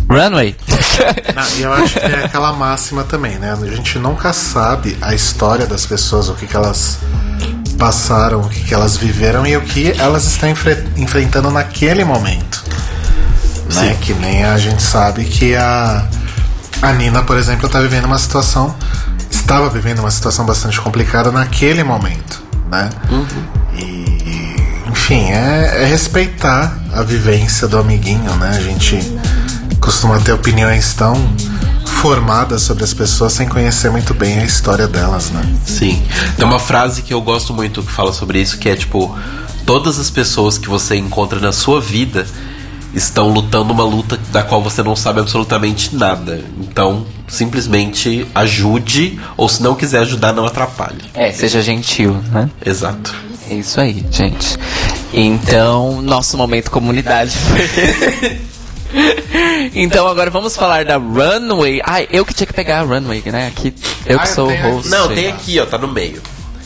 [0.09, 0.55] Runway.
[1.35, 3.51] Ah, e eu acho que é aquela máxima também, né?
[3.51, 6.99] A gente nunca sabe a história das pessoas, o que, que elas
[7.79, 12.63] passaram, o que, que elas viveram e o que elas estão enfre- enfrentando naquele momento.
[13.73, 13.97] Né?
[14.01, 16.07] Que nem a gente sabe que a,
[16.83, 18.75] a Nina, por exemplo, está vivendo uma situação.
[19.43, 22.41] Estava vivendo uma situação bastante complicada naquele momento.
[22.71, 22.89] Né?
[23.77, 28.51] E, enfim, é, é respeitar a vivência do amiguinho, né?
[28.55, 28.97] A gente
[29.81, 31.13] costuma ter opiniões tão
[31.85, 35.41] formadas sobre as pessoas sem conhecer muito bem a história delas, né?
[35.65, 36.01] Sim.
[36.37, 39.13] Tem uma frase que eu gosto muito que fala sobre isso, que é tipo,
[39.65, 42.25] todas as pessoas que você encontra na sua vida
[42.93, 46.43] estão lutando uma luta da qual você não sabe absolutamente nada.
[46.59, 51.03] Então, simplesmente ajude, ou se não quiser ajudar, não atrapalhe.
[51.13, 52.49] É, seja gentil, né?
[52.65, 53.13] Exato.
[53.49, 54.57] É isso aí, gente.
[55.13, 58.39] Então, nosso momento comunidade foi.
[59.75, 61.81] então agora vamos falar da Runway.
[61.83, 63.47] Ai, eu que tinha que pegar a Runway, né?
[63.47, 63.73] Aqui,
[64.05, 64.89] eu que Ah, sou o host.
[64.89, 66.21] Não, tem aqui, ó, tá no meio.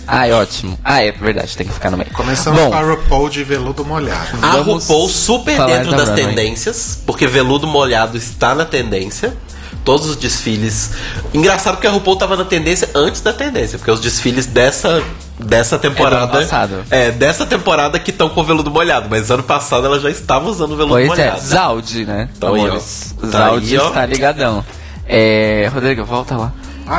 [0.08, 0.80] Ai, ótimo.
[0.84, 2.10] Ah, é verdade, tem que ficar no meio.
[2.12, 4.38] Começamos Bom, com a RuPaul de veludo molhado.
[4.42, 9.36] A Vamos RuPaul super dentro da das tendências, porque veludo molhado está na tendência.
[9.84, 10.92] Todos os desfiles.
[11.34, 15.02] Engraçado que a RuPaul tava na tendência antes da tendência, porque os desfiles dessa
[15.40, 16.84] dessa temporada passado.
[16.90, 20.76] é dessa temporada que estão com veludo molhado, mas ano passado ela já estava usando
[20.76, 21.40] veludo Pois é, molhado.
[21.42, 22.28] Zaldi, né?
[22.36, 22.66] Então aí, ó.
[22.66, 23.16] Amores.
[23.22, 23.88] Tá Zaldi aí, ó.
[23.88, 24.66] está ligadão.
[25.08, 26.52] É, Rodrigo, volta lá.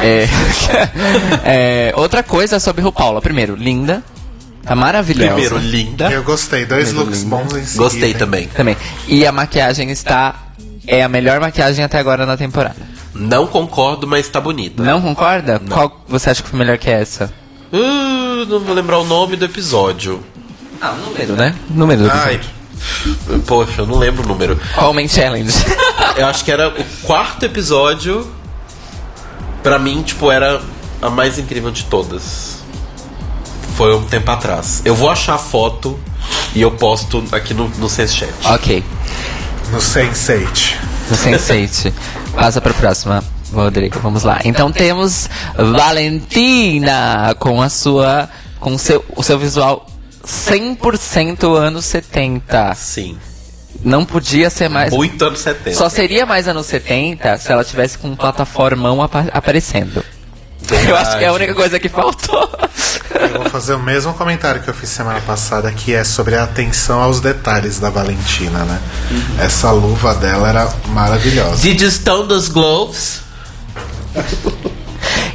[0.02, 0.28] É,
[1.90, 3.20] é, outra coisa sobre RuPaula.
[3.20, 4.02] Primeiro, linda.
[4.62, 5.32] Tá maravilhosa.
[5.32, 6.10] Primeiro, linda.
[6.10, 7.36] Eu gostei, dois Primeiro looks lindo.
[7.36, 7.82] bons em seguida.
[7.82, 8.46] Gostei também.
[8.48, 8.76] Também.
[9.06, 10.34] E a maquiagem está.
[10.86, 12.76] É a melhor maquiagem até agora na temporada.
[13.14, 14.82] Não concordo, mas tá bonita.
[14.82, 15.60] Não concorda?
[15.68, 17.32] Qual você acha que foi melhor que essa?
[17.72, 20.22] Uh, não vou lembrar o nome do episódio.
[20.80, 21.54] Ah, o número, né?
[21.68, 22.34] Número do Ai.
[22.34, 22.58] episódio.
[23.46, 24.58] Poxa, eu não lembro o número.
[24.76, 25.52] Homem Challenge.
[26.16, 28.26] Eu acho que era o quarto episódio.
[29.68, 30.62] Pra mim, tipo, era
[31.02, 32.60] a mais incrível de todas.
[33.76, 34.80] Foi um tempo atrás.
[34.82, 36.00] Eu vou achar a foto
[36.54, 38.32] e eu posto aqui no, no Sense Chat.
[38.46, 38.82] ok.
[39.70, 40.74] No Sense8.
[41.10, 41.92] No Sense8.
[42.34, 43.22] Passa pra próxima,
[43.52, 43.98] Rodrigo.
[44.00, 44.40] Vamos lá.
[44.42, 48.26] Então temos Valentina com a sua.
[48.58, 49.86] com o seu, o seu visual
[50.24, 52.74] 100% anos 70.
[52.74, 53.18] Sim.
[53.82, 54.92] Não podia ser mais.
[54.92, 55.76] Muito anos 70.
[55.76, 60.04] Só seria mais anos 70 se ela tivesse com um plataformão apa aparecendo.
[60.86, 62.50] Eu acho que é a única coisa que faltou.
[63.14, 66.42] Eu vou fazer o mesmo comentário que eu fiz semana passada, que é sobre a
[66.44, 68.80] atenção aos detalhes da Valentina, né?
[69.40, 71.62] Essa luva dela era maravilhosa.
[71.62, 73.20] Did you stone those gloves?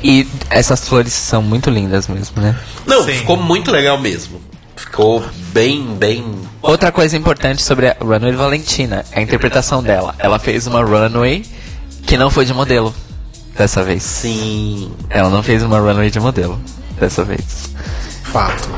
[0.04, 2.56] E essas flores são muito lindas mesmo, né?
[2.86, 3.14] Não, Sim.
[3.14, 4.42] ficou muito legal mesmo.
[4.76, 5.24] Ficou
[5.54, 6.24] bem, bem.
[6.62, 10.16] Outra coisa importante sobre a Runway Valentina é a interpretação dela.
[10.20, 11.46] Ela fez uma runway
[12.06, 12.94] que não foi de modelo
[13.58, 14.04] dessa vez.
[14.04, 14.92] Sim.
[15.10, 16.60] Ela não fez uma runway de modelo
[17.00, 17.70] dessa vez.
[18.24, 18.70] Fato.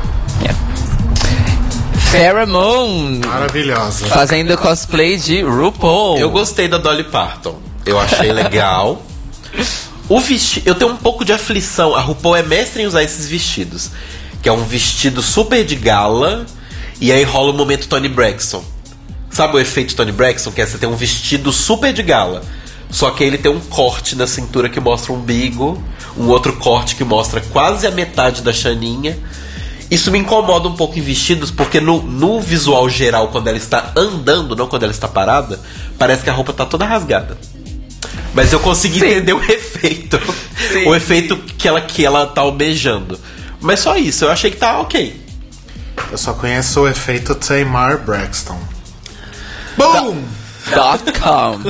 [2.10, 4.06] Pheromone Maravilhosa.
[4.06, 6.18] fazendo cosplay de RuPaul.
[6.18, 7.58] Eu gostei da Dolly Parton.
[7.84, 9.02] Eu achei legal.
[10.08, 10.68] O vestido.
[10.68, 11.92] Eu tenho um pouco de aflição.
[11.92, 13.90] A RuPaul é mestre em usar esses vestidos.
[14.46, 16.46] Que é um vestido super de gala.
[17.00, 18.62] E aí rola o momento Tony Braxton.
[19.28, 20.52] Sabe o efeito Tony Braxton?
[20.52, 22.44] Que é você ter um vestido super de gala.
[22.88, 25.82] Só que ele tem um corte na cintura que mostra o umbigo.
[26.16, 29.18] Um outro corte que mostra quase a metade da chaninha.
[29.90, 33.94] Isso me incomoda um pouco em vestidos, porque no, no visual geral, quando ela está
[33.96, 35.58] andando, não quando ela está parada,
[35.98, 37.36] parece que a roupa está toda rasgada.
[38.32, 39.06] Mas eu consegui Sim.
[39.06, 40.20] entender o efeito.
[40.70, 43.18] Sim, o efeito que ela, que ela tá almejando.
[43.66, 45.20] Mas só isso, eu achei que tá ok.
[46.10, 48.58] Eu só conheço o efeito Tamar Braxton.
[49.76, 50.22] Boom!
[51.20, 51.60] .com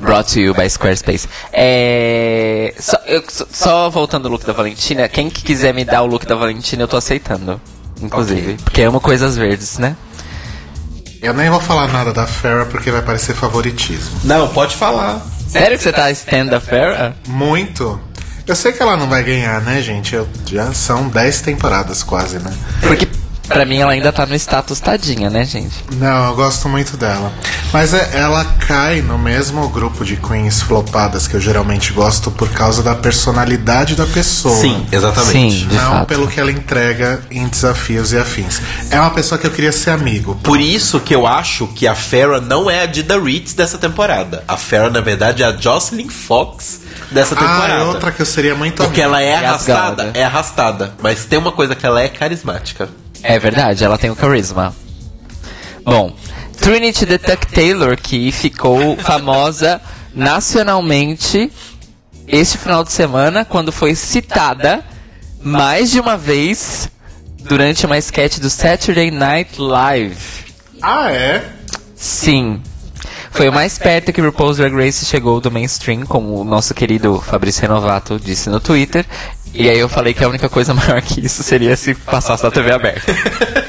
[0.00, 1.26] Brought to you by Squarespace.
[1.52, 6.06] É, só, eu- só- voltando ao look da Valentina, quem que quiser me dar o
[6.06, 7.60] look da Valentina, eu tô aceitando.
[8.02, 8.54] Inclusive.
[8.64, 9.96] Porque amo coisas verdes, né?
[11.22, 14.20] Eu nem vou falar nada da Farrah porque vai parecer favoritismo.
[14.24, 15.24] Não, pode falar.
[15.48, 17.12] Sério que você tá stand da Farrah?
[17.28, 17.98] Muito.
[18.46, 20.14] Eu sei que ela não vai ganhar, né, gente?
[20.14, 22.52] Eu- já são 10 temporadas quase, né?
[22.80, 23.06] Porque
[23.48, 25.74] pra mim ela ainda tá no status tadinha, né, gente?
[25.92, 27.32] Não, eu gosto muito dela.
[27.72, 32.48] Mas é- ela cai no mesmo grupo de queens flopadas que eu geralmente gosto por
[32.50, 34.54] causa da personalidade da pessoa.
[34.56, 35.32] Sim, exatamente.
[35.60, 35.68] Sim.
[35.68, 36.06] de Não fato.
[36.08, 38.60] pelo que ela entrega em desafios e afins.
[38.90, 40.38] É uma pessoa que eu queria ser amigo.
[40.42, 44.44] Por isso que eu acho que a Farrah não é a Dida Ritz dessa temporada.
[44.46, 47.72] A Farrah, na verdade, é a Jocelyn Fox dessa Ah, temporada.
[47.74, 49.16] é outra que eu seria muito Porque amigo.
[49.16, 50.94] ela é arrastada, é arrastada.
[51.02, 52.88] Mas tem uma coisa que ela é carismática.
[53.22, 54.74] É verdade, ela tem o carisma.
[55.84, 56.14] Bom,
[56.60, 59.80] Trinity the Tuck Taylor, que ficou famosa
[60.14, 61.50] nacionalmente
[62.26, 64.84] este final de semana, quando foi citada
[65.42, 66.88] mais de uma vez
[67.38, 70.16] durante uma sketch do Saturday Night Live.
[70.80, 71.44] Ah, é?
[71.96, 72.60] Sim.
[73.30, 77.20] Foi o mais perto que RuPaul's Drag Race chegou do mainstream, como o nosso querido
[77.20, 79.06] Fabrício Renovato disse no Twitter.
[79.54, 82.50] E aí eu falei que a única coisa maior que isso seria se passasse na
[82.50, 83.14] TV aberta.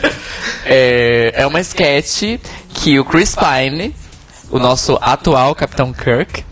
[0.66, 2.40] é, é uma sketch
[2.74, 3.94] que o Chris Pine,
[4.50, 6.44] o nosso atual Capitão Kirk,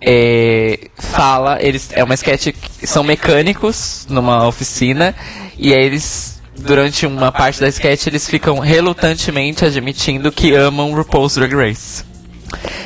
[0.00, 2.54] é, fala, eles é uma sketch
[2.84, 5.12] são mecânicos numa oficina
[5.58, 11.34] e aí eles durante uma parte da sketch eles ficam relutantemente admitindo que amam RuPaul's
[11.34, 12.04] Drag Race.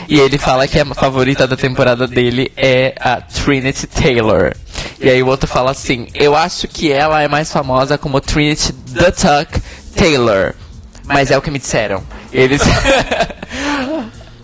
[0.09, 4.55] E ele fala que a favorita da temporada dele é a Trinity Taylor.
[5.01, 8.73] E aí o outro fala assim: Eu acho que ela é mais famosa como Trinity
[8.73, 9.61] The Tuck
[9.95, 10.55] Taylor.
[11.05, 12.03] Mas é o que me disseram.
[12.33, 12.63] Eles.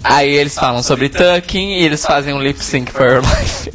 [0.02, 3.70] Aí eles falam sobre tucking e eles fazem um lip sync for your life.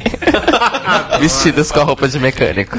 [1.20, 2.78] Vestidos com a roupa de mecânico.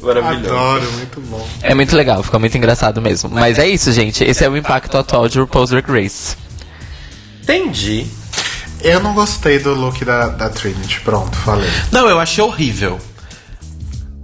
[0.00, 0.54] Maravilhoso.
[0.54, 1.46] Adoro, muito bom.
[1.62, 3.28] É muito legal, fica muito engraçado mesmo.
[3.28, 4.22] Mas é isso, gente.
[4.24, 6.36] Esse é o impacto atual de RuPaul's Drag Race.
[7.42, 8.06] Entendi.
[8.82, 11.00] Eu não gostei do look da, da Trinity.
[11.00, 11.68] Pronto, falei.
[11.90, 13.00] Não, eu achei horrível.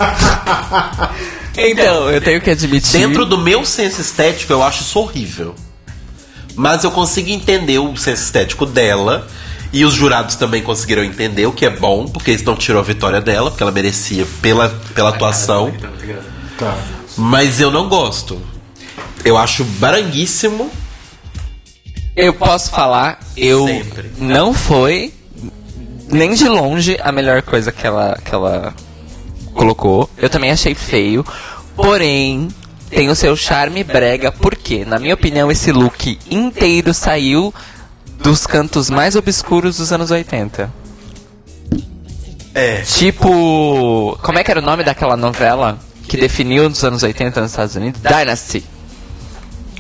[1.56, 3.00] Então, eu tenho que admitir.
[3.00, 5.54] Dentro do meu senso estético, eu acho isso horrível.
[6.54, 9.28] Mas eu consigo entender o senso estético dela.
[9.72, 12.84] E os jurados também conseguiram entender, o que é bom, porque eles não tirou a
[12.84, 15.72] vitória dela, porque ela merecia pela, pela atuação.
[16.58, 16.76] Tá.
[17.16, 18.40] Mas eu não gosto.
[19.24, 20.70] Eu acho baranguíssimo.
[22.14, 24.12] Eu posso falar, eu Sempre.
[24.18, 25.14] não foi
[26.10, 28.74] nem de longe a melhor coisa que ela, que ela
[29.52, 30.08] colocou.
[30.16, 31.24] Eu também achei feio.
[31.74, 32.48] Porém,
[32.90, 37.52] tem o seu charme brega, porque, na minha opinião, esse look inteiro saiu
[38.22, 40.70] dos cantos mais obscuros dos anos 80.
[42.54, 42.82] É.
[42.82, 44.18] Tipo.
[44.22, 47.76] Como é que era o nome daquela novela que definiu nos anos 80 nos Estados
[47.76, 48.00] Unidos?
[48.02, 48.64] Dynasty.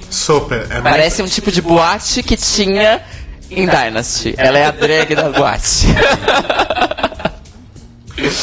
[0.08, 0.66] Super.
[0.70, 3.02] É Parece um tipo de boate que tinha
[3.50, 4.34] em Dynasty.
[4.36, 5.86] Ela é a drag da boate.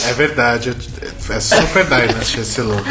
[0.08, 0.76] É verdade,
[1.30, 2.84] é super Dynasty esse look.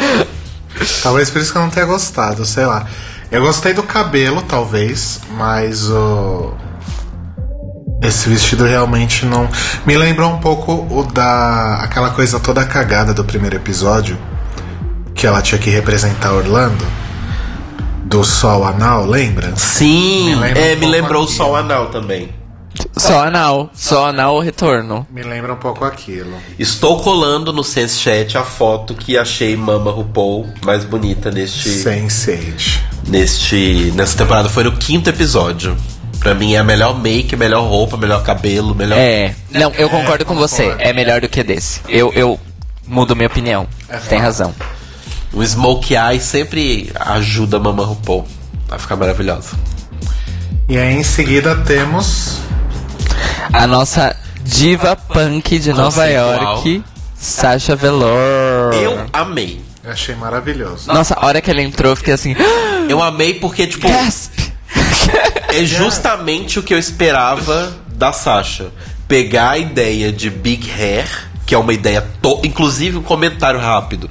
[1.03, 2.85] Talvez por isso que eu não tenha gostado, sei lá.
[3.31, 6.53] Eu gostei do cabelo, talvez, mas o.
[8.01, 9.47] Esse vestido realmente não.
[9.85, 11.75] Me lembrou um pouco o da.
[11.81, 14.17] aquela coisa toda cagada do primeiro episódio.
[15.13, 16.85] Que ela tinha que representar Orlando.
[18.05, 19.53] Do sol anal, lembra?
[19.55, 21.37] Sim, Me lembra é, um me lembrou o aquilo.
[21.37, 22.29] sol anal também.
[22.95, 23.69] Só anal.
[23.73, 25.07] Só anal o retorno.
[25.09, 26.33] Me lembra um pouco aquilo.
[26.57, 32.79] Estou colando no Sense Chat a foto que achei Mama RuPaul mais bonita neste, Sense8.
[33.07, 34.49] neste nessa temporada.
[34.49, 35.75] Foi no quinto episódio.
[36.19, 38.97] Pra mim é a melhor make, melhor roupa, melhor cabelo, melhor.
[38.97, 39.33] É.
[39.51, 40.63] Não, eu concordo com você.
[40.63, 40.83] concordo.
[40.83, 41.79] É melhor do que desse.
[41.87, 42.37] Eu, eu
[42.85, 43.65] mudo minha opinião.
[44.09, 44.53] Tem razão.
[45.31, 48.27] O Smoke Eye sempre ajuda a Mama RuPaul
[48.69, 49.51] a ficar maravilhosa.
[50.67, 52.48] E aí em seguida temos.
[53.53, 56.07] A nossa diva punk de Nova.
[56.07, 56.83] York,
[57.15, 58.73] Sasha Velour.
[58.73, 59.61] Eu amei.
[59.83, 60.91] Eu achei maravilhoso.
[60.91, 62.35] Nossa, a hora que ela entrou, eu fiquei assim.
[62.89, 64.31] Eu amei porque, tipo, Gasp!
[65.53, 68.71] é justamente o que eu esperava da Sasha.
[69.07, 71.07] Pegar a ideia de Big Hair,
[71.45, 72.03] que é uma ideia.
[72.19, 72.41] To...
[72.43, 74.09] Inclusive, um comentário rápido.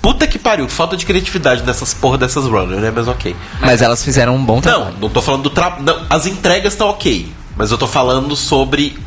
[0.00, 2.92] Puta que pariu, falta de criatividade nessas porra dessas runners, né?
[2.94, 3.34] Mas ok.
[3.60, 4.96] Mas elas fizeram um bom Não, trabalho.
[5.00, 6.06] não tô falando do trabalho.
[6.10, 7.32] As entregas estão ok.
[7.56, 8.98] Mas eu tô falando sobre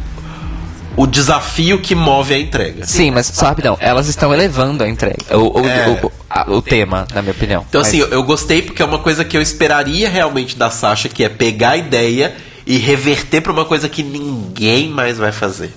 [0.96, 2.86] o desafio que move a entrega.
[2.86, 5.38] Sim, mas só rapidão, elas estão elevando a entrega.
[5.38, 6.00] O, o, É.
[6.04, 7.64] o, a- o tema, na minha opinião.
[7.70, 11.08] Então, Mas- assim, eu, gostei porque é uma coisa que eu esperaria realmente da Sasha,
[11.08, 15.72] que é pegar a ideia e reverter pra uma coisa que ninguém mais vai fazer.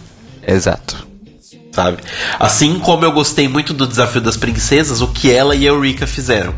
[0.47, 1.06] Exato.
[1.72, 1.98] Sabe?
[2.38, 6.06] Assim como eu gostei muito do desafio das princesas, o que ela e a Eureka
[6.06, 6.55] fizeram.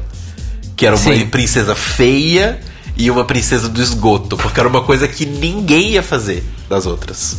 [0.76, 1.26] Que era uma Sim.
[1.26, 2.60] princesa feia
[2.96, 4.36] e uma princesa do esgoto.
[4.36, 7.38] Porque era uma coisa que ninguém ia fazer das outras.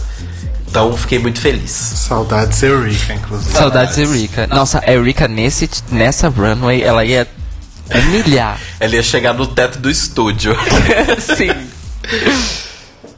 [0.67, 1.69] Então fiquei muito feliz.
[1.69, 3.51] Saudades Eureka, inclusive.
[3.55, 4.47] Saudades de Eureka.
[4.47, 7.27] Nossa, a Eureka nesse, nessa runway, ela ia
[7.93, 8.59] humilhar.
[8.79, 10.55] Ela ia chegar no teto do estúdio.
[11.37, 11.51] Sim.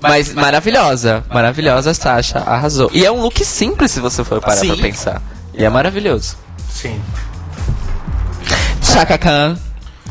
[0.02, 1.24] Mas maravilhosa.
[1.30, 2.40] Maravilhosa, Sasha.
[2.40, 2.90] Arrasou.
[2.94, 4.68] E é um look simples se você for parar Sim.
[4.68, 5.22] pra pensar.
[5.54, 6.36] E é maravilhoso.
[6.70, 7.00] Sim.
[8.84, 9.58] Chaka Khan.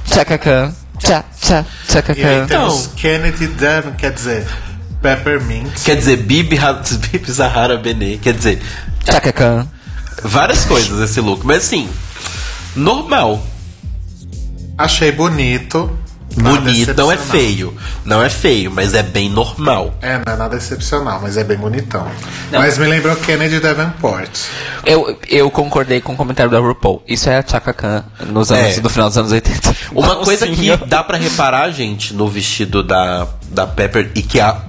[0.07, 0.75] Chaka Khan.
[0.99, 4.47] Tcha, tcha, Chaka E aí temos Kennedy Devon, quer dizer,
[5.03, 5.71] Peppermint.
[5.85, 6.59] Quer dizer, Bibi,
[7.13, 8.19] Bibi Zahara Benet.
[8.19, 8.63] Quer dizer,
[9.35, 9.67] Khan.
[10.23, 11.45] várias coisas esse look.
[11.45, 11.89] Mas assim,
[12.75, 13.45] normal.
[14.79, 15.99] Achei bonito.
[16.37, 16.95] Nada bonito.
[16.97, 17.77] Não é feio.
[18.05, 19.95] Não é feio, mas é bem normal.
[20.03, 22.07] É, não é nada excepcional, mas é bem bonitão.
[22.51, 24.31] Mas me lembrou Kennedy Davenport.
[24.85, 27.03] Eu, eu concordei com o comentário da RuPaul.
[27.07, 28.81] Isso é a Chaka Khan nos anos, É.
[28.81, 29.77] no final dos anos 80.
[29.95, 34.61] Uma coisa que dá pra reparar, gente, no vestido da, da Pepper e que a-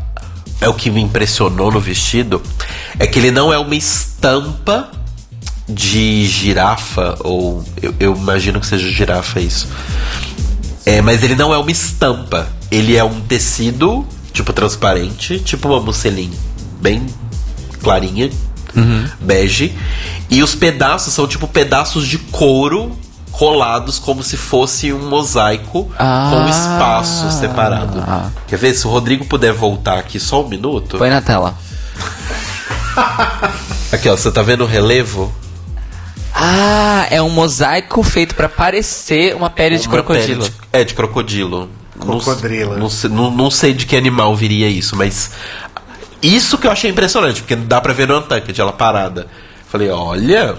[0.62, 2.42] é o que me impressionou no vestido,
[2.98, 4.90] é que ele não é uma estampa
[5.68, 9.68] de girafa, ou eu, eu imagino que seja girafa isso.
[10.86, 12.48] É, mas ele não é uma estampa.
[12.72, 16.38] Ele é um tecido, tipo, transparente, tipo uma musseline
[16.82, 17.06] bem
[17.82, 18.30] clarinha,
[19.20, 19.76] bege.
[20.30, 22.96] E os pedaços são tipo pedaços de couro
[23.32, 26.30] colados como se fosse um mosaico Ah.
[26.32, 28.02] com espaço separado.
[28.48, 28.74] Quer ver?
[28.74, 30.98] Se o Rodrigo puder voltar aqui só um minuto.
[30.98, 31.54] Põe na tela.
[33.92, 35.34] Aqui, ó, você tá vendo o relevo?
[36.34, 40.44] Ah, é um mosaico feito pra parecer uma pele de Uma crocodilo.
[40.44, 41.70] pele de- é, de crocodilo.
[41.96, 42.76] Não- Crocodrila.
[42.78, 45.32] Não, sei- não- não sei de que animal viria isso, mas.
[46.22, 49.28] Isso que eu achei impressionante, porque dá pra ver no Untucked, ela parada.
[49.70, 50.56] Falei, olha,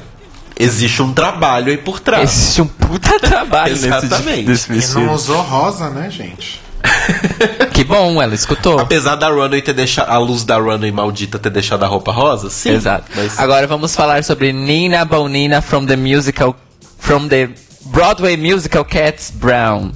[0.58, 2.30] existe um trabalho aí por trás.
[2.32, 4.48] Existe um puta trabalho nesse, Exatamente.
[4.48, 5.00] nesse E vestido.
[5.00, 6.62] não usou rosa, né, gente?
[7.72, 8.78] Que bom, ela escutou.
[8.78, 10.08] Apesar da runway ter deixado.
[10.10, 12.70] A luz da runway maldita ter deixado a roupa rosa, sim.
[12.70, 13.04] Exato.
[13.14, 16.56] Mas Agora vamos falar sobre Nina Bonina from the musical
[16.98, 17.50] from the
[17.86, 19.92] Broadway musical Cats Brown.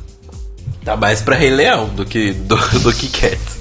[0.85, 3.61] tá mais pra Rei Leão do que, do, do que Cats.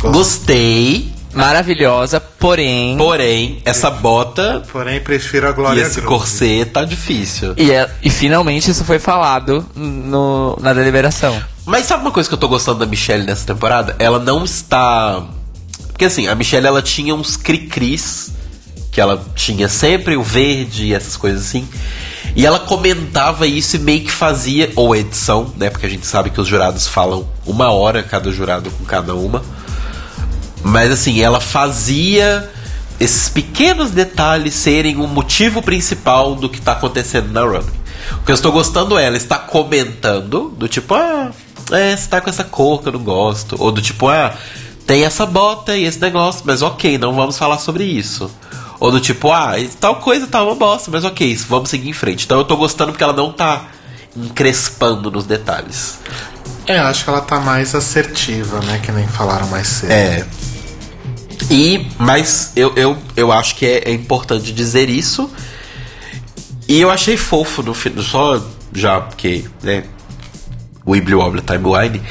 [0.00, 6.06] Gostei, Maravilhosa, porém porém, essa bota Porém, prefiro a e Glória esse Groove.
[6.18, 7.54] corset tá difícil.
[7.56, 11.40] e, é- e finalmente isso foi falado no, na deliberação.
[11.66, 13.96] Mas sabe uma coisa que eu tô gostando da Michelle nessa temporada?
[13.98, 15.22] Ela não está.
[15.88, 18.32] Porque assim, a Michelle ela tinha uns cri-cris
[18.92, 21.66] que ela tinha sempre, o verde e essas coisas assim.
[22.36, 25.70] E ela comentava isso e meio que fazia, ou edição, né?
[25.70, 29.42] Porque a gente sabe que os jurados falam uma hora cada jurado com cada uma.
[30.64, 32.50] Mas assim, ela fazia
[32.98, 37.84] esses pequenos detalhes serem o motivo principal do que tá acontecendo na runway.
[38.12, 41.30] O que eu estou gostando é ela está comentando, do tipo, ah,
[41.70, 43.56] é, você tá com essa cor que eu não gosto.
[43.58, 44.34] Ou do tipo, ah,
[44.86, 48.30] tem essa bota e esse negócio, mas ok, não vamos falar sobre isso.
[48.80, 52.24] Ou do tipo, ah, tal coisa tá uma bosta, mas ok, vamos seguir em frente.
[52.24, 53.66] Então eu tô gostando porque ela não tá
[54.16, 55.98] encrespando nos detalhes.
[56.66, 58.80] É, acho que ela tá mais assertiva, né?
[58.82, 59.90] Que nem falaram mais cedo.
[59.90, 60.26] É.
[61.50, 65.30] E, mas eu, eu, eu acho que é, é importante dizer isso.
[66.68, 68.42] E eu achei fofo no final, só
[68.72, 69.84] já porque, né,
[70.86, 72.02] Wibbly Wobbly Timeline,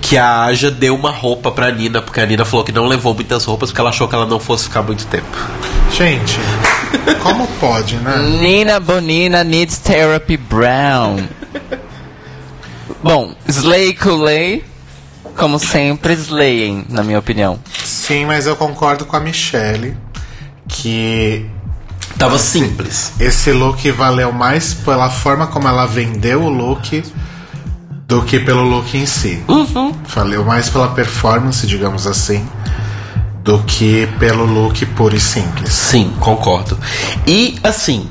[0.00, 3.14] que a Aja deu uma roupa pra Nina, porque a Nina falou que não levou
[3.14, 5.26] muitas roupas porque ela achou que ela não fosse ficar muito tempo.
[5.92, 6.38] Gente,
[7.22, 8.18] como pode, né?
[8.40, 11.26] Nina Bonina needs therapy Brown.
[13.02, 14.64] Bom, Slay Kool-Aid,
[15.36, 17.58] como sempre, slaying, na minha opinião.
[18.06, 19.96] Sim, mas eu concordo com a Michelle
[20.68, 21.44] que
[22.16, 23.12] Tava simples.
[23.18, 27.02] esse look valeu mais pela forma como ela vendeu o look
[28.06, 29.42] do que pelo look em si.
[30.14, 32.46] Valeu mais pela performance, digamos assim,
[33.42, 35.72] do que pelo look puro e simples.
[35.72, 36.78] Sim, concordo.
[37.26, 38.08] E assim,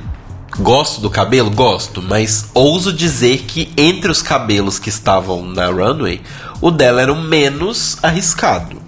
[0.59, 1.49] gosto do cabelo?
[1.49, 6.21] Gosto, mas ouso dizer que entre os cabelos que estavam na runway,
[6.59, 8.84] o dela era o menos arriscado.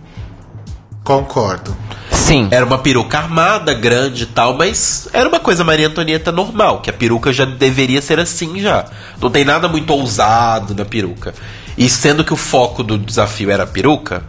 [1.08, 1.74] Concordo.
[2.12, 2.50] Sim.
[2.52, 6.90] Era uma peruca armada, grande e tal, mas era uma coisa Maria Antonieta normal, que
[6.90, 8.84] a peruca já deveria ser assim já.
[9.22, 11.34] Não tem nada muito ousado na peruca.
[11.78, 14.22] E sendo que o foco do desafio era a peruca,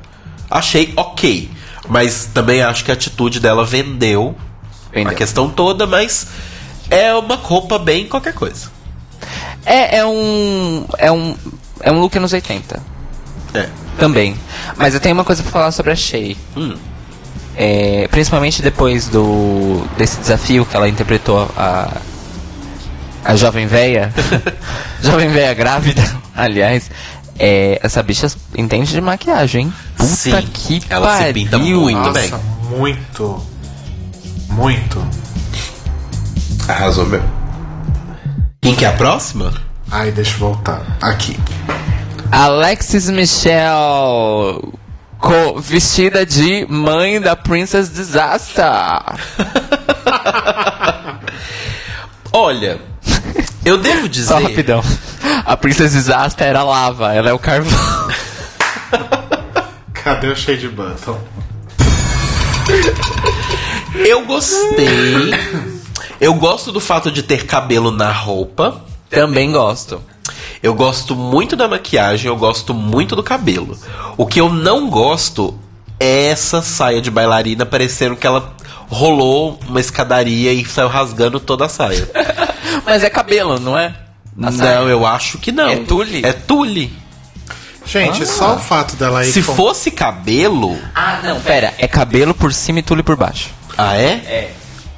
[0.48, 1.50] achei ok.
[1.88, 4.36] Mas também acho que a atitude dela vendeu,
[4.92, 5.10] Vendeu.
[5.10, 6.28] a questão toda, mas
[6.88, 8.70] é uma roupa bem qualquer coisa.
[9.66, 10.86] É, é um.
[10.96, 11.36] É um.
[11.80, 12.80] É um look anos 80.
[13.52, 13.68] É.
[13.98, 14.36] Também.
[14.76, 16.36] Mas eu tenho uma coisa pra falar sobre a Shay.
[17.56, 21.96] É, principalmente depois do desse desafio que ela interpretou a
[23.24, 24.12] a jovem véia,
[25.02, 26.02] jovem véia grávida,
[26.34, 26.90] aliás,
[27.38, 28.26] é, essa bicha
[28.56, 29.72] entende de maquiagem, hein?
[29.96, 31.34] Puta Sim, que ela se pariu.
[31.34, 31.98] pinta muito.
[31.98, 32.32] Nossa, bem.
[32.78, 33.46] muito.
[34.50, 35.08] Muito.
[36.68, 37.28] Arrasou mesmo.
[38.62, 39.52] Quem que é a próxima?
[39.90, 40.82] Ai, deixa eu voltar.
[41.00, 41.38] Aqui.
[42.30, 44.60] Alexis Michelle
[45.18, 48.64] co- vestida de mãe da Princess Disaster.
[52.32, 52.78] Olha,
[53.64, 54.28] eu devo dizer.
[54.28, 54.82] Só rapidão.
[55.44, 57.78] A Princess Disaster era lava, ela é o carvão.
[59.94, 61.18] Cadê o Shade Button?
[63.94, 65.32] Eu gostei.
[66.20, 68.82] Eu gosto do fato de ter cabelo na roupa.
[69.10, 70.00] Também gosto.
[70.62, 73.78] Eu gosto muito da maquiagem, eu gosto muito do cabelo.
[74.16, 75.58] O que eu não gosto
[76.00, 78.52] é essa saia de bailarina parecendo que ela
[78.88, 82.10] rolou uma escadaria e saiu rasgando toda a saia.
[82.84, 83.94] Mas é cabelo, não é?
[84.42, 84.80] A saia.
[84.80, 85.68] não, eu acho que não.
[85.68, 86.24] É tule?
[86.24, 86.92] É tule.
[87.84, 90.76] Gente, só o fato dela ir Se com- fosse cabelo.
[90.94, 91.72] Ah, não, pera.
[91.78, 93.48] É cabelo por cima e tule por baixo.
[93.78, 94.06] Ah, é?
[94.26, 94.52] É.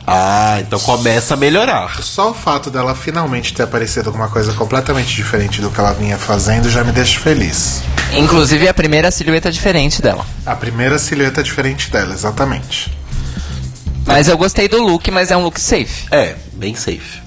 [0.06, 2.02] Ah, então começa a melhorar.
[2.02, 5.92] Só o fato dela finalmente ter aparecido com uma coisa completamente diferente do que ela
[5.92, 7.82] vinha fazendo já me deixa feliz.
[8.12, 10.26] Inclusive a primeira silhueta diferente dela.
[10.44, 12.92] A primeira silhueta diferente dela, exatamente.
[14.06, 16.08] Mas eu gostei do look, mas é um look safe.
[16.10, 17.20] É, bem safe.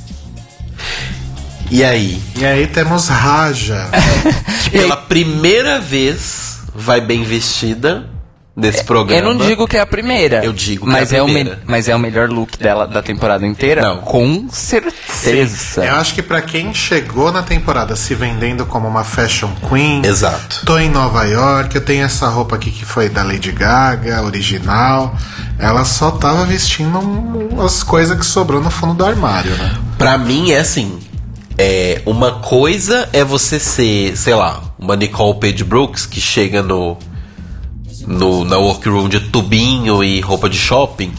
[1.71, 2.21] E aí?
[2.35, 3.87] E aí temos Raja.
[4.63, 8.09] Que pela primeira vez vai bem vestida
[8.55, 9.19] nesse programa.
[9.19, 10.43] Eu não digo que é a primeira.
[10.43, 11.61] Eu digo que mas é a o me- primeira.
[11.65, 13.81] Mas é o melhor look dela da temporada inteira?
[13.81, 13.97] Não.
[13.97, 15.83] Com certeza.
[15.85, 20.65] Eu acho que pra quem chegou na temporada se vendendo como uma fashion queen, Exato.
[20.65, 25.15] tô em Nova York, eu tenho essa roupa aqui que foi da Lady Gaga, original.
[25.59, 29.75] Ela só tava vestindo um- as coisas que sobrou no fundo do armário, né?
[29.97, 30.99] Pra mim é assim.
[31.57, 36.97] É, uma coisa é você ser, sei lá, uma Nicole Page Brooks que chega no,
[38.07, 41.13] no na workroom de tubinho e roupa de shopping.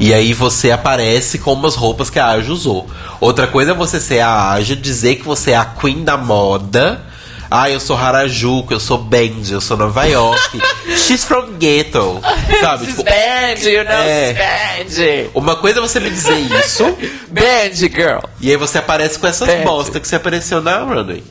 [0.00, 2.88] E aí você aparece com umas roupas que a Aja usou.
[3.20, 7.04] Outra coisa é você ser a Aja, dizer que você é a queen da moda.
[7.50, 10.60] Ah, eu sou Harajuku, eu sou Benji, eu sou Nova York.
[10.98, 12.20] She's from ghetto.
[12.60, 12.86] Sabe?
[12.86, 14.34] Tipo, band, you know, É.
[14.34, 15.30] band.
[15.34, 16.84] uma coisa é você me dizer isso.
[17.32, 18.20] Band, girl.
[18.40, 19.64] E aí você aparece com essas Certo.
[19.64, 21.24] bosta que você apareceu na runway.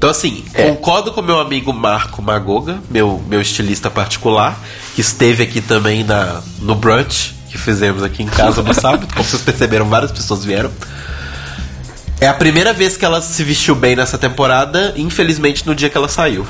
[0.00, 4.58] Então, assim, concordo com meu amigo Marco Magoga, meu, meu estilista particular,
[4.94, 9.06] que esteve aqui também na, no brunch que fizemos aqui em casa no sábado.
[9.12, 10.70] Como vocês perceberam, várias pessoas vieram.
[12.18, 15.98] É a primeira vez que ela se vestiu bem nessa temporada, infelizmente no dia que
[15.98, 16.46] ela saiu.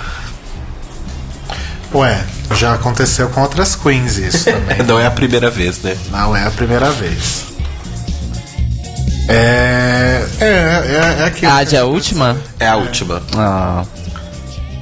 [1.93, 2.25] Ué,
[2.55, 4.79] já aconteceu com outras queens isso também.
[4.87, 5.99] Não é a primeira vez, né?
[6.09, 7.47] Não é a primeira vez.
[9.31, 10.27] É.
[10.41, 11.53] É, é, é aquilo.
[11.53, 12.37] A de a última?
[12.59, 13.23] É a última.
[13.37, 13.85] Ah.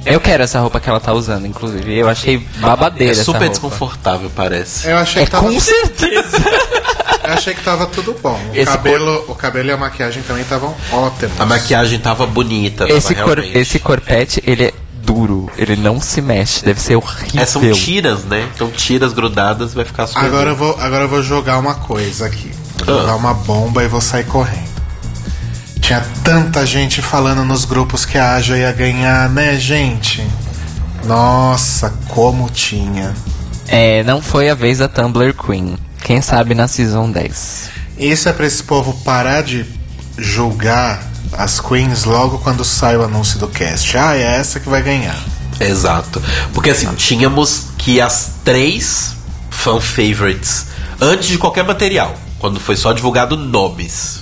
[0.05, 1.95] Eu quero essa roupa que ela tá usando, inclusive.
[1.95, 3.49] Eu achei babadeira É essa super roupa.
[3.51, 4.87] desconfortável, parece.
[4.89, 6.37] Eu achei É que tava, com certeza.
[7.23, 8.39] eu achei que tava tudo bom.
[8.51, 11.39] O Esse cabelo, o cabelo e a maquiagem também estavam ótimos.
[11.39, 12.89] A maquiagem tava bonita.
[12.89, 13.57] esse, tava cor, realmente.
[13.59, 14.73] esse corpete, ele é
[15.03, 15.51] duro.
[15.57, 16.63] Ele não se mexe.
[16.63, 17.41] Deve ser horrível.
[17.41, 18.47] É, são tiras, né?
[18.55, 20.23] Então tiras grudadas vai ficar super.
[20.25, 22.51] Agora eu vou, agora eu vou jogar uma coisa aqui.
[22.85, 23.01] Vou Ah.
[23.01, 24.69] jogar uma bomba e vou sair correndo.
[25.81, 30.25] Tinha tanta gente falando nos grupos que a Aja ia ganhar, né, gente?
[31.05, 33.13] Nossa, como tinha.
[33.67, 35.77] É, não foi a vez da Tumblr Queen.
[36.03, 37.69] Quem sabe na Season 10.
[37.97, 39.65] Isso é pra esse povo parar de
[40.17, 41.03] julgar
[41.33, 43.97] as queens logo quando sai o anúncio do cast.
[43.97, 45.17] Ah, é essa que vai ganhar.
[45.59, 46.21] Exato.
[46.53, 49.13] Porque assim, tínhamos que as três
[49.49, 50.67] fan favorites,
[51.01, 54.21] antes de qualquer material, quando foi só divulgado nomes,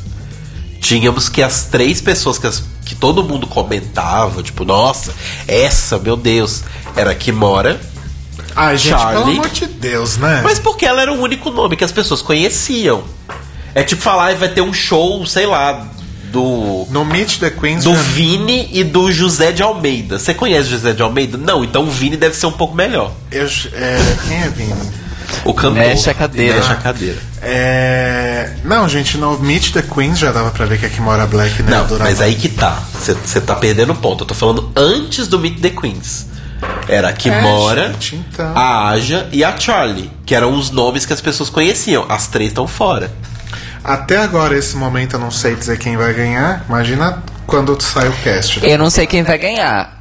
[0.81, 5.13] tínhamos que as três pessoas que, as- que todo mundo comentava, tipo, nossa,
[5.47, 6.63] essa, meu Deus,
[6.95, 7.79] era a Kimora.
[8.55, 9.37] Ai, gente, pelo Charlie.
[9.37, 10.41] amor de Deus, né?
[10.43, 13.03] Mas porque ela era o único nome que as pessoas conheciam.
[13.75, 15.85] É tipo falar, vai ter um show, sei lá,
[16.31, 16.87] do.
[16.89, 20.17] No Meet the Queens Do Vini e do José de Almeida.
[20.17, 21.37] Você conhece José de Almeida?
[21.37, 23.11] Não, então o Vini deve ser um pouco melhor.
[23.31, 24.73] eu- é, quem é Vini?
[25.45, 25.73] O cantor.
[25.77, 26.55] Mexe a cadeira.
[26.55, 27.19] Mexe a cadeira.
[27.41, 28.51] É...
[28.63, 31.69] Não, gente, no Meet the Queens já dava pra ver que a Kimora Black não,
[31.71, 32.81] ia Não, durar mas aí que tá.
[32.93, 34.23] Você tá perdendo o ponto.
[34.23, 36.27] Eu tô falando antes do Meet the Queens.
[36.87, 38.51] Era a Kimora, É, gente, então.
[38.57, 40.11] a Aja e a Charlie.
[40.25, 42.05] Que eram os nomes que as pessoas conheciam.
[42.09, 43.11] As três estão fora.
[43.83, 46.65] Até agora, esse momento, eu não sei dizer quem vai ganhar.
[46.67, 48.59] Imagina quando sai o cast.
[48.59, 48.73] né?
[48.73, 49.96] Eu não sei quem vai ganhar.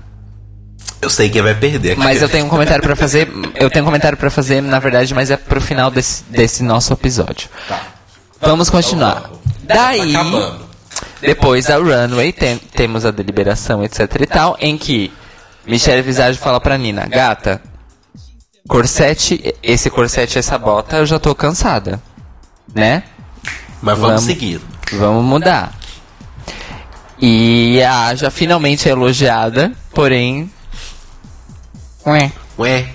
[1.07, 1.97] Eu sei quem vai perder.
[1.97, 3.29] Mas eu tenho um comentário pra fazer.
[3.55, 6.93] Eu tenho um comentário pra fazer, na verdade, mas é pro final desse, desse nosso
[6.93, 7.49] episódio.
[8.41, 9.31] Vamos continuar.
[9.63, 10.67] Daí, Tá acabando.
[11.21, 15.13] depois da runway, tem- temos a deliberação, etc e tal, em que
[15.65, 17.63] Michelle Visage fala pra Nina, gata,
[18.69, 22.03] corsete, esse corsete, essa bota, eu já tô cansada.
[22.75, 23.05] Né?
[23.81, 24.25] Mas vamos, Vamos.
[24.25, 24.61] seguir.
[24.93, 25.73] Vamos mudar.
[27.21, 30.51] E a Aja finalmente é elogiada, porém.
[32.07, 32.31] Ué.
[32.57, 32.87] Ué.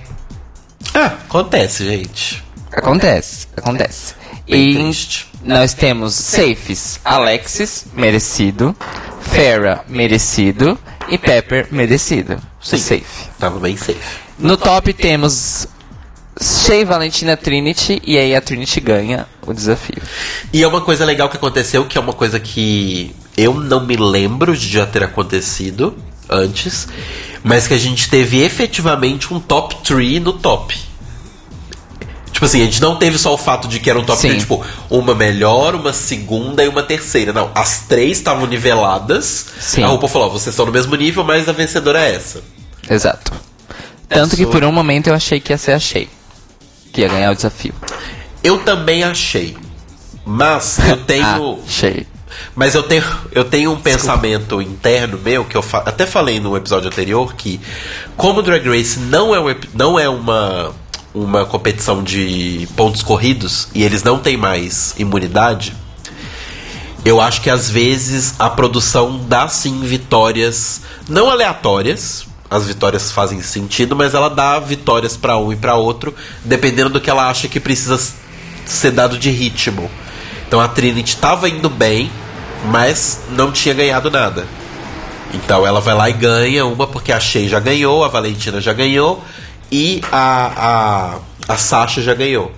[0.93, 2.41] Ah, acontece, gente.
[2.71, 4.15] Acontece, acontece.
[4.49, 5.27] Bem e triste.
[5.43, 8.73] nós temos safes Alexis, merecido.
[9.21, 10.79] Farrah, merecido.
[11.09, 12.41] E Pepper, merecido.
[12.61, 12.77] Sim.
[12.77, 13.29] Safe.
[13.37, 13.99] Tava bem safe.
[14.39, 15.67] No top temos
[16.41, 18.01] Shea Valentina Trinity.
[18.05, 20.01] E aí a Trinity ganha o desafio.
[20.53, 23.97] E é uma coisa legal que aconteceu, que é uma coisa que eu não me
[23.97, 25.97] lembro de já ter acontecido
[26.29, 26.87] antes,
[27.43, 30.77] mas que a gente teve efetivamente um top 3 no top.
[32.31, 34.29] Tipo assim, a gente não teve só o fato de que era um top Sim.
[34.29, 37.31] 3, tipo, uma melhor, uma segunda e uma terceira.
[37.31, 39.45] Não, as três estavam niveladas.
[39.59, 39.83] Sim.
[39.83, 42.41] A RuPaul falou, vocês estão no mesmo nível, mas a vencedora é essa.
[42.89, 43.31] Exato.
[44.09, 46.07] Tanto que por um momento eu achei que ia ser a Shea.
[46.91, 47.73] Que ia ganhar o desafio.
[48.43, 49.55] Eu também achei.
[50.25, 51.23] Mas eu tenho.
[51.23, 52.05] Ah, Shea.
[52.55, 56.55] Mas eu tenho, eu tenho um pensamento interno meu que eu fa- até falei no
[56.57, 57.59] episódio anterior que
[58.17, 60.71] como Drag Race não é, um não é uma
[61.13, 65.75] uma competição de pontos corridos e eles não têm mais imunidade,
[67.03, 72.25] eu acho que às vezes a produção dá sim vitórias não aleatórias.
[72.49, 76.13] As vitórias fazem sentido, mas ela dá vitórias pra um e pra outro,
[76.43, 77.97] dependendo do que ela acha que precisa
[78.65, 79.89] ser dado de ritmo.
[80.51, 82.11] Então a Trinity tava indo bem,
[82.65, 84.45] mas não tinha ganhado nada.
[85.33, 88.73] Então ela vai lá e ganha uma porque a Shea já ganhou, a Valentina já
[88.73, 89.23] ganhou
[89.71, 92.51] e a, a, a Sasha já ganhou.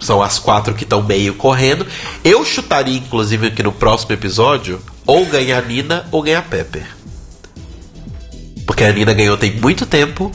[0.00, 1.86] São as quatro que estão meio correndo.
[2.24, 6.86] Eu chutaria, inclusive, que no próximo episódio, ou ganha a Nina ou ganha a Pepper.
[8.66, 10.32] Porque a Nina ganhou tem muito tempo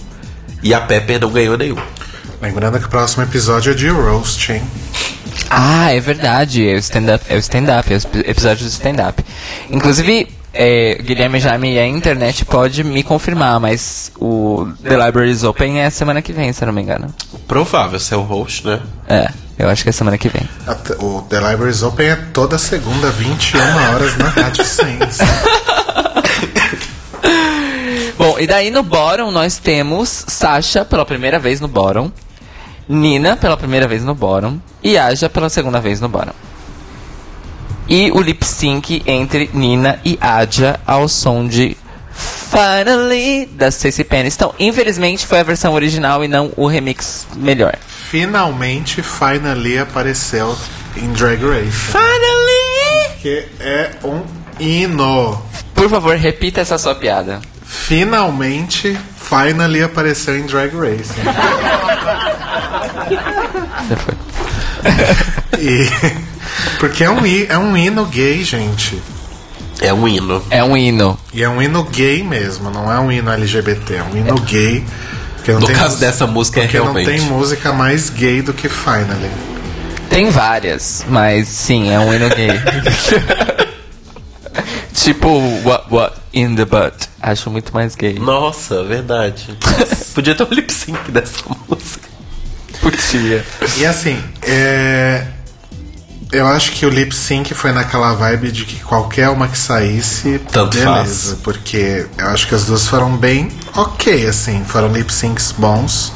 [0.62, 1.82] e a Pepper não ganhou nenhum.
[2.40, 4.62] Lembrando que o próximo episódio é de Roast, hein?
[5.49, 6.68] Ah, é verdade.
[6.68, 7.26] É o stand-up.
[7.30, 7.94] É o stand-up.
[7.94, 9.24] É o episódio do stand-up.
[9.69, 15.82] Inclusive, é, Guilherme Jaime e a internet pode me confirmar, mas o The Libraries Open
[15.82, 17.14] é semana que vem, se eu não me engano.
[17.48, 18.80] Provável ser o host, né?
[19.07, 19.30] É,
[19.60, 20.48] eu acho que é semana que vem.
[20.99, 23.60] O The Libraries Open é toda segunda, 21
[23.94, 25.19] horas na Rádio Sense.
[28.18, 32.11] Bom, e daí no bottom nós temos Sasha pela primeira vez no bottom,
[32.88, 36.34] Nina pela primeira vez no bottom e Aja pela segunda vez no bottom.
[37.88, 41.77] E o lip sync entre Nina e Aja ao som de
[42.49, 44.05] Finally da Stacey.
[44.26, 47.76] Então, infelizmente foi a versão original e não o remix melhor.
[48.09, 50.57] Finalmente, Finally apareceu
[50.95, 51.72] em Drag Race.
[51.72, 53.18] Finally!
[53.22, 54.23] Que é um
[54.59, 55.41] hino.
[55.73, 57.41] Por favor, repita essa sua piada.
[57.86, 61.14] Finalmente, Finally apareceu em Drag Race.
[63.90, 64.16] Já foi.
[65.60, 65.90] E,
[66.80, 69.02] porque é um, é um hino gay, gente.
[69.82, 70.44] É um hino.
[70.49, 71.18] É um hino.
[71.34, 74.84] E é um hino gay mesmo, não é um hino LGBT, é um hino gay.
[75.36, 77.06] porque não No tem caso dessa música é porque realmente.
[77.10, 79.30] não tem música mais gay do que Finally.
[80.10, 82.49] Tem várias, mas sim, é um hino gay.
[84.94, 85.28] tipo,
[85.64, 87.08] what, what in the butt.
[87.22, 88.18] Acho muito mais gay.
[88.20, 89.58] Nossa, verdade.
[90.14, 92.08] Podia ter um lip sync dessa música.
[92.82, 93.46] Podia.
[93.78, 95.26] E assim, é,
[96.32, 100.40] eu acho que o lip sync foi naquela vibe de que qualquer uma que saísse,
[100.52, 101.32] Tanto beleza.
[101.32, 101.38] faz.
[101.44, 106.12] Porque eu acho que as duas foram bem ok, assim, foram lip syncs bons,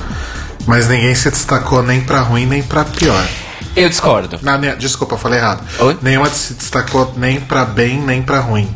[0.68, 3.28] mas ninguém se destacou nem pra ruim nem pra pior.
[3.76, 4.40] Eu discordo.
[4.42, 5.66] Não, ne- desculpa, eu falei errado.
[5.80, 5.98] Oi?
[6.02, 8.70] Nenhuma se destacou nem pra bem nem pra ruim.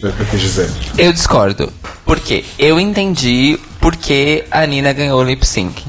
[0.00, 0.70] Foi o que eu quis dizer.
[0.96, 1.72] Eu discordo.
[2.04, 2.44] Por quê?
[2.58, 5.84] Eu entendi por que a Nina ganhou o lip sync.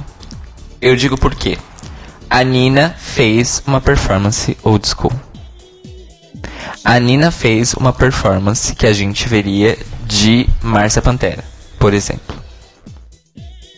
[0.82, 1.58] Eu digo por quê.
[2.30, 5.14] A Nina fez uma performance old school.
[6.84, 11.44] A Nina fez uma performance que a gente veria de Márcia Pantera,
[11.80, 12.36] por exemplo.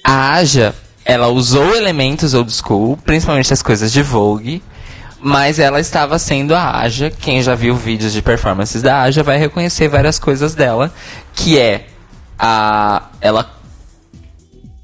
[0.04, 0.74] A Aja,
[1.10, 4.62] ela usou elementos old school, principalmente as coisas de Vogue,
[5.20, 7.10] mas ela estava sendo a Aja.
[7.10, 10.94] Quem já viu vídeos de performances da Aja vai reconhecer várias coisas dela,
[11.34, 11.88] que é
[12.38, 13.52] a ela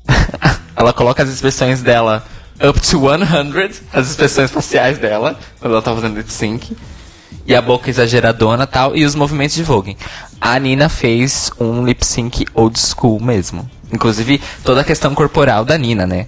[0.75, 2.25] ela coloca as expressões dela
[2.59, 6.75] up to 100, as expressões faciais dela, quando ela tá fazendo lip sync.
[7.45, 9.95] E a boca exageradona tal, e os movimentos de Vogue.
[10.41, 13.69] A Nina fez um lip sync old school mesmo.
[13.91, 16.27] Inclusive, toda a questão corporal da Nina, né?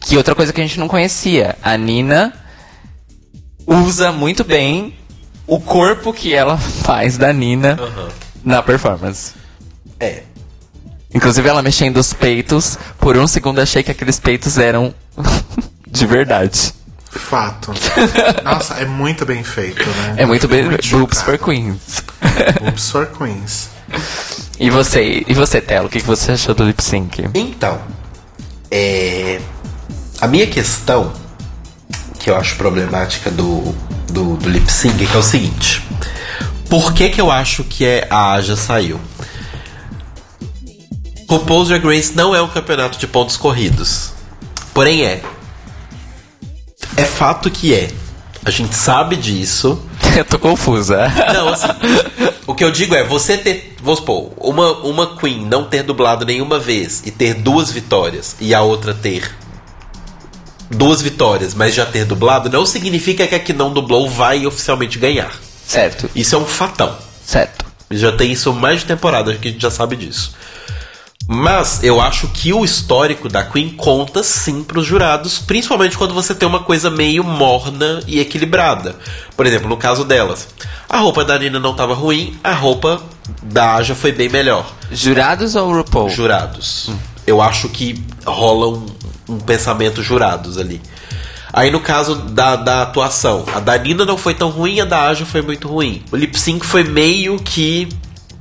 [0.00, 1.56] Que outra coisa que a gente não conhecia.
[1.62, 2.32] A Nina
[3.66, 4.94] usa muito bem
[5.46, 7.78] o corpo que ela faz da Nina
[8.44, 9.32] na performance.
[9.98, 10.22] É.
[11.12, 14.94] Inclusive ela mexendo os peitos, por um segundo achei que aqueles peitos eram
[15.88, 16.74] de verdade.
[17.08, 17.72] Fato.
[18.42, 20.16] Nossa, é muito bem feito, né?
[20.18, 20.64] É muito bem.
[20.90, 22.02] Boobs for Queens.
[22.60, 23.73] Boobs for Queens.
[24.58, 27.28] E você, e você, Telo, o que você achou do lip sync?
[27.34, 27.80] Então,
[28.70, 29.40] é,
[30.20, 31.12] a minha questão,
[32.18, 33.74] que eu acho problemática do,
[34.10, 35.86] do, do lip sync, é é o seguinte:
[36.68, 39.00] por que, que eu acho que é, a Aja saiu?
[41.28, 44.12] RuPaul's Drag Race não é um campeonato de pontos corridos,
[44.72, 45.22] porém é.
[46.96, 47.90] É fato que é.
[48.44, 49.82] A gente sabe disso.
[50.18, 51.08] Eu tô confusa.
[51.32, 51.66] Não, assim,
[52.46, 56.24] o que eu digo é, você ter, vamos supor, uma, uma Queen não ter dublado
[56.24, 59.34] nenhuma vez e ter duas vitórias e a outra ter
[60.70, 64.98] duas vitórias, mas já ter dublado, não significa que a que não dublou vai oficialmente
[64.98, 65.32] ganhar.
[65.66, 66.96] Certo, Isso é um fatão.
[67.24, 67.64] certo.
[67.90, 70.34] Já tem isso mais de temporada que a gente já sabe disso.
[71.26, 76.34] Mas eu acho que o histórico da Queen conta sim pros jurados, principalmente quando você
[76.34, 78.96] tem uma coisa meio morna e equilibrada.
[79.36, 80.48] Por exemplo, no caso delas,
[80.88, 83.02] a roupa da Nina não tava ruim, a roupa
[83.42, 84.70] da Aja foi bem melhor.
[84.90, 86.10] Jurados ou RuPaul?
[86.10, 86.90] Jurados.
[87.26, 88.86] Eu acho que rola um,
[89.28, 90.80] um pensamento jurados ali.
[91.50, 95.06] Aí no caso da, da atuação, a da Nina não foi tão ruim, a da
[95.08, 96.02] Aja foi muito ruim.
[96.12, 97.88] O lip sync foi meio que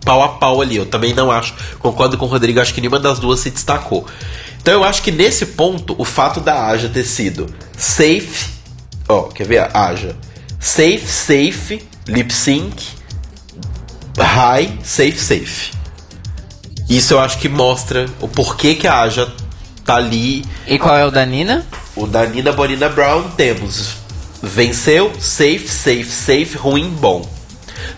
[0.03, 0.77] pau a pau ali.
[0.77, 1.53] Eu também não acho.
[1.79, 4.05] Concordo com o Rodrigo, acho que nenhuma das duas se destacou.
[4.61, 8.51] Então eu acho que nesse ponto, o fato da Aja ter sido safe.
[9.07, 9.59] Ó, quer ver?
[9.59, 10.15] A Aja.
[10.59, 12.81] Safe, safe, lip sync,
[14.17, 15.71] high, safe, safe.
[16.89, 19.31] Isso eu acho que mostra o porquê que a Aja
[19.83, 20.45] tá ali.
[20.65, 21.65] E qual é o da Nina?
[21.95, 24.03] O da Nina Bonina Brown temos
[24.43, 27.25] venceu, safe, safe, safe, ruim, bom.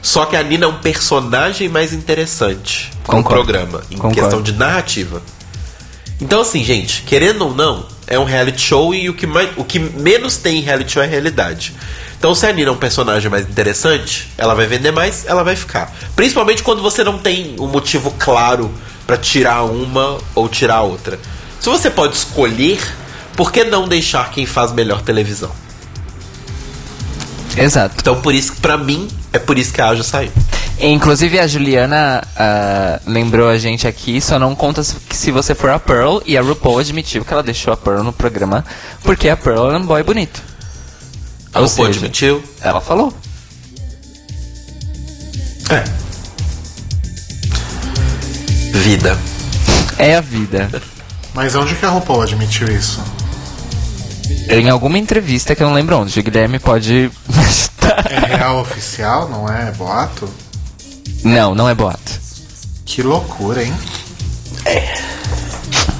[0.01, 3.29] Só que a Nina é um personagem mais interessante no Concordo.
[3.29, 4.15] programa, em Concordo.
[4.15, 5.21] questão de narrativa.
[6.21, 9.63] Então, assim, gente, querendo ou não, é um reality show e o que, mais, o
[9.63, 11.73] que menos tem em reality show é realidade.
[12.17, 15.55] Então, se a Nina é um personagem mais interessante, ela vai vender mais, ela vai
[15.55, 15.93] ficar.
[16.15, 18.71] Principalmente quando você não tem um motivo claro
[19.05, 21.19] pra tirar uma ou tirar a outra.
[21.59, 22.79] Se você pode escolher,
[23.35, 25.51] por que não deixar quem faz melhor televisão?
[27.57, 27.95] Exato.
[27.99, 30.31] Então, por isso que, pra mim, é por isso que a Aja saiu.
[30.79, 35.55] Inclusive a Juliana ah, lembrou a gente aqui, só não conta se, que se você
[35.55, 38.65] for a Pearl e a RuPaul admitiu que ela deixou a Pearl no programa
[39.01, 40.41] porque a Pearl é um boy bonito.
[41.53, 42.43] A Ou RuPaul seja, admitiu.
[42.61, 43.13] Ela falou.
[45.69, 45.83] É.
[48.77, 49.17] Vida.
[49.97, 50.69] É a vida.
[51.33, 53.01] Mas onde que a RuPaul admitiu isso?
[54.49, 57.11] Em alguma entrevista que eu não lembro onde, o Guilherme pode.
[58.09, 60.27] É real oficial, não é boato?
[61.23, 62.19] não, não é boato.
[62.83, 63.73] Que loucura, hein?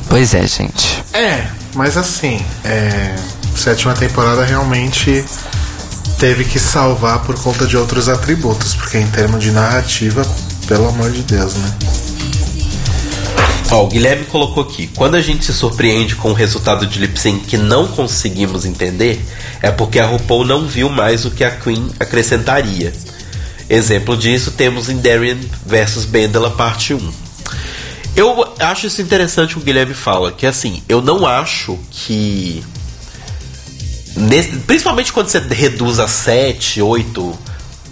[0.10, 1.04] Pois é, gente.
[1.14, 3.16] É, mas assim, é,
[3.56, 5.26] sétima temporada realmente
[6.20, 10.26] teve que salvar por conta de outros atributos, porque em termos de narrativa,
[10.68, 11.76] pelo amor de Deus, né?
[13.72, 17.20] Ó, o Guilherme colocou aqui: quando a gente se surpreende com o resultado de lip
[17.20, 19.24] sync que não conseguimos entender,
[19.62, 22.94] é porque a RuPaul não viu mais o que a Queen acrescentaria.
[23.70, 27.12] Exemplo disso temos em Darian vs Bendela parte 1.
[28.16, 32.64] Eu acho isso interessante o que o Guilherme fala, que assim, eu não acho que.
[34.16, 37.38] nesse- principalmente quando você reduz a 7, 8,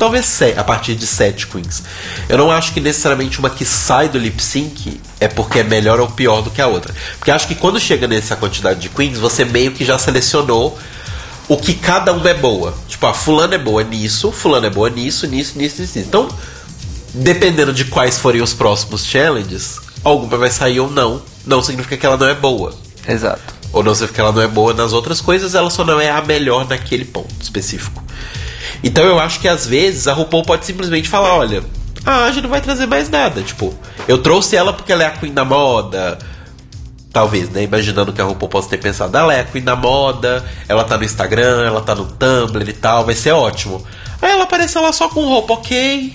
[0.03, 1.81] talvez a partir de 7 queens.
[2.27, 5.97] Eu não acho que necessariamente uma que sai do lip sync é porque é melhor
[6.01, 6.93] ou pior do que a outra.
[7.17, 10.77] Porque acho que quando chega nessa quantidade de queens, você meio que já selecionou
[11.47, 12.73] o que cada uma é boa.
[12.89, 15.99] Tipo, a fulana é boa nisso, fulana é boa nisso, nisso, nisso, nisso.
[15.99, 16.27] Então,
[17.13, 21.21] dependendo de quais forem os próximos challenges, alguma vai sair ou não.
[21.45, 22.75] Não significa que ela não é boa.
[23.07, 23.53] Exato.
[23.71, 26.09] Ou não significa que ela não é boa nas outras coisas, ela só não é
[26.09, 28.02] a melhor naquele ponto específico.
[28.83, 31.63] Então eu acho que às vezes a RuPaul pode simplesmente falar, olha,
[32.05, 33.41] a Aja não vai trazer mais nada.
[33.41, 33.73] Tipo,
[34.07, 36.17] eu trouxe ela porque ela é a Queen da moda.
[37.11, 37.63] Talvez, né?
[37.63, 40.97] Imaginando que a RuPaul possa ter pensado, ela é a Queen da moda, ela tá
[40.97, 43.85] no Instagram, ela tá no Tumblr e tal, vai ser ótimo.
[44.21, 46.13] Aí ela apareceu lá só com roupa ok.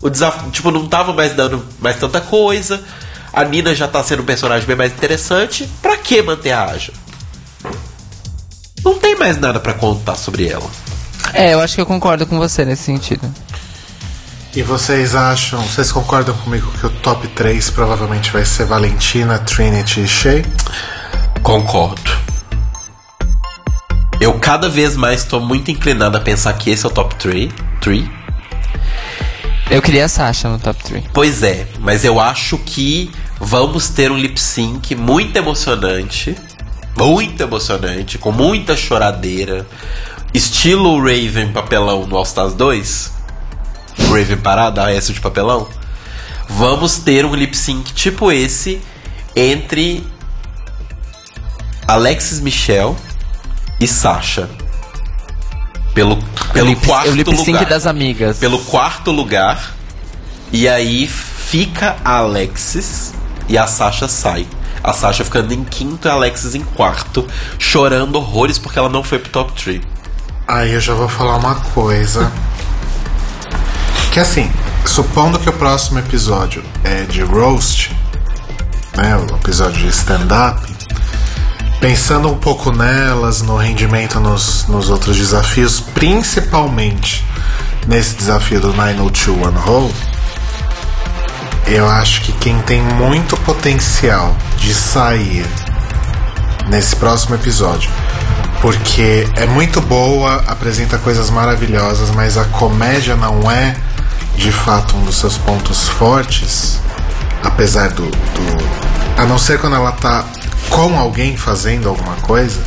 [0.00, 2.82] O desafio, tipo, não tava mais dando mais tanta coisa.
[3.32, 5.68] A Nina já tá sendo um personagem bem mais interessante.
[5.80, 6.92] Pra que manter a Aja?
[8.84, 10.68] Não tem mais nada pra contar sobre ela.
[11.34, 13.22] É, eu acho que eu concordo com você nesse sentido.
[14.54, 20.00] E vocês acham, vocês concordam comigo que o top 3 provavelmente vai ser Valentina, Trinity
[20.00, 20.44] e Shay?
[21.42, 22.10] Concordo.
[24.20, 27.50] Eu cada vez mais tô muito inclinado a pensar que esse é o top 3.
[27.80, 28.04] 3.
[29.70, 31.04] Eu queria a Sasha no top 3.
[31.14, 33.10] Pois é, mas eu acho que
[33.40, 36.36] vamos ter um lip sync muito emocionante.
[36.94, 39.66] Muito emocionante, com muita choradeira.
[40.34, 43.12] Estilo Raven papelão no All Stars 2.
[44.10, 45.68] Raven parada, a S de papelão.
[46.48, 48.80] Vamos ter um lip sync tipo esse
[49.36, 50.06] entre
[51.86, 52.96] Alexis Michel
[53.80, 54.48] e Sasha.
[55.94, 56.16] Pelo,
[56.52, 58.38] pelo lip- quarto o lip sync lugar das amigas.
[58.38, 59.74] pelo quarto lugar.
[60.50, 63.12] E aí fica a Alexis
[63.48, 64.46] e a Sasha sai.
[64.82, 67.26] A Sasha ficando em quinto e a Alexis em quarto,
[67.58, 69.80] chorando horrores porque ela não foi pro top 3.
[70.46, 72.30] Aí eu já vou falar uma coisa.
[74.12, 74.50] Que assim,
[74.84, 77.96] supondo que o próximo episódio é de roast,
[78.96, 80.60] né, o episódio de stand-up,
[81.80, 87.24] pensando um pouco nelas, no rendimento nos, nos outros desafios, principalmente
[87.86, 89.94] nesse desafio do 902 One Hole,
[91.66, 95.46] eu acho que quem tem muito potencial de sair
[96.68, 97.90] nesse próximo episódio,
[98.60, 103.76] porque é muito boa, apresenta coisas maravilhosas, mas a comédia não é
[104.36, 106.80] de fato um dos seus pontos fortes,
[107.42, 110.24] apesar do, do a não ser quando ela tá
[110.70, 112.60] com alguém fazendo alguma coisa,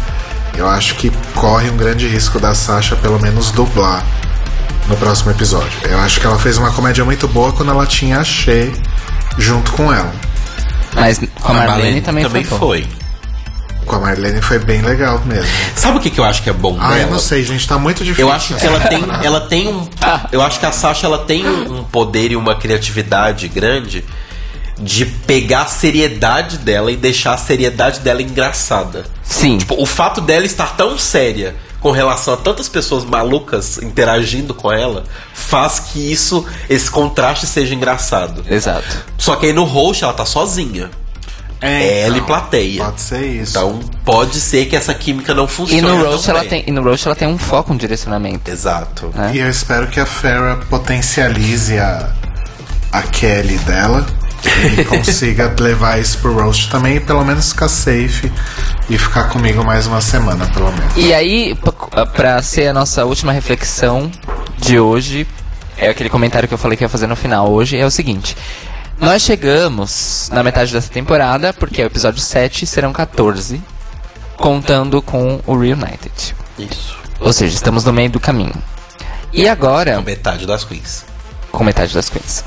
[0.55, 4.05] eu acho que corre um grande risco da Sasha pelo menos dublar
[4.87, 5.71] no próximo episódio.
[5.83, 8.71] Eu acho que ela fez uma comédia muito boa quando ela tinha a Shea
[9.37, 10.13] junto com ela.
[10.93, 12.57] Mas com a Marlene também, também foi.
[12.57, 12.87] foi.
[13.85, 15.47] Com a Marlene foi bem legal mesmo.
[15.75, 17.11] Sabe o que, que eu acho que é bom Ah, eu dela?
[17.11, 18.25] não sei, gente, tá muito difícil.
[18.27, 19.87] Eu acho que ela tem, ela tem um.
[20.31, 24.03] Eu acho que a Sasha ela tem um poder e uma criatividade grande
[24.79, 29.05] de pegar a seriedade dela e deixar a seriedade dela engraçada.
[29.23, 29.57] Sim.
[29.59, 34.71] Tipo, o fato dela estar tão séria com relação a tantas pessoas malucas interagindo com
[34.71, 35.03] ela
[35.33, 38.43] faz que isso, esse contraste seja engraçado.
[38.49, 39.03] Exato.
[39.17, 40.89] Só que aí no host ela tá sozinha.
[41.61, 42.73] É ela e plateia.
[42.75, 43.51] Então, Pode ser isso.
[43.57, 45.81] Então pode ser que essa química não E funcione.
[45.81, 48.49] no tão roast ela tem, e no roast ela tem um foco, um direcionamento.
[48.51, 49.11] Exato.
[49.15, 49.31] né?
[49.33, 52.09] E eu espero que a Farrah potencialize a,
[52.91, 54.05] a Kelly dela
[54.77, 58.31] e consiga levar isso pro roast também e pelo menos ficar safe
[58.89, 60.93] e ficar comigo mais uma semana, pelo menos.
[60.97, 61.57] E aí,
[62.13, 64.11] pra ser a nossa última reflexão
[64.59, 65.25] de hoje,
[65.77, 68.37] é aquele comentário que eu falei que ia fazer no final hoje, é o seguinte.
[68.99, 73.61] Nós chegamos na metade dessa temporada, porque é o episódio 7, serão 14,
[74.37, 76.35] contando com o Reunited.
[76.57, 76.97] Isso.
[77.19, 78.55] Ou seja, estamos no meio do caminho.
[79.33, 81.05] E agora, É metade das queens.
[81.51, 82.43] com metade das queens.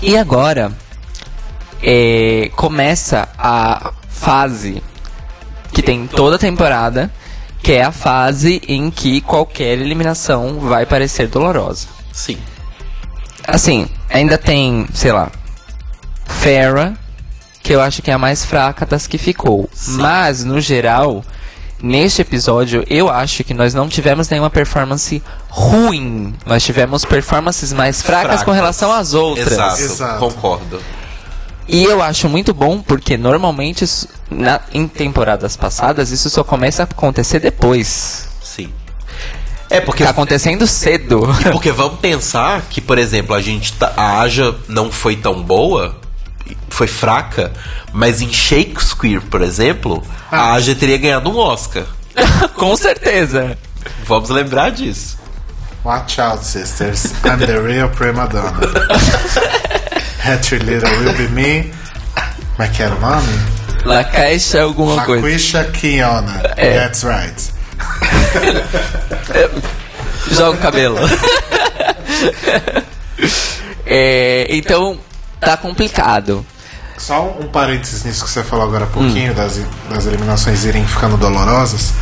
[0.00, 0.72] E agora
[1.82, 4.82] é, começa a fase
[5.72, 7.10] que tem toda a temporada,
[7.62, 11.86] que é a fase em que qualquer eliminação vai parecer dolorosa.
[12.12, 12.38] Sim.
[13.46, 15.30] Assim, ainda tem, sei lá,
[16.26, 16.94] Farah,
[17.62, 19.68] que eu acho que é a mais fraca das que ficou.
[19.88, 21.24] Mas, no geral,
[21.82, 26.34] neste episódio, eu acho que nós não tivemos nenhuma performance ruim.
[26.46, 28.54] Nós tivemos performances mais fracas, com Fracas.
[28.54, 29.52] relação às outras.
[29.52, 29.80] Exato.
[29.80, 30.18] Exato.
[30.18, 30.80] Concordo.
[31.66, 33.86] E eu acho muito bom porque normalmente
[34.30, 38.28] na, em temporadas passadas isso só começa a acontecer depois.
[39.70, 41.26] É porque Tá acontecendo cedo.
[41.50, 45.96] Porque vamos pensar que, por exemplo, a gente tá, a Aja não foi tão boa,
[46.68, 47.52] foi fraca,
[47.92, 51.84] mas em Shakespeare, por exemplo, a Aja teria ganhado um Oscar.
[52.54, 53.56] Com certeza.
[54.06, 55.18] Vamos lembrar disso.
[55.84, 57.12] Watch out, sisters.
[57.24, 58.60] I'm the real prima donna.
[60.24, 61.70] Hatcher Little will be me.
[62.56, 63.28] Como é que era o nome?
[63.84, 65.26] La Caixa alguma coisa.
[65.26, 66.40] Laquisha Kiona.
[66.56, 66.78] É.
[66.78, 67.53] That's right.
[70.30, 70.98] Joga o cabelo.
[73.86, 74.98] É, então,
[75.40, 76.44] tá complicado.
[76.96, 79.34] Só um parênteses nisso que você falou agora há pouquinho, Hum.
[79.34, 79.60] das,
[79.90, 81.92] das eliminações irem ficando dolorosas.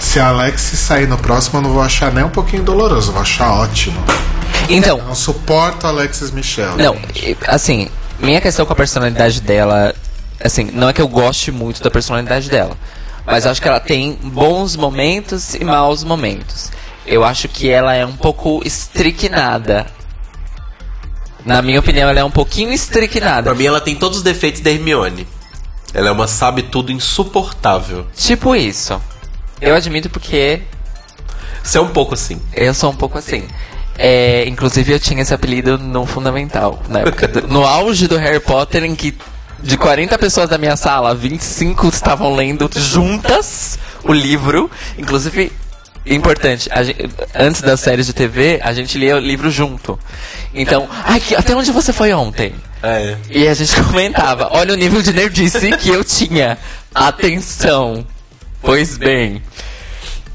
[0.00, 3.12] Se a Alex sair no próximo, eu não vou achar nem um pouquinho doloroso, eu
[3.12, 4.02] vou achar ótimo.
[4.68, 6.76] Então, Eu não suporto a Alexis Michel.
[6.76, 6.96] Não,
[7.46, 7.88] assim,
[8.18, 9.94] minha questão com a personalidade dela,
[10.42, 12.76] assim, não é que eu goste muito da personalidade dela,
[13.30, 16.70] mas acho que ela tem bons momentos e maus momentos.
[17.06, 19.86] Eu acho que ela é um pouco estricnada.
[21.44, 23.44] Na minha opinião, ela é um pouquinho estricnada.
[23.44, 25.26] Pra mim, ela tem todos os defeitos da Hermione.
[25.94, 28.06] Ela é uma sabe tudo insuportável.
[28.14, 29.00] Tipo isso.
[29.60, 30.62] Eu admito porque
[31.62, 32.40] Você é um pouco assim.
[32.54, 33.44] eu sou um pouco assim.
[33.96, 38.38] É, inclusive eu tinha esse apelido no Fundamental, na época do- no auge do Harry
[38.38, 39.16] Potter, em que
[39.62, 44.70] de 40 pessoas da minha sala, 25 estavam lendo juntas o livro.
[44.96, 45.52] Inclusive,
[46.06, 46.96] importante, a gen-
[47.34, 49.98] antes das séries de TV, a gente lia o livro junto.
[50.54, 52.54] Então, ai, que- até onde você foi ontem?
[52.82, 53.16] É.
[53.30, 56.56] E a gente comentava, olha o nível de nerdice que eu tinha.
[56.94, 58.06] Atenção.
[58.62, 59.42] Pois bem.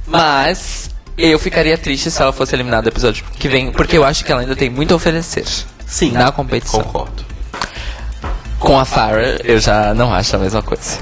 [0.06, 4.24] Mas eu ficaria triste se ela fosse eliminada do episódio que vem, porque eu acho
[4.26, 5.45] que ela ainda tem muito a oferecer.
[5.86, 6.12] Sim.
[6.12, 6.82] Na competição.
[6.84, 7.24] Concordo.
[8.64, 10.98] Com a Farrah, eu já não acho a mesma coisa.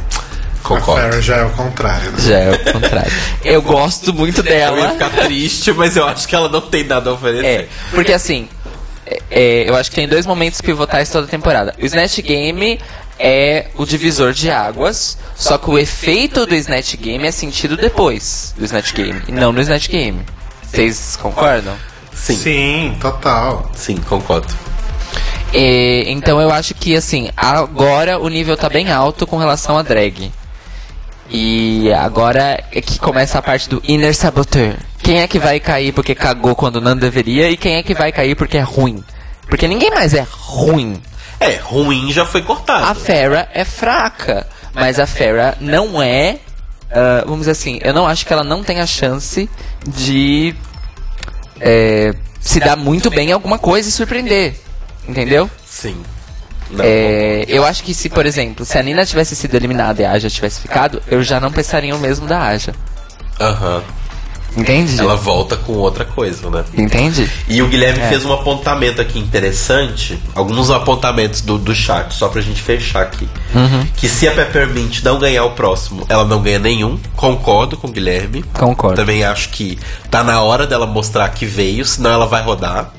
[0.64, 1.02] A Concordo.
[1.02, 2.12] Farrah já é o contrário.
[2.12, 2.18] né?
[2.20, 3.12] Já é o contrário.
[3.44, 4.90] Eu gosto muito Eu ia dela.
[4.92, 7.70] ficar triste, mas eu acho que ela não tem nada a É, oferecer.
[7.92, 8.48] porque assim,
[9.06, 11.74] é, é, eu acho que tem dois momentos pivotais toda a temporada.
[11.82, 12.80] O Snatch Game
[13.20, 18.54] é o divisor de águas, só que o efeito do Snatch Game é sentido depois
[18.58, 20.22] do Snatch Game, e não no Snatch Game.
[20.64, 21.76] Vocês concordam?
[22.14, 23.72] Sim, sim, Sim, total.
[24.08, 24.48] concordo.
[25.54, 29.82] E, então eu acho que assim, agora o nível tá bem alto com relação a
[29.82, 30.32] drag.
[31.30, 34.76] E agora é que começa a parte do inner saboteur.
[35.02, 38.12] Quem é que vai cair porque cagou quando não deveria e quem é que vai
[38.12, 39.04] cair porque é ruim?
[39.48, 41.02] Porque ninguém mais é ruim.
[41.40, 42.86] É, ruim já foi cortado.
[42.86, 46.38] A Farrah é fraca, mas a Farrah não é.
[46.92, 49.50] ah, vamos dizer assim, eu não acho que ela não tenha chance
[49.88, 50.54] de
[51.60, 54.56] é, se dar muito bem em alguma coisa e surpreender.
[55.12, 55.50] Entendeu?
[55.66, 55.98] Sim.
[56.72, 60.06] Não, É, eu acho que se, por exemplo, se a Nina tivesse sido eliminada e
[60.06, 62.74] a Aja tivesse ficado, eu já não pensaria o mesmo da Aja.
[63.40, 63.84] Aham.
[64.56, 65.00] Entende?
[65.00, 66.64] Ela volta com outra coisa, né?
[66.78, 67.30] Entende?
[67.48, 68.10] E o Guilherme É.
[68.10, 73.28] fez um apontamento aqui interessante, alguns apontamentos do, do chat, só pra gente fechar aqui.
[73.56, 73.86] Uhum.
[73.96, 76.98] Que se a Peppermint não ganhar o próximo, ela não ganha nenhum.
[77.16, 78.44] Concordo com o Guilherme.
[78.54, 78.96] Concordo.
[78.98, 79.78] Também acho que
[80.10, 82.92] tá na hora dela mostrar que veio, senão ela vai rodar.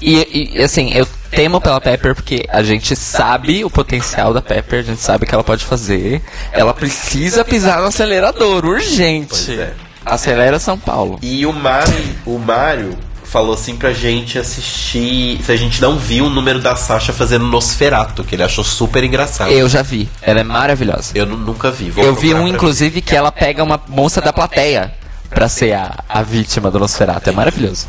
[0.00, 4.80] E, e, assim, eu temo pela Pepper porque a gente sabe o potencial da Pepper,
[4.80, 6.22] a gente sabe o que ela pode fazer.
[6.52, 9.28] Ela precisa pisar no acelerador, urgente.
[9.28, 9.72] Pois é.
[10.04, 11.18] Acelera São Paulo.
[11.22, 11.94] E o Mário,
[12.24, 15.40] o Mário falou assim pra gente assistir.
[15.44, 19.04] Se a gente não viu o número da Sasha fazendo Nosferato, que ele achou super
[19.04, 19.50] engraçado.
[19.52, 21.12] Eu já vi, ela é maravilhosa.
[21.14, 21.90] Eu nu- nunca vi.
[21.90, 24.92] vou Eu vi um, inclusive, que ela pega uma moça da plateia
[25.28, 27.28] pra ser a, a vítima do Nosferatu.
[27.30, 27.86] É maravilhoso.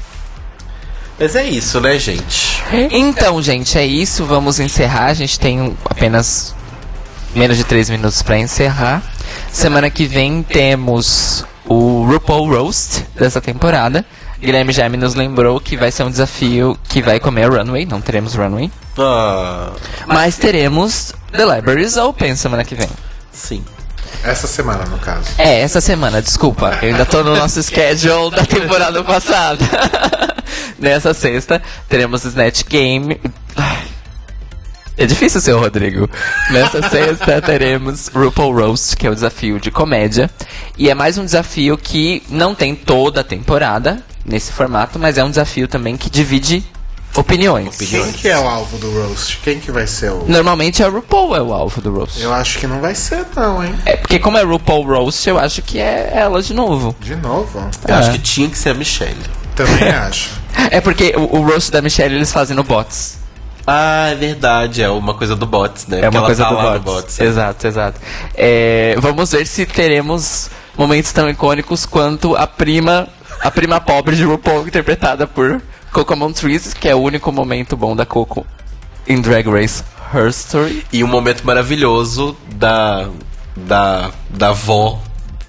[1.21, 2.63] Mas é isso, né, gente?
[2.91, 4.25] Então, gente, é isso.
[4.25, 5.05] Vamos encerrar.
[5.05, 6.55] A gente tem apenas
[7.35, 9.03] menos de 3 minutos pra encerrar.
[9.51, 14.03] Semana que vem temos o RuPaul Roast dessa temporada.
[14.39, 17.85] Guilherme Jaime nos lembrou que vai ser um desafio que vai comer a runway.
[17.85, 18.71] Não teremos runway.
[18.97, 19.73] Ah,
[20.07, 22.89] Mas teremos The Libraries Open semana que vem.
[23.31, 23.63] sim.
[24.23, 25.29] Essa semana, no caso.
[25.37, 26.77] É, essa semana, desculpa.
[26.81, 29.65] Eu ainda tô no nosso schedule da temporada passada.
[30.77, 33.19] Nessa sexta, teremos Snatch Game.
[34.97, 36.09] É difícil ser o Rodrigo.
[36.51, 40.29] Nessa sexta, teremos RuPaul Roast, que é o desafio de comédia.
[40.77, 45.23] E é mais um desafio que não tem toda a temporada nesse formato, mas é
[45.23, 46.63] um desafio também que divide
[47.15, 47.77] opiniões.
[47.77, 49.37] Quem que é o alvo do roast?
[49.43, 50.25] Quem que vai ser o...
[50.27, 52.21] Normalmente a RuPaul é o alvo do Roast.
[52.21, 53.73] Eu acho que não vai ser não, hein?
[53.85, 56.95] É porque como é RuPaul Roast, eu acho que é ela de novo.
[56.99, 57.69] De novo?
[57.87, 57.97] Eu É.
[57.97, 59.15] acho que tinha que ser a Michelle.
[59.55, 60.29] Também acho.
[60.69, 63.17] É porque o, o roast da Michelle eles fazem no bots.
[63.65, 64.83] Ah, é verdade.
[64.83, 65.99] É uma coisa do bots, né?
[65.99, 66.85] É Porque uma ela coisa tá do lá bots.
[66.85, 67.19] no bots.
[67.21, 67.99] Exato, exato.
[68.35, 73.07] É, vamos ver se teremos momentos tão icônicos quanto a prima,
[73.39, 75.61] a prima pobre de RuPaul interpretada por
[75.91, 78.45] Coco Montrese, que é o único momento bom da Coco
[79.07, 80.85] em Drag Race Her Story.
[80.91, 83.09] E um momento maravilhoso da,
[83.55, 85.01] da, da avó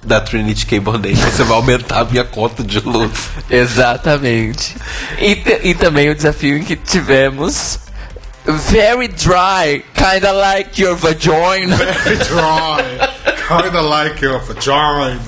[0.05, 0.81] da Trinity K.
[0.81, 1.17] Bonet.
[1.17, 3.31] Você vai aumentar a minha conta de luz.
[3.49, 4.77] Exatamente.
[5.19, 7.79] E, e também o desafio em que tivemos
[8.45, 11.77] Very dry, kinda like your vagina.
[11.77, 13.09] Very dry.
[13.47, 15.21] Kinda like your vagina.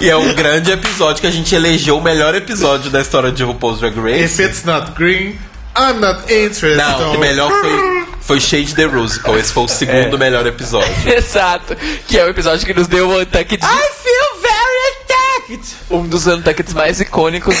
[0.00, 3.42] E é um grande episódio que a gente elegeu o melhor episódio da história de
[3.42, 4.24] RuPaul's Drag Race.
[4.24, 5.38] If it's not green,
[5.76, 6.76] I'm not interested.
[6.76, 9.36] Não, o melhor foi, foi Shade the Rusical.
[9.38, 10.18] Esse foi o segundo É.
[10.18, 10.92] melhor episódio.
[11.10, 11.76] Exato.
[12.06, 13.64] Que é o episódio que nos deu o Untucked.
[13.64, 15.74] I feel very attacked!
[15.90, 17.56] Um dos Untuckeds mais icônicos.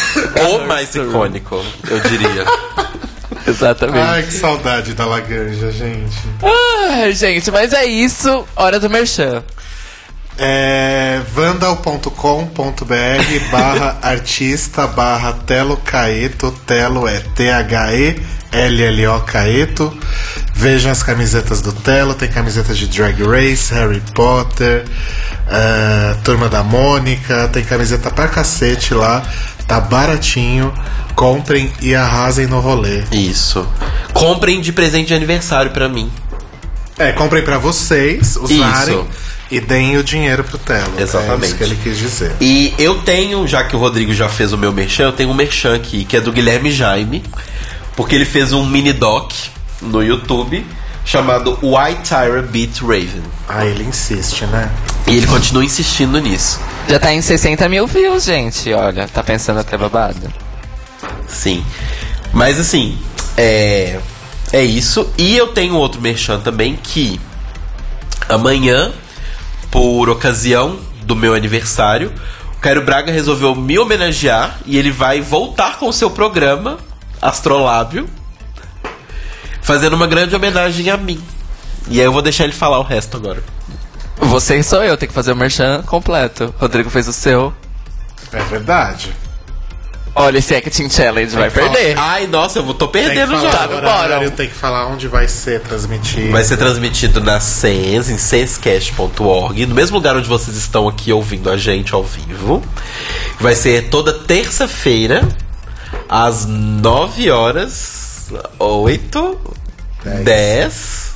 [0.52, 2.44] O mais icônico, eu diria.
[3.46, 3.98] Exatamente.
[3.98, 6.16] Ai, que saudade da Laganja, gente.
[6.90, 8.46] Ai, gente, mas é isso.
[8.54, 9.42] Hora do Merchan.
[10.38, 12.10] É vandal.com.br
[13.50, 16.52] barra artista barra Telo Caeto.
[16.64, 19.98] Telo é T-H-E-L-L-O Caeto.
[20.54, 22.14] Vejam as camisetas do Telo.
[22.14, 24.84] Tem camisetas de Drag Race, Harry Potter,
[25.48, 27.48] é, Turma da Mônica.
[27.48, 29.24] Tem camiseta pra cacete lá.
[29.66, 30.72] Tá baratinho.
[31.16, 33.02] Comprem e arrasem no rolê.
[33.10, 33.68] Isso.
[34.12, 36.12] Comprem de presente de aniversário pra mim.
[36.96, 39.06] É, comprem pra vocês usarem Isso.
[39.50, 40.92] E deem o dinheiro pro Telo.
[40.98, 41.46] É Exatamente.
[41.46, 42.32] isso que ele quis dizer.
[42.40, 45.34] E eu tenho, já que o Rodrigo já fez o meu merchan, eu tenho um
[45.34, 47.24] merchan aqui, que é do Guilherme Jaime,
[47.96, 49.32] porque ele fez um mini doc
[49.80, 50.64] no YouTube
[51.04, 53.22] chamado Why Tyra Beat Raven.
[53.48, 54.70] Ah, ele insiste, né?
[55.06, 56.60] E ele continua insistindo nisso.
[56.86, 58.72] Já tá em 60 mil views, gente.
[58.74, 60.30] Olha, tá pensando até babado.
[61.26, 61.64] Sim.
[62.32, 62.98] Mas assim,
[63.36, 63.98] é.
[64.52, 65.10] É isso.
[65.16, 67.18] E eu tenho outro merchan também que
[68.28, 68.92] amanhã,
[69.70, 72.12] por ocasião do meu aniversário,
[72.56, 76.78] o Cairo Braga resolveu me homenagear e ele vai voltar com o seu programa,
[77.20, 78.08] Astrolábio,
[79.62, 81.22] fazendo uma grande homenagem a mim.
[81.88, 83.42] E aí eu vou deixar ele falar o resto agora.
[84.16, 86.52] Você sou eu, tem que fazer o Merchan completo.
[86.58, 87.54] Rodrigo fez o seu.
[88.32, 89.12] É verdade.
[90.18, 91.98] Olha, esse Acting Challenge vai que perder.
[91.98, 93.50] Ai, nossa, eu vou- tô que perdendo já.
[93.50, 94.30] Tá no bottom.
[94.36, 96.30] tem que falar onde vai ser transmitido.
[96.32, 101.50] Vai ser transmitido na Sens, em senscast.org, no mesmo lugar onde vocês estão aqui ouvindo
[101.50, 102.62] a gente ao vivo.
[103.40, 105.26] Vai ser toda terça-feira,
[106.08, 108.28] às 9 horas,
[108.58, 109.38] 8,
[110.24, 111.12] 10,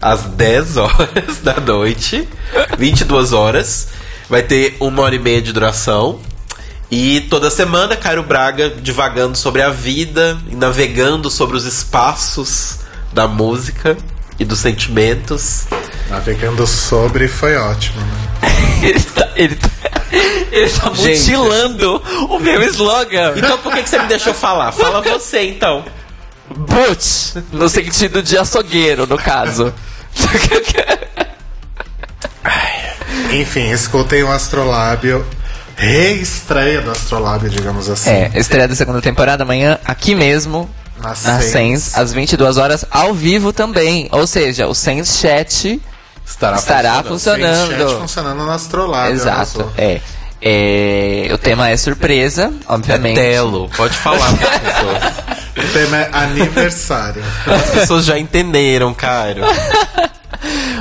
[0.00, 2.28] às 10 horas da noite,
[2.78, 3.88] 22 horas.
[4.28, 6.18] Vai ter uma hora e meia de duração.
[6.90, 12.78] E toda semana, Cairo Braga divagando sobre a vida e navegando sobre os espaços
[13.12, 13.96] da música
[14.38, 15.66] e dos sentimentos.
[16.08, 18.48] Navegando sobre foi ótimo, né?
[18.82, 19.70] Ele tá, ele tá,
[20.52, 21.18] ele tá Gente.
[21.18, 23.32] mutilando o meu slogan.
[23.36, 24.70] Então por que, que você me deixou falar?
[24.70, 25.84] Fala você então.
[26.54, 29.74] Butch, no sentido de açougueiro, no caso.
[33.32, 35.26] Enfim, escutem o Astrolábio.
[35.76, 38.10] Reestreia do Astrolábio, digamos assim.
[38.10, 41.96] É, estreia da segunda temporada amanhã, aqui mesmo, Na na Sens.
[41.96, 44.08] Às 22 horas, ao vivo também.
[44.10, 45.80] Ou seja, o Sens Chat
[46.26, 47.60] Estará, estará funcionando.
[47.60, 47.88] Funcionando.
[47.90, 49.14] chat funcionando no Astrolábio.
[49.14, 50.00] Exato, é.
[50.40, 53.14] É, O tema é surpresa, É obviamente.
[53.14, 55.68] telo, pode falar para as pessoas.
[55.68, 57.22] O tema é aniversário.
[57.46, 59.42] As pessoas já entenderam, Cairo.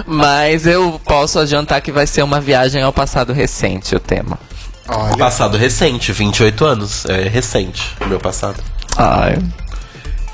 [0.06, 4.38] Mas eu posso adiantar que vai ser uma viagem ao passado recente o tema.
[4.88, 7.06] Olha, Passado recente, 28 anos.
[7.06, 8.62] É recente, o meu passado.
[8.98, 9.38] Ai.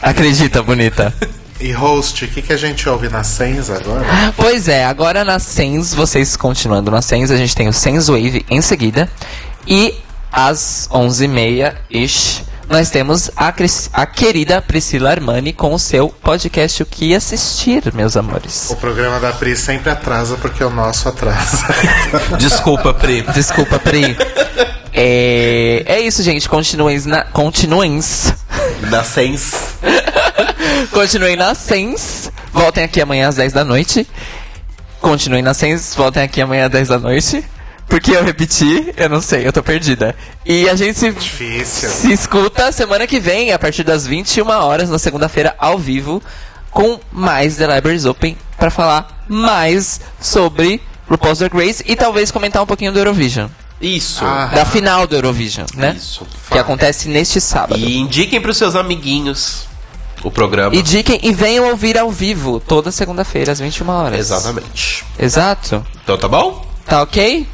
[0.01, 1.13] Acredita, bonita.
[1.59, 4.05] e host, o que, que a gente ouve na Sens agora?
[4.35, 8.45] Pois é, agora na Sens, vocês continuando na Sens, a gente tem o Sens Wave
[8.49, 9.09] em seguida.
[9.67, 9.95] E
[10.31, 16.85] às 11h30-ish, nós temos a, Cris- a querida Priscila Armani com o seu podcast O
[16.85, 18.69] Que Assistir, meus amores.
[18.69, 21.65] O programa da Pri sempre atrasa porque o nosso atrasa.
[22.39, 23.21] Desculpa, Pri.
[23.33, 24.15] Desculpa, Pri.
[24.93, 26.47] É, é isso, gente.
[26.49, 27.23] Continuem na.
[27.25, 27.99] Continuem.
[28.89, 29.53] Na Sens.
[30.91, 32.31] Continuem na Sens.
[32.53, 34.07] Voltem aqui amanhã às 10 da noite.
[34.99, 35.93] Continuem na Sens.
[35.95, 37.43] Voltem aqui amanhã às 10 da noite.
[37.91, 40.15] Porque eu repeti, eu não sei, eu tô perdida.
[40.45, 41.89] E a gente se, Difícil.
[41.89, 46.23] se escuta semana que vem, a partir das 21 horas, na segunda-feira, ao vivo,
[46.71, 52.63] com mais The Libraries Open, pra falar mais sobre RuPaul's Drag Race e talvez comentar
[52.63, 53.49] um pouquinho do Eurovision.
[53.81, 54.23] Isso.
[54.23, 54.45] Ah.
[54.45, 55.93] Da final do Eurovision, né?
[55.97, 56.25] Isso.
[56.49, 57.77] Que acontece neste sábado.
[57.77, 59.65] E indiquem pros seus amiguinhos
[60.23, 60.73] o programa.
[60.73, 64.17] E diquem e venham ouvir ao vivo toda segunda-feira às 21 horas.
[64.17, 65.03] Exatamente.
[65.19, 65.85] Exato.
[66.05, 66.65] Então tá bom?
[66.85, 67.45] Tá ok?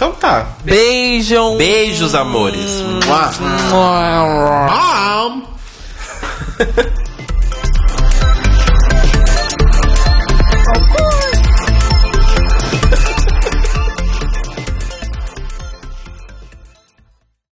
[0.00, 0.56] Então tá.
[0.64, 1.58] Beijam.
[1.58, 2.80] Beijos, amores.
[3.04, 3.30] Mua.
[3.68, 4.66] Mua.
[4.70, 5.42] Mom!